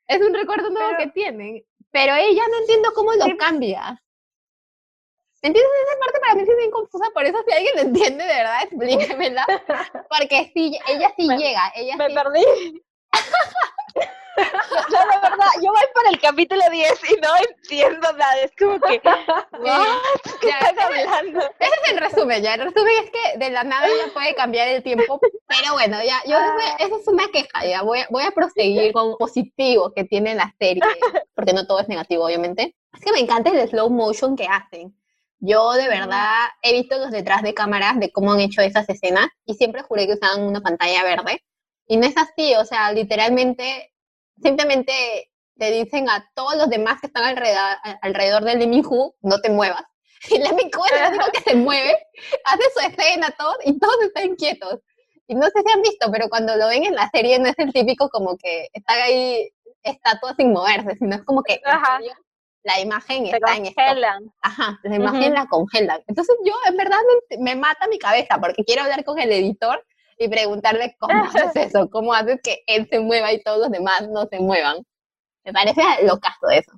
Es 0.07 0.21
un 0.21 0.35
recuerdo 0.35 0.71
nuevo 0.71 0.91
Pero- 0.97 0.99
que 1.05 1.11
tienen. 1.13 1.65
Pero 1.91 2.15
ella 2.15 2.43
no 2.51 2.59
entiendo 2.59 2.93
cómo 2.95 3.13
lo 3.15 3.25
Sí. 3.25 3.37
cambia. 3.39 4.03
¿Entiendes? 5.41 5.73
Esa 5.87 5.99
parte 6.01 6.21
para 6.21 6.35
mí 6.35 6.45
sí 6.45 6.51
es 6.51 6.57
bien 6.59 6.71
confusa, 6.71 7.07
por 7.15 7.25
eso 7.25 7.39
si 7.47 7.55
alguien 7.55 7.75
lo 7.77 7.81
entiende, 7.83 8.25
de 8.25 8.35
verdad, 8.35 8.63
explíquemela. 8.65 9.47
Porque 10.11 10.51
sí, 10.53 10.79
ella 10.89 11.13
sí 11.17 11.27
Me- 11.29 11.39
llega, 11.39 11.73
ella 11.77 11.97
Me 11.97 12.09
sí 12.09 12.15
perdí. 12.15 12.45
No, 14.37 14.99
de 15.01 15.21
verdad, 15.21 15.47
yo 15.57 15.71
voy 15.73 15.83
por 15.93 16.07
el 16.13 16.21
capítulo 16.21 16.63
10 16.71 16.93
y 17.11 17.17
no 17.21 17.29
entiendo 17.49 18.13
nada. 18.13 18.39
Es 18.41 18.53
como 18.57 18.79
que, 18.81 19.01
¿what? 19.59 19.87
¿Qué 20.41 20.47
Ya, 20.49 20.59
están 20.61 20.79
hablando? 20.93 21.41
Ese 21.59 21.73
es 21.85 21.91
el 21.93 21.99
resumen, 21.99 22.43
ya. 22.43 22.55
El 22.55 22.61
resumen 22.73 22.93
es 23.05 23.11
que 23.11 23.39
de 23.39 23.51
la 23.51 23.65
nada 23.65 23.87
ella 23.89 24.13
puede 24.15 24.35
cambiar 24.37 24.69
el 24.69 24.83
tiempo, 24.85 25.19
pero 25.49 25.73
bueno, 25.73 25.99
ya, 26.05 26.21
yo 26.27 26.37
Ah. 26.39 26.77
esa 26.79 26.97
es 26.97 27.09
una 27.09 27.27
queja, 27.33 27.67
ya. 27.67 27.83
Voy, 27.83 27.99
a- 28.01 28.07
voy 28.11 28.23
a 28.23 28.31
proseguir 28.31 28.93
con 28.93 29.17
positivo 29.17 29.93
que 29.93 30.05
tiene 30.05 30.35
la 30.37 30.55
serie, 30.61 30.83
porque 31.35 31.53
no 31.53 31.67
todo 31.67 31.81
es 31.81 31.89
negativo, 31.89 32.25
obviamente. 32.25 32.77
Es 32.95 33.01
que 33.05 33.11
me 33.13 33.19
encanta 33.19 33.51
el 33.51 33.69
slow 33.69 33.91
motion 33.91 34.37
que 34.37 34.47
hacen. 34.47 34.97
Yo 35.41 35.73
de 35.73 35.89
verdad 35.89 36.47
he 36.63 36.73
visto 36.73 36.97
los 36.99 37.11
detrás 37.11 37.43
de 37.43 37.55
cámaras 37.55 37.99
de 38.01 38.11
cómo 38.13 38.33
han 38.33 38.41
hecho 38.41 38.61
esas 38.61 38.89
escenas 38.89 39.29
y 39.45 39.55
siempre 39.55 39.83
juré 39.83 40.07
que 40.09 40.15
usaban 40.15 40.43
una 40.43 40.61
pantalla 40.61 41.05
verde. 41.05 41.45
Y 41.89 41.97
no 41.97 42.07
es 42.07 42.17
así, 42.17 42.55
o 42.55 42.65
sea, 42.65 42.93
literalmente, 42.93 43.93
simplemente 44.43 45.33
te 45.59 45.71
dicen 45.73 46.09
a 46.09 46.31
todos 46.35 46.55
los 46.57 46.69
demás 46.69 47.01
que 47.01 47.09
están 47.09 47.25
alrededor, 47.25 47.77
alrededor 48.03 48.45
del 48.45 48.59
Lee 48.61 48.67
Min-ho, 48.67 49.15
no 49.23 49.41
te 49.41 49.51
muevas. 49.51 49.83
Y 50.31 50.39
Lee 50.39 50.53
Min-ho 50.53 50.85
es 50.87 50.93
el 50.93 51.09
único 51.09 51.27
que 51.33 51.41
se 51.41 51.57
mueve, 51.57 51.97
hace 52.45 52.63
su 52.75 52.81
escena, 52.81 53.35
todo, 53.39 53.55
y 53.65 53.79
todos 53.79 53.97
están 54.03 54.35
quietos. 54.37 54.81
Y 55.27 55.35
no 55.35 55.47
sé 55.47 55.63
si 55.65 55.73
han 55.73 55.83
visto, 55.83 56.11
pero 56.13 56.29
cuando 56.29 56.57
lo 56.57 56.69
ven 56.69 56.85
en 56.85 56.95
la 56.95 57.09
serie 57.11 57.39
no 57.39 57.49
es 57.49 57.59
el 57.59 57.73
típico 57.73 58.09
como 58.09 58.37
que 58.37 58.69
están 58.73 58.99
ahí 59.01 59.51
estatuas 59.83 60.35
sin 60.37 60.53
moverse, 60.53 60.97
sino 60.99 61.17
es 61.17 61.23
como 61.25 61.43
que 61.43 61.55
en 61.55 61.85
serio, 61.85 62.13
la 62.65 62.81
imagen 62.81 63.27
Se 63.27 63.37
está 63.37 63.57
en 63.57 63.67
stop. 63.67 63.85
congelan. 63.87 64.33
Ajá, 64.43 64.79
la 64.83 64.97
imagen 64.97 65.23
Ujú. 65.25 65.33
la 65.35 65.47
congelan. 65.47 66.03
Entonces 66.07 66.37
yo 66.45 66.55
en 66.67 66.77
verdad 66.77 66.99
me, 67.31 67.39
me 67.39 67.57
mata 67.57 67.87
mi 67.89 67.99
cabeza 67.99 68.39
porque 68.41 68.65
quiero 68.65 68.83
hablar 68.83 69.05
con 69.05 69.19
el 69.19 69.31
editor 69.33 69.85
y 70.19 70.29
preguntarle 70.29 70.97
cómo 70.99 71.25
haces 71.35 71.57
eso, 71.57 71.89
cómo 71.91 72.15
haces 72.15 72.41
que 72.43 72.63
él 72.67 72.89
se 72.91 73.01
mueva 73.01 73.33
y 73.33 73.43
todos 73.43 73.59
los 73.59 73.71
demás 73.71 74.09
no 74.09 74.27
se 74.27 74.41
muevan. 74.41 74.79
Me 75.45 75.53
parece 75.53 75.83
locazo 76.05 76.51
eso. 76.51 76.73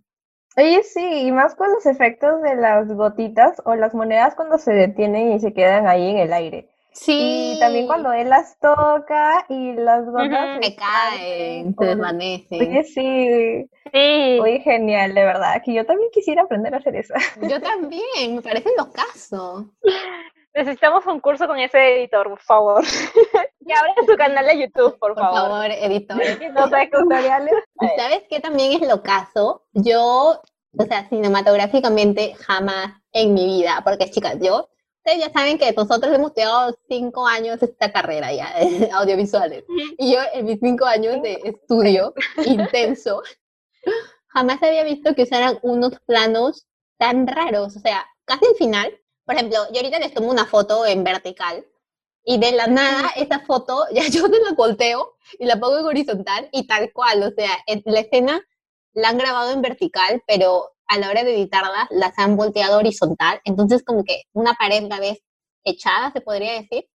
Oye, 0.57 0.83
sí, 0.83 1.01
y 1.27 1.33
más 1.33 1.55
con 1.55 1.73
los 1.73 1.87
efectos 1.87 2.43
de 2.43 2.55
las 2.57 2.89
gotitas 2.93 3.63
o 3.65 3.75
las 3.77 3.95
monedas 3.95 4.35
cuando 4.35 4.59
se 4.59 4.73
detienen 4.73 5.33
y 5.33 5.41
se 5.41 5.53
quedan 5.53 5.87
ahí 5.87 6.11
en 6.11 6.19
el 6.19 6.33
aire. 6.33 6.69
Sí. 6.93 7.53
Y 7.55 7.59
también 7.59 7.87
cuando 7.87 8.13
él 8.13 8.29
las 8.29 8.59
toca 8.59 9.47
y 9.49 9.73
las 9.75 10.05
gotas 10.07 10.51
Ujú. 10.51 10.63
se 10.63 10.69
se 10.71 10.77
caen, 10.77 11.75
se 11.77 11.85
Oye, 11.85 11.91
desvanecen. 11.91 12.61
Oye, 12.61 12.85
sí, 12.85 13.71
Sí. 13.93 14.39
muy 14.39 14.61
genial, 14.61 15.15
de 15.15 15.25
verdad, 15.25 15.63
que 15.65 15.75
yo 15.75 15.87
también 15.87 16.11
quisiera 16.13 16.43
aprender 16.43 16.75
a 16.75 16.79
hacer 16.79 16.97
eso. 16.97 17.15
Yo 17.49 17.61
también, 17.61 18.35
me 18.37 18.43
parece 18.43 18.71
locazo. 18.77 19.71
Necesitamos 20.55 21.07
un 21.07 21.21
curso 21.21 21.47
con 21.47 21.59
ese 21.59 21.97
editor, 21.97 22.29
por 22.29 22.41
favor. 22.41 22.85
que 23.67 23.73
abra 23.73 23.95
su 24.07 24.17
canal 24.17 24.47
de 24.47 24.61
YouTube, 24.61 24.99
por, 24.99 25.15
Por 25.15 25.23
favor, 25.23 25.67
editor. 25.71 26.21
Y 26.21 26.49
no 26.49 26.65
tutoriales. 26.65 27.55
¿Y 27.81 28.01
sabes 28.01 28.23
qué 28.29 28.41
también 28.41 28.83
es 28.83 28.89
lo 28.89 29.03
caso? 29.03 29.65
Yo, 29.73 30.41
o 30.77 30.85
sea, 30.85 31.09
cinematográficamente 31.09 32.35
jamás 32.35 33.01
en 33.13 33.35
mi 33.35 33.47
vida, 33.47 33.81
porque 33.85 34.11
chicas, 34.11 34.39
yo, 34.41 34.69
ustedes 34.99 35.25
ya 35.25 35.33
saben 35.33 35.57
que 35.57 35.73
nosotros 35.73 36.13
hemos 36.13 36.29
estudiado 36.31 36.77
cinco 36.89 37.27
años 37.27 37.63
esta 37.63 37.93
carrera 37.93 38.33
ya, 38.33 38.53
audiovisuales. 38.95 39.65
Y 39.99 40.13
yo 40.13 40.19
en 40.35 40.47
mis 40.47 40.59
cinco 40.61 40.85
años 40.85 41.23
de 41.23 41.41
estudio 41.45 42.13
intenso, 42.45 43.23
jamás 44.29 44.61
había 44.63 44.83
visto 44.83 45.15
que 45.15 45.23
usaran 45.23 45.59
unos 45.63 45.99
planos 46.07 46.67
tan 46.99 47.27
raros, 47.27 47.77
o 47.77 47.81
sea, 47.81 48.05
casi 48.25 48.47
al 48.47 48.55
final. 48.57 49.01
Por 49.31 49.37
ejemplo, 49.37 49.61
yo 49.71 49.77
ahorita 49.77 50.01
les 50.01 50.13
tomo 50.13 50.29
una 50.29 50.45
foto 50.45 50.85
en 50.85 51.05
vertical 51.05 51.65
y 52.25 52.41
de 52.41 52.51
la 52.51 52.67
nada 52.67 53.13
esa 53.15 53.39
foto, 53.39 53.85
ya 53.93 54.09
yo 54.09 54.29
te 54.29 54.41
la 54.41 54.55
volteo 54.57 55.15
y 55.39 55.47
la 55.47 55.61
pongo 55.61 55.79
en 55.79 55.87
horizontal 55.87 56.49
y 56.51 56.67
tal 56.67 56.93
cual, 56.93 57.23
o 57.23 57.31
sea, 57.31 57.51
la 57.85 58.01
escena 58.01 58.43
la 58.93 59.11
han 59.11 59.19
grabado 59.19 59.53
en 59.53 59.63
vertical, 59.63 60.21
pero 60.27 60.73
a 60.89 60.99
la 60.99 61.11
hora 61.11 61.23
de 61.23 61.37
editarla 61.37 61.87
las 61.91 62.19
han 62.19 62.37
volteado 62.37 62.79
horizontal, 62.79 63.41
entonces 63.45 63.85
como 63.85 64.03
que 64.03 64.23
una 64.33 64.55
pared 64.55 64.83
la 64.89 64.99
ves 64.99 65.21
echada, 65.63 66.11
se 66.11 66.23
podría 66.23 66.55
decir. 66.55 66.89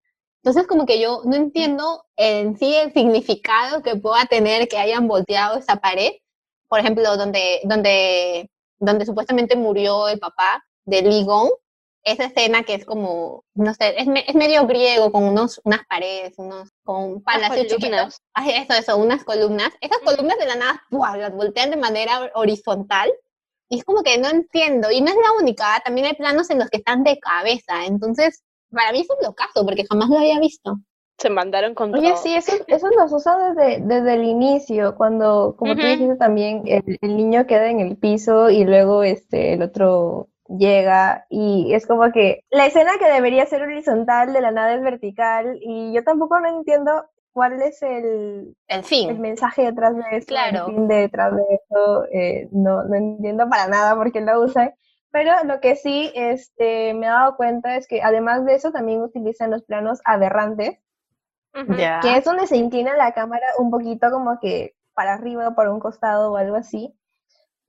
Entonces 0.44 0.68
como 0.68 0.86
que 0.86 1.00
yo 1.00 1.22
no 1.24 1.38
entiendo 1.38 2.04
en 2.18 2.58
sí 2.58 2.76
el 2.76 2.92
significado 2.92 3.82
que 3.82 3.96
pueda 3.96 4.26
tener 4.26 4.68
que 4.68 4.78
hayan 4.78 5.08
volteado 5.08 5.58
esa 5.58 5.78
pared, 5.78 6.12
por 6.68 6.82
ejemplo, 6.82 7.16
donde, 7.16 7.62
donde, 7.64 8.52
donde 8.78 9.06
supuestamente 9.06 9.56
murió 9.56 10.10
el 10.10 10.20
papá 10.20 10.66
de 10.84 11.02
Ligon, 11.02 11.50
esa 12.06 12.26
escena 12.26 12.64
que 12.64 12.76
es 12.76 12.86
como, 12.86 13.44
no 13.56 13.74
sé, 13.74 14.00
es, 14.00 14.08
me- 14.08 14.24
es 14.28 14.36
medio 14.36 14.66
griego, 14.68 15.12
con 15.12 15.24
unos, 15.24 15.60
unas 15.66 15.86
paredes, 15.88 16.36
unos, 16.38 16.70
con 16.84 17.04
un 17.04 17.24
palacio 17.24 17.64
chiquito. 17.64 17.80
columnas. 17.82 18.22
Ay, 18.34 18.52
eso, 18.52 18.74
eso, 18.80 18.98
unas 18.98 19.24
columnas. 19.26 19.72
Esas 19.82 19.98
columnas 20.00 20.38
de 20.38 20.46
la 20.46 20.56
nada, 20.56 20.84
¡pua! 20.90 21.18
las 21.18 21.34
voltean 21.34 21.72
de 21.72 21.78
manera 21.78 22.32
horizontal. 22.36 23.12
Y 23.70 23.80
es 23.80 23.84
como 23.84 24.04
que 24.04 24.18
no 24.20 24.30
entiendo. 24.30 24.92
Y 24.92 25.02
no 25.02 25.10
es 25.10 25.16
la 25.18 25.32
única, 25.42 25.82
también 25.84 26.08
hay 26.08 26.14
planos 26.14 26.50
en 26.52 26.60
los 26.60 26.70
que 26.70 26.78
están 26.78 27.04
de 27.04 27.18
cabeza. 27.20 27.86
Entonces, 27.86 28.44
para 28.72 28.92
mí 28.92 29.00
es 29.02 29.08
un 29.10 29.26
locazo, 29.26 29.66
porque 29.66 29.86
jamás 29.90 30.10
lo 30.10 30.20
había 30.20 30.40
visto. 30.40 30.78
Se 31.18 31.30
mandaron 31.30 31.74
con 31.74 31.96
Oye, 31.96 32.10
todo. 32.10 32.18
sí, 32.18 32.36
eso, 32.36 32.52
eso 32.68 32.90
nos 32.92 33.12
usa 33.12 33.54
desde, 33.54 33.80
desde 33.84 34.14
el 34.16 34.26
inicio, 34.26 34.96
cuando, 34.96 35.56
como 35.58 35.74
tú 35.74 35.80
Ujú. 35.82 35.90
dijiste 35.90 36.16
también, 36.18 36.64
el, 36.68 36.98
el 37.02 37.18
niño 37.18 37.48
queda 37.48 37.70
en 37.72 37.80
el 37.80 37.98
piso 37.98 38.50
y 38.50 38.64
luego 38.66 39.02
este, 39.02 39.54
el 39.54 39.62
otro 39.64 40.28
llega 40.48 41.26
y 41.30 41.74
es 41.74 41.88
como 41.88 42.12
que 42.12 42.42
la 42.52 42.66
escena 42.68 42.98
que 43.00 43.06
debería 43.12 43.46
ser 43.46 43.64
horizontal 43.64 44.34
de 44.34 44.42
la 44.42 44.52
nada 44.52 44.74
es 44.76 44.82
vertical 44.82 45.58
y 45.62 45.94
yo 45.94 46.04
tampoco 46.04 46.40
no 46.40 46.48
entiendo 46.50 47.06
cuál 47.34 47.62
es 47.62 47.82
el, 47.82 48.56
El 48.68 48.78
el 48.80 48.84
fin. 48.84 49.22
mensaje 49.22 49.64
detrás 49.64 49.96
de 49.96 50.04
eso, 50.18 50.28
Claro. 50.28 50.68
el 50.68 50.74
fin 50.76 50.88
detrás 50.88 51.36
de 51.36 51.44
eso, 51.56 52.06
eh, 52.12 52.48
no, 52.52 52.84
no 52.84 52.96
entiendo 52.96 53.50
para 53.50 53.68
nada 53.68 53.96
por 53.96 54.12
qué 54.12 54.22
lo 54.22 54.42
usan. 54.42 54.74
Pero 55.12 55.32
lo 55.46 55.60
que 55.62 55.76
sí 55.76 56.12
este, 56.16 56.94
me 56.94 57.06
he 57.08 57.10
dado 57.10 57.38
cuenta 57.38 57.78
es 57.78 57.88
que 57.88 58.02
además 58.02 58.46
de 58.46 58.56
eso 58.56 58.72
también 58.72 59.02
utilizan 59.02 59.52
los 59.52 59.64
planos 59.64 60.02
aberrantes, 60.06 60.78
que 62.02 62.18
es 62.18 62.24
donde 62.26 62.48
se 62.48 62.58
inclina 62.58 62.96
la 62.98 63.14
cámara 63.14 63.48
un 63.60 63.72
poquito 63.72 64.12
como 64.12 64.40
que 64.40 64.76
para 64.94 65.14
arriba 65.14 65.50
o 65.50 65.56
para 65.56 65.72
un 65.74 65.80
costado 65.80 66.34
o 66.34 66.38
algo 66.38 66.56
así. 66.56 66.94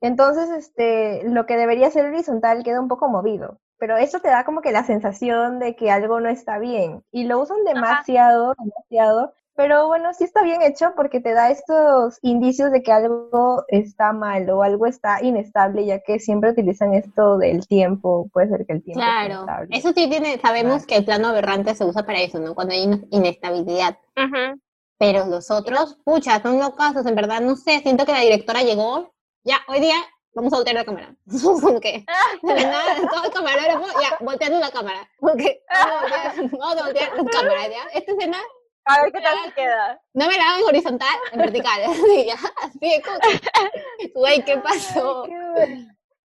Entonces, 0.01 0.51
este, 0.51 1.22
lo 1.28 1.47
que 1.47 1.57
debería 1.57 1.90
ser 1.90 2.07
horizontal 2.07 2.62
queda 2.64 2.80
un 2.80 2.88
poco 2.88 3.09
movido. 3.09 3.59
pero 3.78 3.99
eso 3.99 4.20
te 4.20 4.28
da 4.28 4.44
como 4.47 4.62
que 4.62 4.72
la 4.72 4.84
sensación 4.84 5.59
de 5.59 5.76
que 5.76 5.90
algo 5.90 6.18
no 6.20 6.30
está 6.30 6.59
bien. 6.59 7.03
Y 7.12 7.24
lo 7.24 7.38
usan 7.40 7.62
demasiado, 7.64 8.55
demasiado. 8.59 9.34
Pero 9.55 9.86
bueno, 9.88 10.14
sí 10.14 10.24
está 10.24 10.42
bien 10.42 10.62
hecho 10.62 10.92
porque 10.97 11.20
te 11.20 11.32
da 11.34 11.51
estos 11.51 12.18
indicios 12.22 12.70
de 12.70 12.82
que 12.82 12.92
algo 12.92 13.64
está 13.68 14.12
mal 14.14 14.49
o 14.51 14.62
algo 14.62 14.86
está 14.86 15.22
inestable, 15.22 15.84
ya 15.84 16.01
que 16.01 16.18
siempre 16.20 16.51
utilizan 16.53 16.94
esto 16.94 17.36
del 17.38 17.66
tiempo. 17.66 18.28
Puede 18.32 18.49
ser 18.49 18.64
que 18.66 18.72
el 18.74 18.82
tiempo. 18.82 19.01
esté 19.01 19.11
Claro, 19.12 19.32
inestable. 19.34 19.76
eso 19.76 19.88
sí 19.94 20.09
tiene, 20.09 20.38
sabemos 20.38 20.86
que 20.86 20.97
el 20.97 21.05
plano 21.05 21.28
aberrante 21.28 21.74
se 21.74 21.84
usa 21.84 22.05
para 22.07 22.20
eso, 22.20 22.38
¿no? 22.38 22.55
Cuando 22.55 22.72
hay 22.74 22.84
ine- 22.84 23.07
inestabilidad. 23.11 23.99
Ujú. 24.16 24.59
Pero 24.99 25.26
los 25.26 25.51
otros, 25.51 25.99
pucha, 26.05 26.40
son 26.40 26.59
locazos, 26.59 27.05
en 27.07 27.14
verdad, 27.14 27.40
no 27.42 27.57
sé, 27.57 27.80
siento 27.80 28.07
que 28.07 28.12
la 28.12 28.20
directora 28.20 28.62
llegó, 28.62 29.12
ya, 29.47 29.61
hoy 29.68 29.78
día 29.78 29.94
vamos 30.34 30.53
a 30.53 30.57
voltear 30.57 30.74
la 30.74 30.84
cámara. 30.84 31.14
Como 31.62 31.80
que, 31.80 32.05
nada, 32.42 32.97
todo 33.09 33.24
el 33.24 33.30
camarógrafo, 33.30 33.86
ya, 34.01 34.18
volteando 34.20 34.59
la 34.59 34.70
cámara. 34.70 35.09
Porque 35.20 35.62
voltear, 36.01 36.51
vamos 36.59 36.76
a 36.76 36.84
voltear 36.84 37.16
la 37.16 37.30
cámara, 37.30 37.68
¿ya? 37.68 37.84
Esta 37.94 38.12
escena, 38.12 38.38
A 38.84 39.03
ver 39.03 39.12
qué 39.12 39.20
tal 39.20 39.55
queda. 39.55 40.01
no 40.14 40.26
me 40.26 40.36
la 40.36 40.42
hagan 40.42 40.61
en 40.61 40.66
horizontal, 40.66 41.16
en 41.32 41.38
vertical, 41.38 41.80
así, 41.88 42.26
ya, 42.26 42.34
así 42.62 43.03
como 43.03 43.18
que, 43.20 44.09
güey, 44.14 44.44
¿qué 44.44 44.59
pasó? 44.59 45.28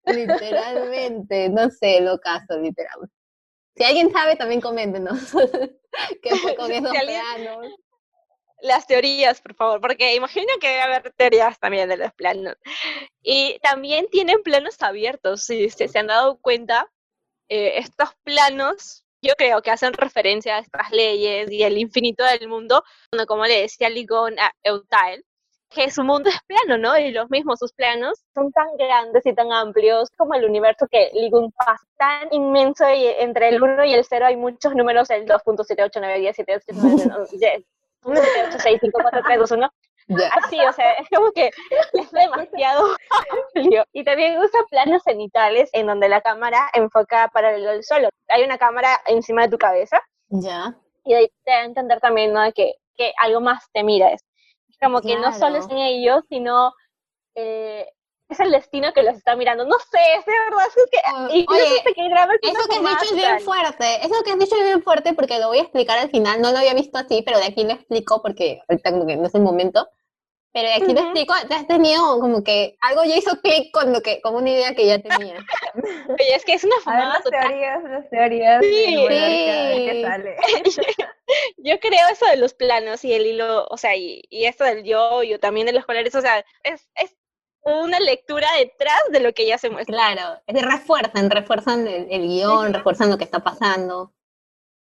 Literalmente, 0.04 1.48
no 1.48 1.70
sé, 1.70 2.00
lo 2.00 2.18
caso, 2.18 2.58
literal. 2.58 3.08
Si 3.76 3.84
alguien 3.84 4.12
sabe, 4.12 4.34
también 4.34 4.60
coméntenos. 4.60 5.32
¿Qué 6.22 6.36
fue 6.36 6.56
con 6.56 6.70
esos 6.72 6.90
Si 6.90 6.96
alguien-? 6.96 7.72
Las 8.62 8.86
teorías, 8.86 9.40
por 9.40 9.54
favor, 9.54 9.80
porque 9.80 10.14
imagino 10.14 10.46
que 10.60 10.68
debe 10.68 10.82
haber 10.82 11.12
teorías 11.16 11.58
también 11.58 11.88
de 11.88 11.96
los 11.96 12.12
planos. 12.12 12.54
Y 13.22 13.58
también 13.60 14.06
tienen 14.08 14.42
planos 14.42 14.80
abiertos, 14.80 15.44
si 15.44 15.68
se, 15.68 15.88
se 15.88 15.98
han 15.98 16.06
dado 16.06 16.38
cuenta, 16.40 16.88
eh, 17.48 17.78
estos 17.78 18.10
planos, 18.22 19.04
yo 19.20 19.34
creo 19.36 19.60
que 19.62 19.70
hacen 19.70 19.92
referencia 19.92 20.56
a 20.56 20.60
estas 20.60 20.90
leyes 20.90 21.50
y 21.50 21.64
el 21.64 21.76
infinito 21.76 22.24
del 22.24 22.48
mundo, 22.48 22.82
cuando, 23.10 23.26
como 23.26 23.44
le 23.44 23.62
decía 23.62 23.90
Ligon 23.90 24.38
a 24.38 24.52
Eutael, 24.62 25.24
que 25.68 25.90
su 25.90 26.04
mundo 26.04 26.30
es 26.30 26.38
plano, 26.46 26.78
¿no? 26.78 26.96
Y 26.98 27.10
los 27.10 27.28
mismos, 27.30 27.58
sus 27.58 27.72
planos 27.72 28.22
son 28.34 28.52
tan 28.52 28.76
grandes 28.76 29.26
y 29.26 29.34
tan 29.34 29.52
amplios 29.52 30.10
como 30.16 30.34
el 30.34 30.44
universo 30.44 30.86
que 30.90 31.10
Ligon 31.14 31.50
pasa, 31.52 31.84
tan 31.96 32.28
inmenso 32.32 32.88
y 32.88 33.06
entre 33.06 33.48
el 33.48 33.62
1 33.62 33.84
y 33.86 33.94
el 33.94 34.04
0 34.04 34.26
hay 34.26 34.36
muchos 34.36 34.74
números, 34.74 35.10
el 35.10 35.26
2.789107, 35.26 36.68
1.8654321, 38.02 39.70
Ya. 40.08 40.28
así, 40.34 40.58
o 40.60 40.72
sea, 40.72 40.92
es 40.94 41.08
como 41.14 41.30
que 41.32 41.50
es 41.92 42.10
demasiado 42.10 42.96
amplio. 43.54 43.84
Y 43.92 44.04
también 44.04 44.38
usa 44.38 44.60
planos 44.70 45.02
cenitales 45.04 45.70
en 45.72 45.86
donde 45.86 46.08
la 46.08 46.20
cámara 46.20 46.68
enfoca 46.74 47.28
paralelo 47.32 47.70
al 47.70 47.84
suelo. 47.84 48.08
Hay 48.28 48.42
una 48.42 48.58
cámara 48.58 49.00
encima 49.06 49.42
de 49.42 49.48
tu 49.50 49.58
cabeza 49.58 50.00
Ya. 50.28 50.74
y 51.04 51.14
ahí 51.14 51.28
te 51.44 51.50
da 51.52 51.58
a 51.58 51.64
entender 51.64 52.00
también, 52.00 52.32
¿no? 52.32 52.40
De 52.42 52.52
que, 52.52 52.74
que 52.96 53.12
algo 53.18 53.40
más 53.40 53.64
te 53.72 53.82
mira. 53.84 54.10
Es 54.12 54.22
como 54.80 55.00
que 55.00 55.16
no 55.16 55.32
solo 55.32 55.58
es 55.58 55.66
Claro. 55.66 55.80
en 55.80 55.86
ellos, 55.86 56.24
sino 56.28 56.72
eh, 57.36 57.86
es 58.28 58.40
el 58.40 58.50
destino 58.50 58.92
que 58.92 59.02
los 59.02 59.16
está 59.16 59.36
mirando. 59.36 59.64
No 59.64 59.78
sé, 59.78 59.98
es 60.18 60.24
de 60.24 60.32
verdad, 60.32 60.66
es 60.68 60.90
que 60.90 60.98
O- 61.12 61.36
incluso 61.36 61.62
oye, 61.64 61.76
este 61.78 61.90
es 61.90 61.96
una 61.98 62.24
Eso 62.42 62.68
que 62.68 62.74
has 62.76 63.00
dicho 63.00 63.14
es 63.14 63.16
bien 63.16 63.40
fuerte, 63.40 64.06
eso 64.06 64.22
que 64.24 64.30
has 64.32 64.38
dicho 64.38 64.56
es 64.56 64.64
bien 64.64 64.82
fuerte 64.82 65.12
porque 65.12 65.38
lo 65.38 65.48
voy 65.48 65.58
a 65.58 65.62
explicar 65.62 65.98
al 65.98 66.10
final, 66.10 66.40
no 66.40 66.50
lo 66.52 66.58
había 66.58 66.74
visto 66.74 66.98
así, 66.98 67.22
pero 67.24 67.38
de 67.38 67.46
aquí 67.46 67.64
lo 67.64 67.72
explico 67.72 68.22
porque 68.22 68.60
ahorita 68.68 68.90
como 68.90 69.06
que 69.06 69.16
no 69.16 69.26
es 69.26 69.34
el 69.34 69.42
momento, 69.42 69.88
pero 70.52 70.68
de 70.68 70.74
aquí 70.74 70.92
lo 70.92 71.00
Ujú. 71.00 71.02
explico, 71.04 71.34
te 71.48 71.54
has 71.54 71.66
tenido 71.66 72.20
como 72.20 72.42
que 72.44 72.76
algo 72.80 73.04
ya 73.04 73.16
hizo 73.16 73.40
clic 73.40 73.70
con 73.72 73.92
lo 73.92 74.00
que, 74.02 74.20
con 74.20 74.34
una 74.34 74.50
idea 74.50 74.74
que 74.74 74.86
ya 74.86 74.98
tenía. 75.00 75.36
Oye, 76.08 76.34
es 76.34 76.44
que 76.44 76.54
es 76.54 76.64
una 76.64 76.76
fumada 76.84 77.14
las 77.14 77.24
total. 77.24 77.48
teorías, 77.48 77.82
las 77.84 78.10
teorías 78.10 78.62
Sí, 78.62 78.96
sí. 79.08 80.02
sale. 80.02 80.36
Yo 81.58 81.78
creo 81.80 82.00
eso 82.10 82.26
de 82.26 82.36
los 82.36 82.52
planos 82.54 83.04
y 83.04 83.12
el 83.14 83.26
hilo, 83.26 83.66
o 83.70 83.76
sea, 83.76 83.96
y, 83.96 84.22
y 84.28 84.44
esto 84.44 84.64
del 84.64 84.82
yo, 84.84 85.22
yo 85.22 85.38
también 85.40 85.66
de 85.66 85.72
los 85.72 85.86
colores, 85.86 86.14
o 86.14 86.20
sea, 86.20 86.44
es, 86.64 86.90
es 86.96 87.16
una 87.64 88.00
lectura 88.00 88.48
detrás 88.58 89.00
de 89.10 89.20
lo 89.20 89.32
que 89.32 89.46
ya 89.46 89.58
se 89.58 89.70
muestra. 89.70 89.94
Claro, 89.94 90.40
es 90.46 90.54
de 90.54 90.62
refuerzan, 90.62 91.30
refuerzan 91.30 91.86
el, 91.86 92.06
el 92.10 92.22
guion, 92.28 92.72
refuerzan 92.74 93.10
lo 93.10 93.18
que 93.18 93.24
está 93.24 93.40
pasando. 93.40 94.12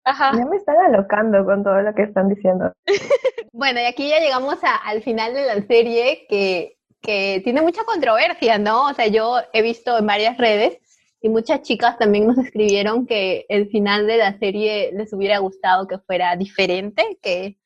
Ajá. 0.04 0.32
Ya 0.36 0.46
me 0.46 0.56
están 0.56 0.76
alocando 0.78 1.44
con 1.44 1.64
todo 1.64 1.80
lo 1.82 1.94
que 1.94 2.02
están 2.02 2.28
diciendo. 2.28 2.72
Bueno, 3.52 3.80
y 3.80 3.84
aquí 3.84 4.06
ya 4.10 4.18
llegamos 4.18 4.62
a- 4.64 4.76
al 4.76 5.02
final 5.02 5.32
de 5.32 5.46
la 5.46 5.62
serie 5.66 6.26
que, 6.28 6.76
que 7.00 7.40
tiene 7.42 7.62
mucha 7.62 7.84
controversia, 7.84 8.58
¿no? 8.58 8.88
O 8.90 8.92
sea, 8.92 9.06
yo 9.06 9.38
he 9.54 9.62
visto 9.62 9.96
en 9.96 10.06
varias 10.06 10.36
redes 10.36 10.78
y 11.22 11.30
muchas 11.30 11.62
chicas 11.62 11.96
también 11.96 12.26
nos 12.26 12.36
escribieron 12.36 13.06
que 13.06 13.46
el 13.48 13.70
final 13.70 14.06
de 14.06 14.18
la 14.18 14.38
serie 14.38 14.90
les 14.92 15.10
hubiera 15.14 15.38
gustado 15.38 15.86
que 15.88 15.96
fuera 15.98 16.36
diferente, 16.36 17.18
que, 17.22 17.56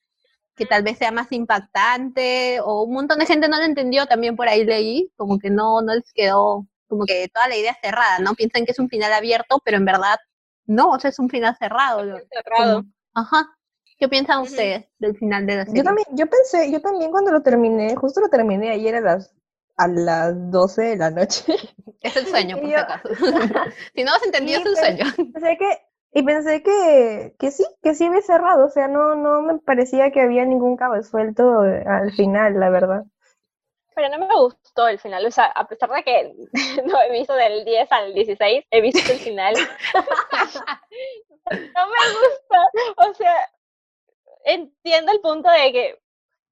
que 0.61 0.67
tal 0.67 0.83
vez 0.83 0.99
sea 0.99 1.11
más 1.11 1.33
impactante, 1.33 2.61
o 2.61 2.83
un 2.83 2.93
montón 2.93 3.19
de 3.19 3.25
gente 3.25 3.49
no 3.49 3.57
lo 3.57 3.65
entendió, 3.65 4.05
también 4.07 4.37
por 4.37 4.47
ahí 4.47 4.63
leí, 4.65 5.11
como 5.17 5.39
que 5.39 5.49
no, 5.49 5.81
no 5.81 5.95
les 5.95 6.13
quedó, 6.13 6.67
como 6.87 7.07
que 7.07 7.29
toda 7.33 7.49
la 7.49 7.57
idea 7.57 7.75
cerrada, 7.83 8.19
¿no? 8.19 8.35
Piensan 8.35 8.67
que 8.67 8.73
es 8.73 8.79
un 8.79 8.91
final 8.91 9.11
abierto, 9.15 9.61
pero 9.65 9.79
en 9.79 9.87
verdad 9.87 10.19
no, 10.67 10.91
o 10.91 11.01
sea, 11.01 11.09
es 11.09 11.19
un 11.19 11.31
final 11.31 11.57
cerrado. 11.59 12.05
lo- 12.05 12.19
Cerrado. 12.31 12.81
como- 12.83 12.93
Ajá. 13.15 13.49
¿Qué 13.99 14.09
piensan 14.09 14.41
Ujú. 14.41 14.51
ustedes 14.51 14.85
del 14.99 15.17
final 15.17 15.47
de 15.47 15.57
la 15.57 15.65
serie? 15.65 15.79
Yo 15.79 15.85
también, 15.85 16.07
yo 16.13 16.27
pensé, 16.27 16.71
yo 16.71 16.81
también 16.83 17.11
cuando 17.11 17.33
lo 17.33 17.43
terminé, 17.43 17.97
justo 17.97 18.21
lo 18.21 18.29
terminé 18.29 18.71
ayer 18.71 18.97
a 18.97 19.01
las, 19.01 19.35
a 19.79 19.89
las 19.89 20.51
12 20.51 20.83
de 20.83 20.97
la 20.97 21.11
noche. 21.11 21.43
Es 22.03 22.17
el 22.17 22.27
sueño, 22.27 22.57
por 22.57 22.65
Y 22.67 22.69
si 22.69 22.73
yo- 22.73 22.79
acaso. 22.81 23.09
si 23.95 24.05
no 24.05 24.13
has 24.15 24.23
entendido, 24.23 24.61
Sí, 24.61 24.65
es 24.65 24.71
un 24.71 24.77
sueño. 24.77 25.05
Pensé 25.33 25.57
que, 25.59 25.79
y 26.13 26.23
pensé 26.23 26.63
que, 26.63 27.35
que 27.39 27.51
sí, 27.51 27.65
que 27.83 27.95
sí 27.95 28.07
había 28.07 28.23
cerrado, 28.23 28.67
o 28.67 28.71
sea, 28.71 28.89
no, 28.89 29.15
no 29.15 29.43
me 29.43 29.59
parecía 29.59 30.11
que 30.11 30.21
había 30.21 30.45
ningún 30.45 30.77
cabo 30.77 31.01
suelto 31.03 31.65
eh, 31.65 31.85
al 31.87 32.13
final, 32.13 32.59
la 32.59 32.71
verdad. 32.71 33.05
Pero 33.95 34.09
no 34.09 34.19
me 34.19 34.35
gustó 34.35 34.89
el 34.89 34.99
final, 34.99 35.25
o 35.27 35.31
sea, 35.31 35.47
a 35.47 35.69
pesar 35.69 35.91
de 35.91 36.03
que 36.03 36.33
no 36.87 37.01
he 37.01 37.13
visto 37.13 37.35
del 37.35 37.65
10 37.65 37.93
al 37.93 38.15
16, 38.15 38.65
he 38.71 38.81
visto 38.81 39.13
el 39.13 39.19
final. 39.19 39.55
no 41.51 41.87
me 41.87 42.03
gusta, 42.13 43.09
o 43.09 43.15
sea, 43.15 43.51
entiendo 44.45 45.13
el 45.13 45.21
punto 45.21 45.49
de 45.49 45.73
que 45.73 45.99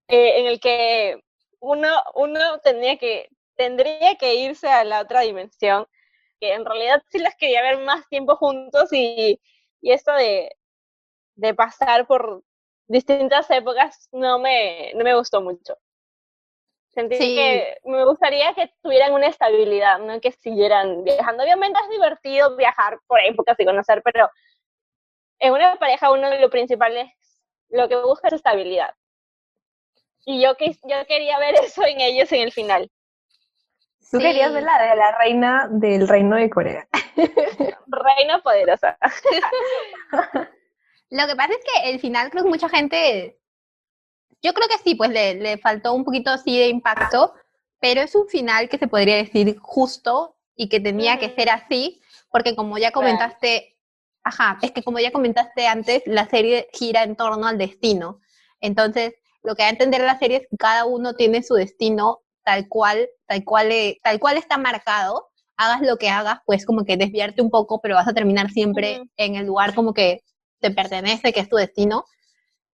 eh, 0.08 0.40
en 0.40 0.46
el 0.46 0.60
que 0.60 1.20
uno, 1.60 1.88
uno 2.14 2.58
tendría 2.60 2.96
que, 2.96 3.28
tendría 3.56 4.16
que 4.16 4.36
irse 4.36 4.68
a 4.68 4.84
la 4.84 5.00
otra 5.00 5.22
dimensión, 5.22 5.86
que 6.40 6.54
en 6.54 6.64
realidad 6.64 7.02
sí 7.10 7.18
las 7.18 7.34
quería 7.36 7.62
ver 7.62 7.78
más 7.84 8.06
tiempo 8.08 8.36
juntos 8.36 8.92
y, 8.92 9.40
y 9.80 9.92
esto 9.92 10.12
de, 10.12 10.50
de 11.36 11.54
pasar 11.54 12.06
por 12.06 12.42
distintas 12.88 13.50
épocas 13.50 14.08
no 14.12 14.38
me, 14.38 14.92
no 14.94 15.04
me 15.04 15.16
gustó 15.16 15.42
mucho. 15.42 15.76
Sentí 16.90 17.16
Sí. 17.16 17.34
que 17.36 17.78
me 17.84 18.04
gustaría 18.04 18.54
que 18.54 18.72
tuvieran 18.82 19.12
una 19.12 19.28
estabilidad, 19.28 19.98
no 20.00 20.20
que 20.20 20.32
siguieran 20.32 21.04
viajando. 21.04 21.42
Obviamente 21.44 21.78
es 21.84 21.90
divertido 21.90 22.56
viajar 22.56 22.98
por 23.06 23.20
épocas 23.20 23.58
y 23.60 23.64
conocer, 23.64 24.02
pero 24.02 24.28
en 25.40 25.52
una 25.52 25.76
pareja 25.78 26.10
uno 26.12 26.30
de 26.30 26.38
lo 26.40 26.50
principal 26.50 26.96
es 26.96 27.10
lo 27.70 27.88
que 27.88 27.96
busca 27.96 28.28
es 28.28 28.34
estabilidad. 28.34 28.94
Y 30.24 30.40
yo, 30.42 30.54
quis- 30.56 30.80
yo 30.84 31.04
quería 31.06 31.38
ver 31.40 31.54
eso 31.62 31.84
en 31.84 32.00
ellos 32.00 32.30
en 32.32 32.42
el 32.42 32.52
final. 32.52 32.90
Tú 34.10 34.18
querías 34.18 34.48
Sí. 34.48 34.54
ver 34.54 34.62
la 34.64 34.82
de 34.82 34.96
la 34.96 35.18
reina 35.18 35.68
del 35.70 36.08
reino 36.08 36.36
de 36.36 36.48
Corea. 36.50 36.88
Reina 37.86 38.40
poderosa. 38.42 38.96
Lo 41.10 41.26
que 41.26 41.36
pasa 41.36 41.52
es 41.52 41.60
que 41.64 41.90
el 41.90 42.00
final 42.00 42.30
creo 42.30 42.44
que 42.44 42.50
mucha 42.50 42.68
gente, 42.68 43.38
yo 44.42 44.52
creo 44.52 44.68
que 44.68 44.78
sí, 44.78 44.94
pues 44.94 45.10
le, 45.10 45.34
le 45.34 45.58
faltó 45.58 45.94
un 45.94 46.04
poquito 46.04 46.30
así 46.30 46.58
de 46.58 46.68
impacto, 46.68 47.34
pero 47.80 48.02
es 48.02 48.14
un 48.14 48.28
final 48.28 48.68
que 48.68 48.78
se 48.78 48.88
podría 48.88 49.16
decir 49.16 49.58
justo 49.60 50.36
y 50.54 50.68
que 50.68 50.80
tenía 50.80 51.18
que 51.18 51.26
Ujú. 51.26 51.34
ser 51.36 51.50
así, 51.50 52.00
porque 52.30 52.54
como 52.54 52.76
ya 52.76 52.90
Claro. 52.90 53.06
comentaste, 53.06 53.76
ajá, 54.22 54.58
es 54.62 54.72
que 54.72 54.82
como 54.82 54.98
ya 54.98 55.12
comentaste 55.12 55.66
antes, 55.66 56.02
la 56.06 56.26
serie 56.28 56.68
gira 56.72 57.02
en 57.04 57.16
torno 57.16 57.46
al 57.46 57.56
destino. 57.58 58.20
Entonces, 58.60 59.14
lo 59.42 59.54
que 59.54 59.62
da 59.62 59.68
a 59.68 59.72
entender 59.72 60.02
la 60.02 60.18
serie 60.18 60.38
es 60.38 60.48
que 60.48 60.56
cada 60.58 60.84
uno 60.84 61.14
tiene 61.14 61.42
su 61.42 61.54
destino 61.54 62.20
tal 62.48 62.66
cual, 62.66 63.10
tal 63.26 63.44
cual, 63.44 63.70
eh, 63.70 64.00
tal 64.02 64.18
cual 64.18 64.38
está 64.38 64.56
marcado. 64.56 65.28
Hagas 65.58 65.82
lo 65.82 65.98
que 65.98 66.08
hagas, 66.08 66.38
pues 66.46 66.64
como 66.64 66.86
que 66.86 66.96
desviarte 66.96 67.42
un 67.42 67.50
poco, 67.50 67.82
pero 67.82 67.94
vas 67.94 68.08
a 68.08 68.14
terminar 68.14 68.48
siempre 68.48 69.02
en 69.18 69.34
el 69.34 69.44
lugar 69.44 69.74
como 69.74 69.92
que 69.92 70.22
te 70.60 70.70
pertenece, 70.70 71.34
que 71.34 71.40
es 71.40 71.48
tu 71.50 71.56
destino. 71.56 72.06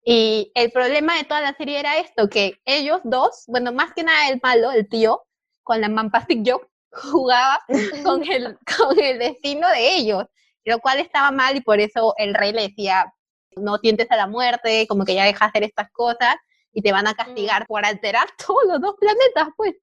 Y 0.03 0.51
el 0.55 0.71
problema 0.71 1.15
de 1.17 1.23
toda 1.23 1.41
la 1.41 1.53
serie 1.53 1.79
era 1.79 1.99
esto, 1.99 2.29
que 2.29 2.59
ellos 2.65 2.99
dos, 3.03 3.43
bueno, 3.45 3.71
más 3.71 3.93
que 3.93 4.01
nada 4.01 4.29
el 4.29 4.39
malo, 4.41 4.71
el 4.71 4.89
tío, 4.89 5.21
con 5.61 5.81
la 5.81 5.89
Mampastic 5.89 6.41
Job, 6.43 6.67
jugaba 6.91 7.59
con 8.03 8.23
el, 8.27 8.57
con 8.77 8.99
el 8.99 9.19
destino 9.19 9.69
de 9.69 9.97
ellos, 9.97 10.25
lo 10.65 10.79
cual 10.79 10.97
estaba 10.99 11.29
mal 11.29 11.57
y 11.57 11.61
por 11.61 11.79
eso 11.79 12.15
el 12.17 12.33
rey 12.33 12.53
le 12.53 12.69
decía, 12.69 13.13
no 13.55 13.77
tientes 13.77 14.09
a 14.09 14.17
la 14.17 14.25
muerte, 14.25 14.87
como 14.87 15.05
que 15.05 15.13
ya 15.13 15.25
deja 15.25 15.45
hacer 15.45 15.61
estas 15.61 15.91
cosas 15.91 16.37
y 16.73 16.81
te 16.81 16.91
van 16.91 17.07
a 17.07 17.13
castigar 17.13 17.65
por 17.67 17.85
alterar 17.85 18.27
todos 18.47 18.63
los 18.65 18.81
dos 18.81 18.95
planetas, 18.99 19.49
pues. 19.57 19.75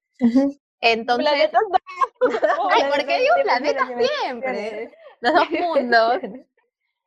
Entonces, 0.80 1.26
Planetas 1.28 1.62
ay, 2.70 2.82
¿por 2.90 3.06
qué 3.06 3.20
digo 3.20 3.34
planetas 3.42 3.88
siempre? 3.98 4.92
los 5.20 5.34
dos 5.34 5.50
mundos. 5.50 6.18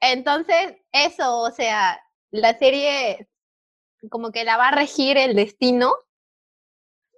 Entonces, 0.01 0.75
eso, 0.91 1.39
o 1.39 1.51
sea, 1.51 2.01
la 2.32 2.57
serie 2.57 3.27
como 4.09 4.32
que 4.32 4.43
la 4.43 4.57
va 4.57 4.69
a 4.69 4.75
regir 4.75 5.17
el 5.17 5.36
destino. 5.36 5.93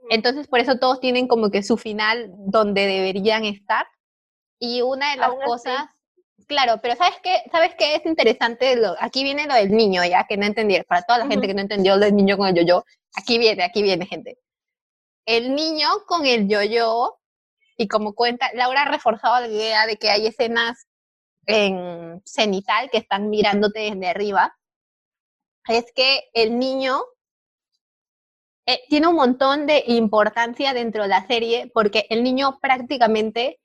Entonces, 0.09 0.47
por 0.47 0.59
eso 0.59 0.80
todos 0.80 0.99
tienen 0.99 1.28
como 1.28 1.51
que 1.51 1.62
su 1.62 1.78
final 1.78 2.32
donde 2.38 2.88
deberían 2.88 3.45
estar. 3.45 3.86
Y 4.59 4.82
una 4.82 5.12
de 5.12 5.18
las 5.18 5.30
Aún 5.30 5.41
así. 5.53 5.70
Claro, 6.48 6.80
pero 6.82 6.96
¿sabes 6.96 7.16
qué? 7.24 7.44
¿Sabes 7.52 7.74
qué 7.78 7.96
es 7.96 8.06
interesante? 8.06 8.76
Lo- 8.76 8.96
aquí 9.00 9.24
viene 9.24 9.46
lo 9.48 9.54
del 9.56 9.72
niño, 9.72 10.04
ya 10.06 10.26
que 10.28 10.38
no 10.38 10.46
entendieron. 10.46 10.86
Para 10.88 11.04
toda 11.04 11.20
la 11.20 11.28
gente 11.28 11.48
que 11.48 11.54
no 11.54 11.62
entendió 11.62 11.96
lo 11.96 12.06
del 12.06 12.16
niño 12.16 12.38
con 12.38 12.48
el 12.48 12.56
yo-yo, 12.56 12.84
aquí 13.16 13.38
viene, 13.38 13.64
aquí 13.64 13.82
viene, 13.84 14.06
gente. 14.06 14.38
El 15.26 15.56
niño 15.56 15.88
con 16.08 16.26
el 16.26 16.48
yo-yo, 16.48 17.20
y 17.78 17.88
como 17.88 18.14
cuenta, 18.14 18.50
Laura 18.54 18.82
ha 18.84 18.86
reforzado 18.92 19.39
la 19.42 19.48
idea 19.48 19.86
de 19.88 19.98
que 19.98 20.10
hay 20.10 20.28
escenas 20.28 20.88
en 21.46 22.22
cenital 22.26 22.89
que 22.92 22.98
están 22.98 23.30
mirándote 23.30 23.80
desde 23.80 24.08
arriba, 24.08 24.56
es 25.68 25.86
que 25.96 26.24
el 26.34 26.60
niño 26.60 27.02
eh, 28.68 28.82
tiene 28.89 29.08
un 29.08 29.16
montón 29.16 29.66
de 29.68 29.84
importancia 29.88 30.74
dentro 30.74 31.04
de 31.04 31.10
la 31.10 31.26
serie 31.28 31.72
porque 31.74 32.06
el 32.10 32.24
niño 32.24 32.60
prácticamente 32.62 33.60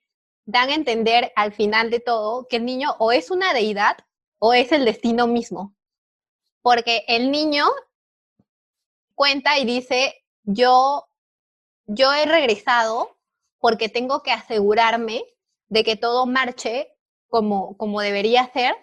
dan 0.47 0.71
a 0.71 0.75
entender 0.75 1.33
al 1.37 1.53
final 1.53 1.91
de 1.91 2.01
todo 2.01 2.47
que 2.49 2.57
el 2.57 2.65
niño 2.65 2.95
o 2.99 3.13
es 3.13 3.31
una 3.31 3.53
deidad 3.53 3.99
o 4.39 4.55
es 4.55 4.73
el 4.73 4.85
destino 4.85 5.27
mismo. 5.27 5.75
Porque 6.63 7.05
el 7.09 7.31
niño 7.31 7.67
cuenta 9.15 9.59
y 9.59 9.65
dice, 9.65 10.25
yo, 10.45 11.09
yo 11.87 12.13
he 12.15 12.27
regresado 12.27 13.17
porque 13.59 13.89
tengo 13.89 14.23
que 14.23 14.33
asegurarme 14.33 15.25
de 15.69 15.85
que 15.85 15.97
todo 15.97 16.27
marche 16.27 16.93
como, 17.29 17.77
como 17.77 18.01
debería 18.01 18.51
ser, 18.53 18.77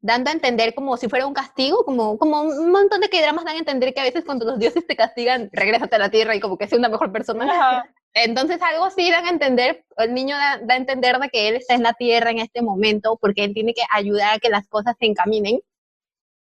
dando 0.00 0.30
a 0.30 0.32
entender 0.32 0.74
como 0.74 0.96
si 0.96 1.08
fuera 1.08 1.26
un 1.26 1.34
castigo, 1.34 1.84
como, 1.84 2.18
como 2.18 2.40
un 2.40 2.72
montón 2.72 3.00
de 3.00 3.10
que 3.10 3.20
dramas 3.20 3.44
dan 3.44 3.56
a 3.56 3.58
entender 3.58 3.92
que 3.92 4.00
a 4.00 4.04
veces 4.04 4.24
cuando 4.24 4.46
los 4.46 4.58
dioses 4.58 4.86
te 4.86 4.96
castigan, 4.96 5.50
regrésate 5.52 5.96
a 5.96 5.98
la 5.98 6.10
tierra 6.10 6.34
y 6.34 6.40
como 6.40 6.56
que 6.56 6.66
sea 6.66 6.78
una 6.78 6.88
mejor 6.88 7.12
persona. 7.12 7.84
Entonces 8.14 8.60
algo 8.62 8.86
así 8.86 9.10
dan 9.10 9.26
a 9.26 9.30
entender, 9.30 9.84
el 9.96 10.14
niño 10.14 10.36
da, 10.36 10.58
da 10.62 10.74
a 10.74 10.78
entender 10.78 11.18
de 11.18 11.28
que 11.28 11.48
él 11.48 11.56
está 11.56 11.74
en 11.74 11.82
la 11.82 11.92
tierra 11.94 12.30
en 12.30 12.38
este 12.38 12.62
momento 12.62 13.16
porque 13.20 13.44
él 13.44 13.54
tiene 13.54 13.72
que 13.72 13.82
ayudar 13.92 14.34
a 14.34 14.38
que 14.38 14.48
las 14.48 14.68
cosas 14.68 14.96
se 14.98 15.06
encaminen. 15.06 15.60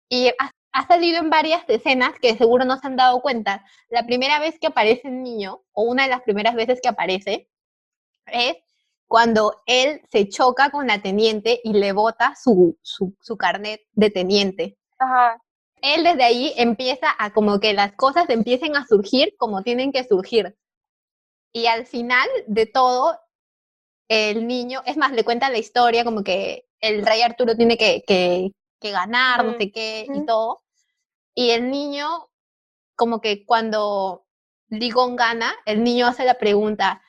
Y 0.09 0.27
ha, 0.39 0.51
ha 0.73 0.87
salido 0.87 1.19
en 1.19 1.29
varias 1.29 1.63
escenas 1.69 2.19
que 2.19 2.35
seguro 2.35 2.65
no 2.65 2.77
se 2.77 2.87
han 2.87 2.97
dado 2.97 3.21
cuenta. 3.21 3.65
La 3.89 4.05
primera 4.05 4.39
vez 4.39 4.59
que 4.59 4.67
aparece 4.67 5.07
el 5.07 5.23
niño, 5.23 5.61
o 5.71 5.83
una 5.83 6.03
de 6.03 6.09
las 6.09 6.21
primeras 6.21 6.55
veces 6.55 6.79
que 6.81 6.89
aparece, 6.89 7.47
es 8.27 8.57
cuando 9.07 9.61
él 9.65 10.01
se 10.11 10.27
choca 10.27 10.69
con 10.71 10.87
la 10.87 11.01
teniente 11.01 11.61
y 11.63 11.73
le 11.73 11.93
bota 11.93 12.33
su, 12.35 12.77
su, 12.81 13.15
su 13.21 13.37
carnet 13.37 13.81
de 13.93 14.09
teniente 14.09 14.77
Ajá. 14.97 15.41
él 15.81 16.03
desde 16.03 16.23
ahí 16.23 16.53
empieza 16.57 17.07
a 17.17 17.31
como 17.31 17.59
que 17.59 17.73
las 17.73 17.93
cosas 17.93 18.29
empiecen 18.29 18.75
a 18.75 18.85
surgir 18.85 19.35
como 19.37 19.61
tienen 19.61 19.91
que 19.91 20.03
surgir. 20.03 20.55
Y 21.55 21.67
al 21.67 21.85
final 21.85 22.27
de 22.47 22.65
todo, 22.65 23.17
el 24.09 24.45
niño, 24.45 24.81
es 24.85 24.97
más, 24.97 25.13
le 25.13 25.23
cuenta 25.23 25.49
la 25.49 25.57
historia 25.57 26.03
como 26.03 26.21
que 26.21 26.67
el 26.81 27.05
rey 27.05 27.21
Arturo 27.21 27.55
tiene 27.55 27.77
que, 27.77 28.03
que, 28.05 28.51
que 28.81 28.91
ganar, 28.91 29.45
no 29.45 29.53
Mm. 29.53 29.57
sé 29.57 29.71
qué, 29.71 30.05
y 30.13 30.25
todo. 30.25 30.63
Y 31.33 31.51
el 31.51 31.71
niño, 31.71 32.27
como 32.97 33.21
que 33.21 33.45
cuando 33.45 34.25
Ligon 34.67 35.15
gana, 35.15 35.55
el 35.65 35.81
niño 35.81 36.07
hace 36.07 36.25
la 36.25 36.33
pregunta, 36.33 37.01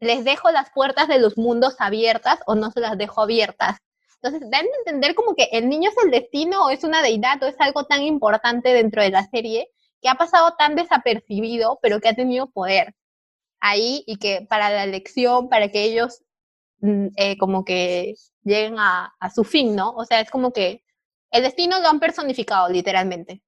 ¿les 0.00 0.24
dejo 0.24 0.50
las 0.50 0.70
puertas 0.70 1.06
de 1.06 1.18
los 1.18 1.36
mundos 1.36 1.76
abiertas 1.80 2.40
o 2.46 2.54
no 2.54 2.70
se 2.70 2.80
las 2.80 2.96
dejo 2.96 3.20
abiertas? 3.20 3.76
Entonces, 4.22 4.48
dan 4.50 4.64
a 4.64 4.78
entender 4.78 5.14
como 5.14 5.34
que 5.34 5.50
el 5.52 5.68
niño 5.68 5.90
es 5.90 6.02
el 6.02 6.10
destino 6.10 6.64
o 6.64 6.70
es 6.70 6.82
una 6.82 7.02
deidad 7.02 7.42
o 7.42 7.46
es 7.46 7.56
algo 7.58 7.84
tan 7.84 8.02
importante 8.04 8.72
dentro 8.72 9.02
de 9.02 9.10
la 9.10 9.26
serie 9.28 9.68
que 10.00 10.08
ha 10.08 10.14
pasado 10.14 10.54
tan 10.56 10.76
desapercibido, 10.76 11.78
pero 11.82 12.00
que 12.00 12.08
ha 12.08 12.14
tenido 12.14 12.46
poder 12.46 12.94
ahí 13.64 14.04
y 14.06 14.16
que 14.16 14.46
para 14.48 14.68
la 14.68 14.84
elección, 14.84 15.48
para 15.48 15.70
que 15.70 15.84
ellos 15.84 16.22
mm, 16.80 17.06
eh, 17.16 17.38
como 17.38 17.64
que 17.64 18.14
lleguen 18.44 18.78
a, 18.78 19.14
a 19.18 19.30
su 19.30 19.42
fin, 19.42 19.74
¿no? 19.74 19.92
O 19.92 20.04
sea, 20.04 20.20
es 20.20 20.30
como 20.30 20.52
que 20.52 20.84
el 21.30 21.42
destino 21.42 21.80
lo 21.80 21.88
han 21.88 21.98
personificado 21.98 22.68
literalmente, 22.68 23.42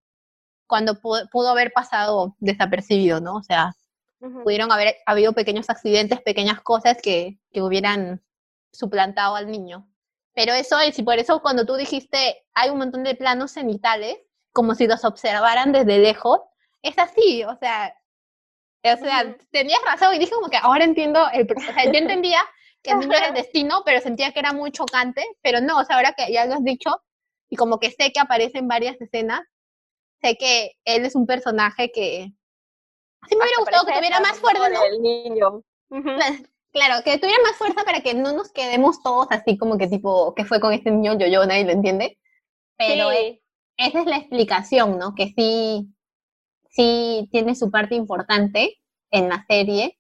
cuando 0.67 0.99
pudo, 1.01 1.29
pudo 1.31 1.51
haber 1.51 1.71
pasado 1.73 2.35
desapercibido, 2.39 3.21
¿no? 3.21 3.37
O 3.37 3.43
sea, 3.43 3.75
Ujú. 4.21 4.43
pudieron 4.43 4.73
haber 4.73 4.97
habido 5.05 5.35
pequeños 5.35 5.69
accidentes, 5.69 6.23
pequeñas 6.23 6.63
cosas 6.63 6.97
que, 7.03 7.39
que 7.53 7.61
hubieran 7.61 8.25
suplantado 8.73 9.37
al 9.37 9.51
niño. 9.51 9.87
Pero 10.33 10.55
eso 10.55 10.81
es, 10.81 10.99
y 10.99 11.03
por 11.03 11.19
eso 11.19 11.43
cuando 11.43 11.67
tú 11.67 11.75
dijiste, 11.75 12.43
hay 12.55 12.71
un 12.71 12.79
montón 12.79 13.05
de 13.05 13.15
planos 13.15 13.53
cenitales, 13.53 14.17
como 14.53 14.75
si 14.75 14.87
los 14.87 15.05
observaran 15.05 15.73
desde 15.73 15.99
lejos, 15.99 16.41
es 16.81 16.99
así, 16.99 17.45
o 17.45 17.55
sea, 17.59 17.95
o 18.85 18.97
sea, 18.97 19.37
tenías 19.51 19.81
razón 19.85 20.15
y 20.15 20.19
dije 20.19 20.33
como 20.33 20.49
que 20.49 20.59
ahora 20.59 20.85
entiendo, 20.85 21.27
el, 21.33 21.47
o 21.55 21.61
sea, 21.61 21.85
yo 21.85 21.99
entendía 21.99 22.39
que 22.83 22.93
el 22.93 22.99
niño 23.01 23.17
era 23.17 23.29
el 23.29 23.35
destino, 23.43 23.83
pero 23.85 24.01
sentía 24.01 24.33
que 24.33 24.39
era 24.41 24.53
muy 24.53 24.71
chocante, 24.71 25.25
pero 25.43 25.61
no, 25.61 25.79
o 25.79 25.85
sea, 25.85 25.97
ahora 25.97 26.13
que 26.13 26.33
ya 26.33 26.47
lo 26.47 26.55
has 26.55 26.65
dicho, 26.65 26.91
y 27.49 27.57
como 27.57 27.79
que 27.79 27.91
sé 27.91 28.13
que 28.13 28.21
aparece 28.21 28.59
en 28.59 28.69
varias 28.69 29.01
escenas, 29.01 29.41
sé 30.23 30.37
que 30.37 30.73
él 30.85 31.05
es 31.05 31.15
un 31.15 31.27
personaje 31.27 31.91
que... 31.93 32.33
Sí 33.29 33.35
me 33.35 33.45
hubiera 33.45 33.59
Hasta 33.59 33.63
gustado 33.63 33.87
que 33.87 33.93
tuviera 33.95 34.21
más 34.21 34.39
fuerza, 34.39 34.69
¿no? 34.69 34.81
del 34.81 35.03
niño. 35.03 35.49
Ujú. 35.91 36.11
Claro, 36.73 37.03
que 37.05 37.19
tuviera 37.19 37.43
más 37.43 37.57
fuerza 37.57 37.85
para 37.85 38.03
que 38.03 38.15
no 38.15 38.33
nos 38.33 38.53
quedemos 38.53 39.03
todos 39.03 39.29
así 39.31 39.57
como 39.57 39.79
que 39.79 39.89
tipo, 39.89 40.35
¿qué 40.35 40.45
fue 40.45 40.61
con 40.61 40.73
este 40.73 40.91
niño 40.91 41.19
yo, 41.19 41.27
yo, 41.27 41.47
nadie 41.47 41.65
lo 41.65 41.73
entiende? 41.73 42.19
Pero 42.77 43.11
Sí. 43.11 43.43
esa 43.79 44.01
es 44.01 44.07
la 44.07 44.19
explicación, 44.19 44.99
¿no? 44.99 45.15
Que 45.15 45.33
sí, 45.37 45.89
sí 46.77 47.29
tiene 47.33 47.55
su 47.55 47.71
parte 47.71 47.95
importante 47.95 48.79
en 49.11 49.29
la 49.29 49.45
serie 49.49 49.99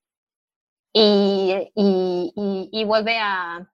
y, 0.93 1.71
y, 1.75 2.33
y, 2.37 2.69
y 2.73 2.85
vuelve 2.85 3.19
a, 3.19 3.69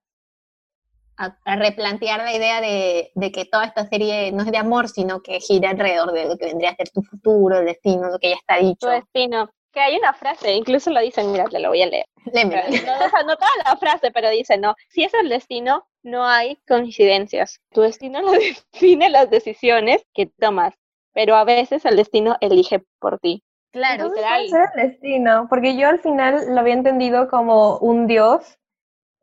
a, 1.17 1.37
a 1.45 1.55
replantear 1.55 2.19
la 2.23 2.35
idea 2.35 2.61
de, 2.61 3.11
de 3.15 3.31
que 3.31 3.45
toda 3.45 3.65
esta 3.65 3.87
serie 3.87 4.31
no 4.31 4.43
es 4.43 4.51
de 4.51 4.57
amor, 4.57 4.89
sino 4.89 5.21
que 5.21 5.39
gira 5.39 5.71
alrededor 5.71 6.11
de 6.11 6.25
lo 6.27 6.37
que 6.37 6.45
vendría 6.47 6.71
a 6.71 6.75
ser 6.75 6.89
tu 6.89 7.01
futuro, 7.01 7.59
el 7.59 7.65
destino, 7.65 8.09
lo 8.09 8.19
que 8.19 8.31
ya 8.31 8.35
está 8.35 8.57
dicho. 8.57 8.87
Tu 8.87 8.87
destino. 8.87 9.49
Que 9.71 9.79
hay 9.79 9.95
una 9.95 10.13
frase, 10.13 10.53
incluso 10.53 10.91
lo 10.91 11.01
dicen, 11.01 11.31
mira, 11.31 11.45
te 11.45 11.59
lo 11.59 11.69
voy 11.69 11.81
a 11.81 11.87
leer. 11.87 12.05
No, 12.25 13.05
o 13.05 13.09
sea, 13.09 13.23
no 13.23 13.35
toda 13.35 13.49
la 13.65 13.75
frase, 13.77 14.11
pero 14.11 14.29
dice, 14.29 14.57
no, 14.57 14.75
si 14.89 15.03
es 15.03 15.13
el 15.15 15.29
destino, 15.29 15.87
no 16.03 16.25
hay 16.25 16.57
coincidencias. 16.67 17.59
Tu 17.71 17.81
destino 17.81 18.21
lo 18.21 18.31
define 18.71 19.09
las 19.09 19.31
decisiones 19.31 20.05
que 20.13 20.27
tomas, 20.27 20.75
pero 21.13 21.35
a 21.35 21.43
veces 21.43 21.85
el 21.85 21.95
destino 21.95 22.35
elige 22.41 22.83
por 22.99 23.19
ti. 23.19 23.43
Claro, 23.71 24.09
literal. 24.09 24.45
puede 24.49 24.49
ser 24.49 24.69
el 24.75 24.89
destino, 24.89 25.47
porque 25.49 25.77
yo 25.77 25.87
al 25.87 25.99
final 25.99 26.53
lo 26.53 26.59
había 26.59 26.73
entendido 26.73 27.27
como 27.27 27.77
un 27.77 28.05
dios 28.07 28.59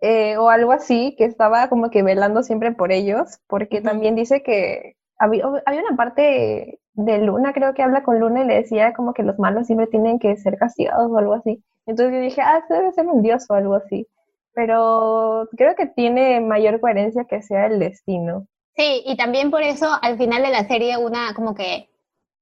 eh, 0.00 0.36
o 0.38 0.48
algo 0.48 0.72
así, 0.72 1.14
que 1.16 1.24
estaba 1.24 1.68
como 1.68 1.90
que 1.90 2.02
velando 2.02 2.42
siempre 2.42 2.72
por 2.72 2.90
ellos, 2.90 3.38
porque 3.46 3.80
también 3.80 4.16
dice 4.16 4.42
que 4.42 4.96
había, 5.18 5.44
había 5.66 5.82
una 5.82 5.96
parte 5.96 6.80
de 6.94 7.18
Luna, 7.18 7.52
creo 7.52 7.74
que 7.74 7.82
habla 7.82 8.02
con 8.02 8.18
Luna 8.18 8.42
y 8.42 8.46
le 8.46 8.54
decía 8.54 8.92
como 8.94 9.14
que 9.14 9.22
los 9.22 9.38
malos 9.38 9.66
siempre 9.66 9.86
tienen 9.86 10.18
que 10.18 10.36
ser 10.36 10.56
castigados 10.56 11.10
o 11.10 11.18
algo 11.18 11.34
así. 11.34 11.62
Entonces 11.86 12.14
yo 12.14 12.20
dije, 12.20 12.40
ah, 12.40 12.64
debe 12.68 12.92
ser 12.92 13.06
un 13.06 13.22
dios 13.22 13.46
o 13.48 13.54
algo 13.54 13.74
así. 13.74 14.06
Pero 14.54 15.48
creo 15.56 15.74
que 15.76 15.86
tiene 15.86 16.40
mayor 16.40 16.80
coherencia 16.80 17.24
que 17.24 17.42
sea 17.42 17.66
el 17.66 17.78
destino. 17.78 18.46
Sí, 18.80 19.02
y 19.04 19.14
también 19.14 19.50
por 19.50 19.62
eso 19.62 19.90
al 20.00 20.16
final 20.16 20.42
de 20.42 20.48
la 20.48 20.66
serie 20.66 20.96
una 20.96 21.34
como 21.34 21.54
que 21.54 21.90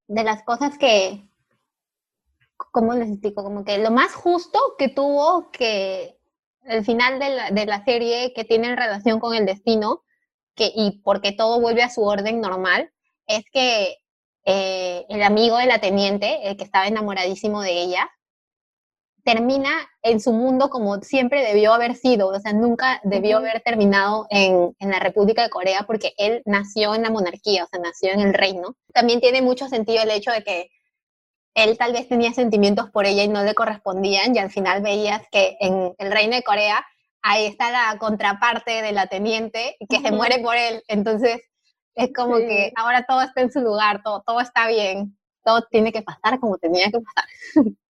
de 0.07 0.23
las 0.23 0.45
cosas 0.45 0.79
que, 0.79 1.27
¿cómo 2.57 2.95
les 2.95 3.11
explico? 3.11 3.43
Como 3.43 3.65
que 3.65 3.79
lo 3.79 3.91
más 3.91 4.15
justo 4.15 4.77
que 4.79 4.89
tuvo 4.89 5.51
que 5.51 6.17
el 6.63 6.85
final 6.85 7.19
de 7.19 7.31
la, 7.31 7.51
de 7.51 7.67
la 7.67 7.85
serie 7.85 8.33
que 8.35 8.45
tiene 8.45 8.77
relación 8.77 9.19
con 9.19 9.35
el 9.35 9.47
destino 9.47 10.05
que, 10.55 10.71
y 10.73 11.01
porque 11.03 11.33
todo 11.33 11.61
vuelve 11.61 11.83
a 11.83 11.91
su 11.91 12.05
orden 12.05 12.41
normal, 12.41 12.93
es 13.27 13.45
que 13.53 13.97
eh, 14.45 15.07
el 15.09 15.25
amigo 15.25 15.57
de 15.57 15.67
la 15.67 15.81
teniente, 15.81 16.49
el 16.49 16.57
que 16.57 16.63
estaba 16.63 16.87
enamoradísimo 16.87 17.63
de 17.63 17.83
ella, 17.83 18.09
termina 19.29 19.69
en 20.01 20.21
su 20.21 20.33
mundo 20.33 20.71
como 20.71 21.03
siempre 21.03 21.45
debió 21.45 21.75
haber 21.75 21.97
sido, 21.97 22.29
o 22.29 22.41
sea, 22.41 22.55
nunca 22.55 22.99
debió 23.05 23.37
haber 23.37 23.61
terminado 23.61 24.27
en, 24.31 24.75
en 24.79 24.91
la 24.91 25.01
República 25.01 25.43
de 25.43 25.51
Corea 25.51 25.83
porque 25.87 26.15
él 26.17 26.41
nació 26.47 26.95
en 26.95 27.03
la 27.03 27.11
monarquía, 27.11 27.65
o 27.65 27.67
sea, 27.67 27.79
nació 27.79 28.11
en 28.13 28.21
el 28.21 28.33
reino. 28.33 28.75
También 28.95 29.21
tiene 29.21 29.43
mucho 29.43 29.69
sentido 29.69 30.03
el 30.03 30.11
hecho 30.13 30.31
de 30.31 30.43
que 30.43 30.71
él 31.55 31.77
tal 31.77 31.93
vez 31.93 32.09
tenía 32.09 32.33
sentimientos 32.33 32.89
por 32.91 33.05
ella 33.05 33.23
y 33.23 33.29
no 33.29 33.45
le 33.45 33.55
correspondían 33.55 34.35
y 34.35 34.39
al 34.39 34.51
final 34.51 34.81
veías 34.81 35.21
que 35.31 35.59
en 35.61 35.93
el 35.99 36.11
reino 36.11 36.35
de 36.35 36.43
Corea 36.43 36.83
ahí 37.21 37.45
está 37.45 37.71
la 37.71 37.99
contraparte 37.99 38.81
de 38.81 38.93
la 38.93 39.09
teniente 39.09 39.77
que 39.91 40.01
se 40.01 40.11
muere 40.11 40.39
por 40.39 40.57
él, 40.57 40.83
entonces 40.89 41.43
es 41.95 42.15
como 42.15 42.39
Sí. 42.39 42.47
que 42.47 42.73
ahora 42.77 43.05
todo 43.07 43.21
está 43.21 43.43
en 43.43 43.53
su 43.53 43.61
lugar, 43.61 44.01
todo, 44.03 44.23
todo 44.27 44.41
está 44.41 44.69
bien, 44.69 45.19
todo 45.45 45.61
tiene 45.71 45.93
que 45.93 46.01
pasar 46.01 46.41
como 46.41 46.57
tenía 46.57 46.87
que 46.91 46.99
pasar. 47.01 47.25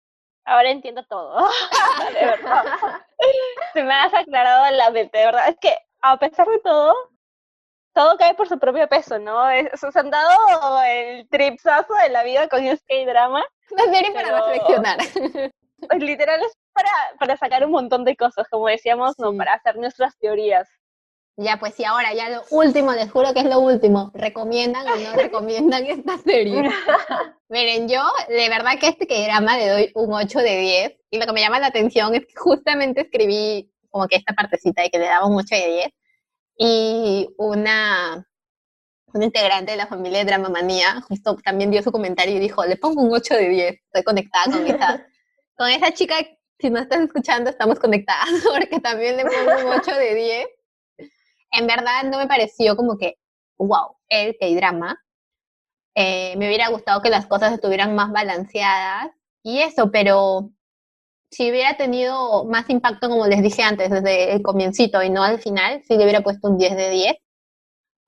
Ahora 0.44 0.70
entiendo 0.70 1.04
todo. 1.04 1.48
de 2.14 2.26
verdad. 2.26 2.64
Se 3.72 3.82
me 3.82 3.94
has 3.94 4.12
aclarado 4.14 4.70
la 4.74 4.90
mente, 4.90 5.18
de 5.18 5.24
verdad. 5.26 5.48
Es 5.48 5.56
que 5.60 5.76
a 6.00 6.16
pesar 6.18 6.46
de 6.48 6.58
todo, 6.58 6.94
todo 7.94 8.16
cae 8.16 8.34
por 8.34 8.48
su 8.48 8.58
propio 8.58 8.88
peso, 8.88 9.18
¿no? 9.18 9.48
Es- 9.50 9.68
se 9.80 9.98
han 9.98 10.10
dado 10.10 10.82
el 10.84 11.28
tripsazo 11.28 11.94
de 11.94 12.08
la 12.08 12.22
vida 12.24 12.48
con 12.48 12.64
este 12.64 13.06
drama. 13.06 13.44
Una 13.70 13.84
serie 13.84 14.12
para 14.12 14.28
Pero- 14.28 14.46
reflexionar. 14.46 14.98
Pues 15.88 16.00
literal 16.00 16.40
es 16.42 16.52
para, 16.72 16.90
para 17.18 17.36
sacar 17.36 17.64
un 17.64 17.72
montón 17.72 18.04
de 18.04 18.16
cosas, 18.16 18.46
como 18.48 18.68
decíamos, 18.68 19.18
¿no? 19.18 19.36
Para 19.36 19.54
hacer 19.54 19.76
nuestras 19.76 20.16
teorías. 20.18 20.68
Ya, 21.36 21.58
pues 21.58 21.74
sí, 21.74 21.84
ahora 21.84 22.12
ya 22.12 22.28
lo 22.28 22.42
último, 22.50 22.92
les 22.92 23.10
juro 23.10 23.32
que 23.32 23.40
es 23.40 23.46
lo 23.46 23.58
último. 23.58 24.10
¿Recomiendan 24.14 24.86
o 24.86 24.96
no 24.96 25.12
recomiendan 25.16 25.86
esta 25.86 26.18
serie? 26.18 26.62
Miren, 27.48 27.88
yo 27.88 28.02
de 28.28 28.48
verdad 28.50 28.78
que 28.78 28.88
este 28.88 29.06
que 29.06 29.24
drama 29.24 29.56
le 29.56 29.68
doy 29.68 29.92
un 29.94 30.12
8 30.12 30.38
de 30.40 30.56
10. 30.58 30.96
Y 31.10 31.18
lo 31.18 31.26
que 31.26 31.32
me 31.32 31.40
llama 31.40 31.58
la 31.58 31.68
atención 31.68 32.14
es 32.14 32.26
que 32.26 32.34
justamente 32.36 33.02
escribí 33.02 33.72
como 33.90 34.08
que 34.08 34.16
esta 34.16 34.34
partecita 34.34 34.82
de 34.82 34.90
que 34.90 34.98
le 34.98 35.06
daba 35.06 35.26
un 35.26 35.38
8 35.38 35.54
de 35.54 35.66
10. 35.68 35.88
Y 36.58 37.28
una, 37.38 38.26
una 39.14 39.24
integrante 39.24 39.72
de 39.72 39.78
la 39.78 39.86
familia 39.86 40.18
de 40.18 40.26
Dramamanía 40.26 41.00
justo 41.08 41.36
también 41.42 41.70
dio 41.70 41.82
su 41.82 41.92
comentario 41.92 42.36
y 42.36 42.40
dijo, 42.40 42.64
le 42.66 42.76
pongo 42.76 43.00
un 43.02 43.12
8 43.14 43.34
de 43.34 43.48
10. 43.48 43.74
Estoy 43.86 44.02
conectada 44.02 44.44
con 44.52 44.66
esa, 44.66 45.06
con 45.56 45.68
esa 45.70 45.92
chica. 45.92 46.16
Si 46.58 46.68
no 46.68 46.78
estás 46.78 47.00
escuchando, 47.00 47.48
estamos 47.48 47.78
conectadas 47.78 48.28
porque 48.44 48.80
también 48.80 49.16
le 49.16 49.24
pongo 49.24 49.66
un 49.66 49.78
8 49.78 49.94
de 49.94 50.14
10 50.14 50.46
en 51.52 51.66
verdad 51.66 52.04
no 52.04 52.18
me 52.18 52.26
pareció 52.26 52.76
como 52.76 52.98
que, 52.98 53.18
wow, 53.58 53.96
el 54.08 54.36
K-drama. 54.38 54.98
Eh, 55.94 56.34
me 56.38 56.46
hubiera 56.46 56.68
gustado 56.68 57.02
que 57.02 57.10
las 57.10 57.26
cosas 57.26 57.52
estuvieran 57.52 57.94
más 57.94 58.10
balanceadas 58.10 59.10
y 59.42 59.58
eso, 59.58 59.90
pero 59.90 60.50
si 61.30 61.50
hubiera 61.50 61.76
tenido 61.76 62.44
más 62.44 62.68
impacto, 62.70 63.08
como 63.08 63.26
les 63.26 63.42
dije 63.42 63.62
antes, 63.62 63.90
desde 63.90 64.32
el 64.32 64.42
comiencito 64.42 65.02
y 65.02 65.10
no 65.10 65.22
al 65.22 65.38
final, 65.38 65.82
sí 65.86 65.96
le 65.96 66.04
hubiera 66.04 66.22
puesto 66.22 66.48
un 66.48 66.58
10 66.58 66.76
de 66.76 66.90
10. 66.90 67.16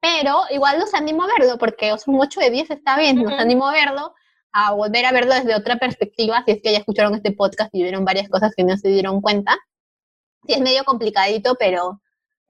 Pero 0.01 0.42
igual 0.51 0.78
los 0.78 0.92
animo 0.95 1.24
a 1.24 1.28
verlo, 1.38 1.59
porque 1.59 1.92
o 1.92 1.99
sea, 1.99 2.12
un 2.12 2.20
8 2.20 2.40
de 2.40 2.51
10 2.51 2.70
está 2.70 2.99
bien, 2.99 3.22
los 3.22 3.32
Ujú. 3.32 3.40
animo 3.40 3.66
a 3.68 3.72
verlo, 3.72 4.14
a 4.53 4.72
volver 4.72 5.07
a 5.07 5.12
verlo 5.12 5.34
desde 5.34 5.55
otra 5.55 5.76
perspectiva, 5.76 6.42
si 6.45 6.53
es 6.53 6.62
que 6.62 6.72
ya 6.72 6.78
escucharon 6.78 7.14
este 7.14 7.32
podcast 7.32 7.74
y 7.74 7.82
vieron 7.82 8.05
varias 8.05 8.28
cosas 8.28 8.53
que 8.55 8.64
no 8.64 8.76
se 8.76 8.88
dieron 8.88 9.20
cuenta. 9.20 9.57
Sí, 10.47 10.55
es 10.55 10.61
medio 10.61 10.84
complicadito, 10.84 11.57
pero 11.59 12.03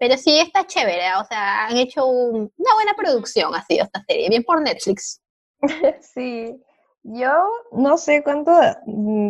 pero 0.07 0.19
sí 0.19 0.39
está 0.39 0.67
chévere, 0.67 1.15
o 1.19 1.25
sea, 1.25 1.65
han 1.67 1.79
hecho 1.79 2.05
un- 2.07 2.53
una 2.59 2.75
buena 2.75 2.93
producción, 2.95 3.55
ha 3.55 3.63
sido 3.63 3.85
esta 3.85 4.03
serie, 4.07 4.29
bien 4.29 4.43
por 4.45 4.61
Netflix. 4.61 5.23
Sí, 6.03 6.63
yo 7.05 7.33
no 7.73 7.97
sé 7.97 8.23
cuánto 8.23 8.53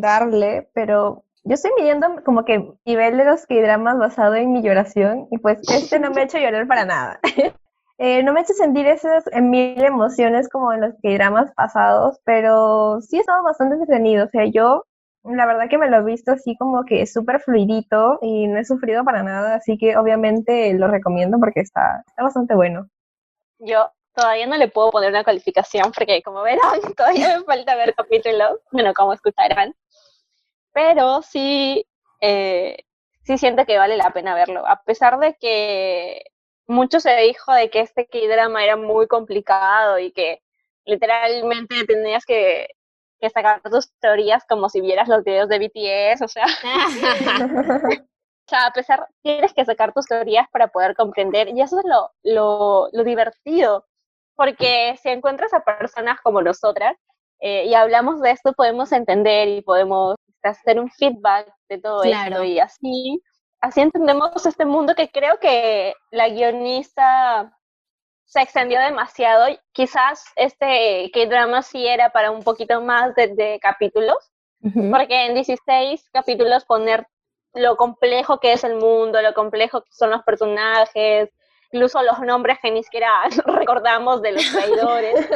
darle, 0.00 0.68
pero 0.74 1.22
yo 1.44 1.54
estoy 1.54 1.70
midiendo 1.78 2.08
como 2.24 2.44
que 2.44 2.72
nivel 2.84 3.16
de 3.18 3.24
los 3.24 3.46
K-dramas 3.46 3.98
basado 3.98 4.34
en 4.34 4.52
mi 4.52 4.62
lloración 4.62 5.28
y 5.30 5.38
pues 5.38 5.58
este 5.70 6.00
no 6.00 6.10
me 6.10 6.22
ha 6.22 6.24
hecho 6.24 6.38
llorar 6.38 6.66
para 6.66 6.84
nada. 6.84 7.20
Eh, 7.98 8.24
no 8.24 8.32
me 8.32 8.40
ha 8.40 8.42
hecho 8.42 8.54
sentir 8.54 8.88
esas 8.88 9.22
mil 9.40 9.80
emociones 9.84 10.48
como 10.48 10.72
en 10.72 10.80
los 10.80 10.94
K-dramas 11.00 11.52
pasados, 11.54 12.18
pero 12.24 13.00
sí 13.00 13.18
he 13.18 13.20
estado 13.20 13.44
bastante 13.44 13.76
entretenido. 13.76 14.24
O 14.26 14.28
sea, 14.30 14.46
yo 14.46 14.84
la 15.24 15.46
verdad 15.46 15.68
que 15.70 15.78
me 15.78 15.88
lo 15.88 15.98
he 15.98 16.04
visto 16.04 16.32
así 16.32 16.56
como 16.56 16.84
que 16.84 17.06
súper 17.06 17.40
fluidito 17.40 18.18
y 18.20 18.46
no 18.46 18.58
he 18.58 18.64
sufrido 18.64 19.04
para 19.04 19.22
nada, 19.22 19.54
así 19.56 19.78
que 19.78 19.96
obviamente 19.96 20.74
lo 20.74 20.88
recomiendo 20.88 21.38
porque 21.40 21.60
está, 21.60 22.04
bastante 22.18 22.54
bueno. 22.54 22.88
Yo 23.58 23.90
todavía 24.14 24.46
no 24.46 24.56
le 24.56 24.68
puedo 24.68 24.90
poner 24.90 25.10
una 25.10 25.24
calificación 25.24 25.92
porque, 25.92 26.22
como 26.22 26.42
verán, 26.42 26.60
todavía 26.96 27.38
me 27.38 27.44
falta 27.44 27.74
ver 27.74 27.94
capítulos, 27.94 28.58
bueno, 28.70 28.92
como 28.92 29.14
escucharán. 29.14 29.74
Pero 30.72 31.22
sí, 31.22 31.86
eh, 32.20 32.76
sí 33.22 33.38
siento 33.38 33.64
que 33.64 33.78
vale 33.78 33.96
la 33.96 34.12
pena 34.12 34.34
verlo, 34.34 34.66
a 34.66 34.82
pesar 34.82 35.18
de 35.18 35.34
que 35.40 36.22
mucho 36.66 37.00
se 37.00 37.14
dijo 37.16 37.52
de 37.52 37.70
que 37.70 37.80
este 37.80 38.06
K-drama 38.06 38.64
era 38.64 38.76
muy 38.76 39.06
complicado 39.06 39.98
y 39.98 40.12
que 40.12 40.42
literalmente 40.84 41.84
tenías 41.86 42.24
que, 42.24 42.68
que 43.24 43.30
sacar 43.30 43.60
tus 43.62 43.90
teorías 44.00 44.44
como 44.48 44.68
si 44.68 44.80
vieras 44.80 45.08
los 45.08 45.24
videos 45.24 45.48
de 45.48 45.58
BTS, 45.58 46.22
o 46.22 46.28
sea, 46.28 46.44
o 48.46 48.48
sea, 48.48 48.66
a 48.66 48.72
pesar, 48.72 49.08
tienes 49.22 49.52
que 49.54 49.64
sacar 49.64 49.92
tus 49.92 50.06
teorías 50.06 50.46
para 50.52 50.68
poder 50.68 50.94
comprender, 50.94 51.48
y 51.48 51.60
eso 51.62 51.78
es 51.78 51.84
lo, 51.86 52.10
lo, 52.22 52.88
lo 52.92 53.04
divertido, 53.04 53.86
porque 54.36 54.96
si 55.02 55.08
encuentras 55.08 55.54
a 55.54 55.60
personas 55.64 56.20
como 56.20 56.42
nosotras 56.42 56.96
eh, 57.40 57.64
y 57.66 57.74
hablamos 57.74 58.20
de 58.20 58.30
esto, 58.32 58.52
podemos 58.52 58.92
entender 58.92 59.48
y 59.48 59.62
podemos 59.62 60.16
hacer 60.42 60.78
un 60.78 60.90
feedback 60.90 61.52
de 61.68 61.78
todo 61.78 62.02
Claro. 62.02 62.36
esto, 62.36 62.44
y 62.44 62.58
así, 62.58 63.22
así 63.60 63.80
entendemos 63.80 64.44
este 64.44 64.66
mundo 64.66 64.94
que 64.94 65.08
creo 65.08 65.38
que 65.40 65.94
la 66.10 66.28
guionista 66.28 67.56
se 68.34 68.42
extendió 68.42 68.80
demasiado, 68.80 69.46
quizás 69.70 70.24
este 70.34 71.08
K-drama 71.14 71.62
sí 71.62 71.86
era 71.86 72.10
para 72.10 72.32
un 72.32 72.42
poquito 72.42 72.80
más 72.80 73.14
de, 73.14 73.28
de 73.28 73.60
capítulos, 73.62 74.32
porque 74.90 75.26
en 75.26 75.34
16 75.34 76.10
capítulos 76.12 76.64
poner 76.64 77.06
lo 77.52 77.76
complejo 77.76 78.40
que 78.40 78.52
es 78.52 78.64
el 78.64 78.74
mundo, 78.74 79.22
lo 79.22 79.34
complejo 79.34 79.82
que 79.82 79.92
son 79.92 80.10
los 80.10 80.24
personajes, 80.24 81.30
incluso 81.70 82.02
los 82.02 82.18
nombres 82.22 82.58
que 82.60 82.72
ni 82.72 82.82
siquiera 82.82 83.08
recordamos 83.46 84.20
de 84.20 84.32
los 84.32 84.50
traidores. 84.50 85.30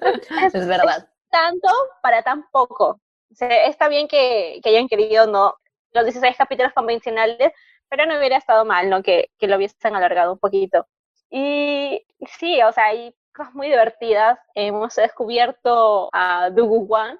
Entonces, 0.00 0.54
es 0.54 0.68
verdad. 0.68 1.08
tanto 1.32 1.68
para 2.02 2.22
tan 2.22 2.48
poco. 2.52 3.00
O 3.32 3.34
sea, 3.34 3.66
está 3.66 3.88
bien 3.88 4.06
que, 4.06 4.60
que 4.62 4.68
hayan 4.68 4.86
querido 4.86 5.26
no 5.26 5.56
los 5.90 6.04
16 6.04 6.36
capítulos 6.36 6.72
convencionales, 6.72 7.52
pero 7.88 8.06
no 8.06 8.16
hubiera 8.16 8.36
estado 8.36 8.64
mal, 8.64 8.88
¿no? 8.88 9.02
Que, 9.02 9.32
que 9.40 9.48
lo 9.48 9.56
hubiesen 9.56 9.96
alargado 9.96 10.34
un 10.34 10.38
poquito. 10.38 10.86
Y 11.30 12.06
sí, 12.38 12.62
o 12.62 12.72
sea, 12.72 12.86
hay 12.86 13.14
cosas 13.34 13.54
muy 13.54 13.68
divertidas. 13.68 14.38
Hemos 14.54 14.94
descubierto 14.96 16.08
a 16.12 16.50
Dugu 16.50 16.86
Wan, 16.86 17.18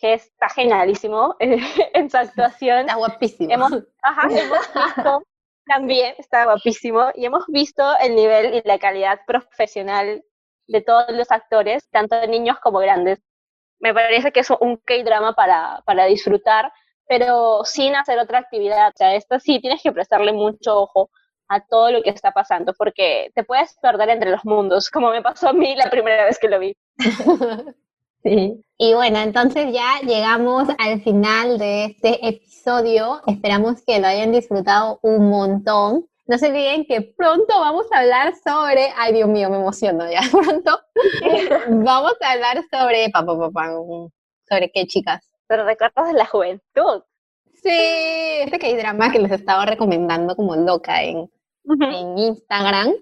que 0.00 0.14
está 0.14 0.48
genialísimo 0.48 1.36
en 1.40 2.10
su 2.10 2.16
actuación. 2.16 2.80
Está 2.80 2.96
guapísimo. 2.96 3.52
Hemos, 3.52 3.72
ajá, 4.02 4.28
hemos 4.30 4.58
visto 4.74 5.22
también, 5.66 6.14
está 6.18 6.44
guapísimo, 6.44 7.10
y 7.14 7.26
hemos 7.26 7.44
visto 7.48 7.84
el 8.00 8.14
nivel 8.14 8.54
y 8.54 8.62
la 8.64 8.78
calidad 8.78 9.20
profesional 9.26 10.24
de 10.66 10.80
todos 10.82 11.10
los 11.10 11.30
actores, 11.30 11.88
tanto 11.90 12.16
de 12.16 12.28
niños 12.28 12.58
como 12.60 12.78
grandes. 12.78 13.20
Me 13.80 13.94
parece 13.94 14.32
que 14.32 14.40
es 14.40 14.50
un 14.50 14.76
K-drama 14.78 15.34
para, 15.34 15.82
para 15.86 16.06
disfrutar, 16.06 16.72
pero 17.06 17.64
sin 17.64 17.94
hacer 17.96 18.18
otra 18.18 18.38
actividad. 18.38 18.88
O 18.88 18.96
sea, 18.96 19.14
esto 19.14 19.38
sí 19.38 19.60
tienes 19.60 19.82
que 19.82 19.92
prestarle 19.92 20.32
mucho 20.32 20.82
ojo 20.82 21.10
a 21.48 21.60
todo 21.60 21.90
lo 21.90 22.02
que 22.02 22.10
está 22.10 22.32
pasando, 22.32 22.74
porque 22.74 23.30
te 23.34 23.44
puedes 23.44 23.76
perder 23.80 24.10
entre 24.10 24.30
los 24.30 24.44
mundos, 24.44 24.90
como 24.90 25.10
me 25.10 25.22
pasó 25.22 25.48
a 25.48 25.52
mí 25.52 25.74
la 25.76 25.90
primera 25.90 26.24
vez 26.24 26.38
que 26.38 26.48
lo 26.48 26.58
vi. 26.58 26.76
Sí. 28.24 28.60
Y 28.76 28.94
bueno, 28.94 29.20
entonces 29.20 29.72
ya 29.72 30.00
llegamos 30.02 30.68
al 30.78 31.00
final 31.02 31.56
de 31.56 31.84
este 31.84 32.26
episodio. 32.26 33.20
Esperamos 33.28 33.80
que 33.86 34.00
lo 34.00 34.08
hayan 34.08 34.32
disfrutado 34.32 34.98
un 35.02 35.30
montón. 35.30 36.04
No 36.26 36.36
se 36.36 36.48
olviden 36.48 36.84
que 36.84 37.00
pronto 37.00 37.58
vamos 37.60 37.86
a 37.92 38.00
hablar 38.00 38.34
sobre, 38.34 38.92
ay 38.96 39.14
Dios 39.14 39.28
mío, 39.28 39.48
me 39.48 39.56
emociono 39.56 40.10
ya, 40.10 40.20
pronto 40.32 40.80
vamos 41.68 42.14
a 42.20 42.32
hablar 42.32 42.62
sobre, 42.70 43.08
pa, 43.10 43.24
pa, 43.24 43.38
pa, 43.38 43.50
pa, 43.50 43.70
sobre 44.48 44.70
qué 44.72 44.86
chicas. 44.86 45.24
Pero 45.46 45.64
recuerdos 45.64 46.08
de 46.08 46.14
la 46.14 46.26
juventud. 46.26 47.02
Sí, 47.62 47.70
este 47.70 48.58
que 48.58 48.66
hay 48.66 48.76
drama 48.76 49.10
que 49.10 49.20
les 49.20 49.32
estaba 49.32 49.64
recomendando 49.64 50.36
como 50.36 50.54
loca 50.54 51.02
en, 51.02 51.30
en 51.80 52.18
Instagram. 52.18 52.92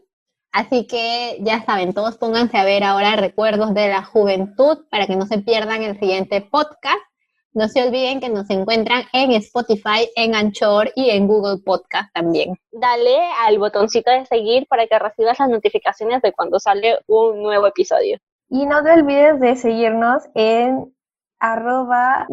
Así 0.53 0.87
que 0.87 1.39
ya 1.41 1.63
saben, 1.65 1.93
todos 1.93 2.17
pónganse 2.17 2.57
a 2.57 2.65
ver 2.65 2.83
ahora 2.83 3.17
recuerdos 3.17 3.75
de 3.75 3.89
la 3.89 4.03
juventud 4.03 4.87
para 4.91 5.07
que 5.07 5.17
no 5.17 5.27
se 5.27 5.39
pierdan 5.39 5.83
el 5.83 5.99
siguiente 5.99 6.41
podcast. 6.41 6.99
No 7.53 7.69
se 7.69 7.87
olviden 7.87 8.21
que 8.21 8.29
nos 8.29 8.49
encuentran 8.51 9.05
en 9.13 9.33
Spotify, 9.33 10.11
en 10.15 10.35
Anchor 10.35 10.91
y 10.95 11.11
en 11.11 11.27
Google 11.27 11.63
Podcast 11.65 12.13
también. 12.13 12.55
Dale 12.73 13.17
al 13.47 13.59
botoncito 13.59 14.11
de 14.11 14.27
seguir 14.27 14.67
para 14.67 14.87
que 14.87 14.99
recibas 14.99 15.39
las 15.39 15.49
notificaciones 15.49 16.23
de 16.23 16.33
cuando 16.33 16.59
sale 16.59 16.99
un 17.07 17.43
nuevo 17.43 17.67
episodio. 17.67 18.19
Y 18.49 18.67
no 18.67 18.83
te 18.83 18.93
olvides 18.93 19.41
de 19.41 19.57
seguirnos 19.57 20.23
en 20.35 20.95
arroba 21.39 22.27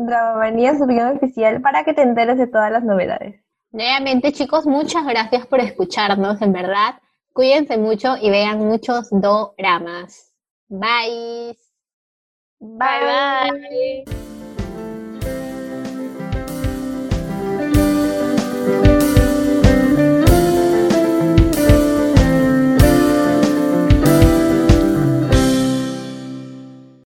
oficial 1.15 1.61
para 1.61 1.83
que 1.83 1.93
te 1.93 2.03
enteres 2.03 2.37
de 2.37 2.47
todas 2.47 2.71
las 2.71 2.83
novedades. 2.83 3.42
Nuevamente, 3.73 4.31
chicos, 4.31 4.67
muchas 4.67 5.03
gracias 5.03 5.47
por 5.47 5.59
escucharnos, 5.59 6.39
en 6.43 6.53
verdad. 6.53 7.01
Cuídense 7.33 7.79
mucho 7.79 8.15
y 8.21 8.29
vean 8.29 8.59
muchos 8.59 9.09
doramas. 9.09 10.31
Bye. 10.69 11.57
Bye 12.59 14.03
bye. 14.05 14.32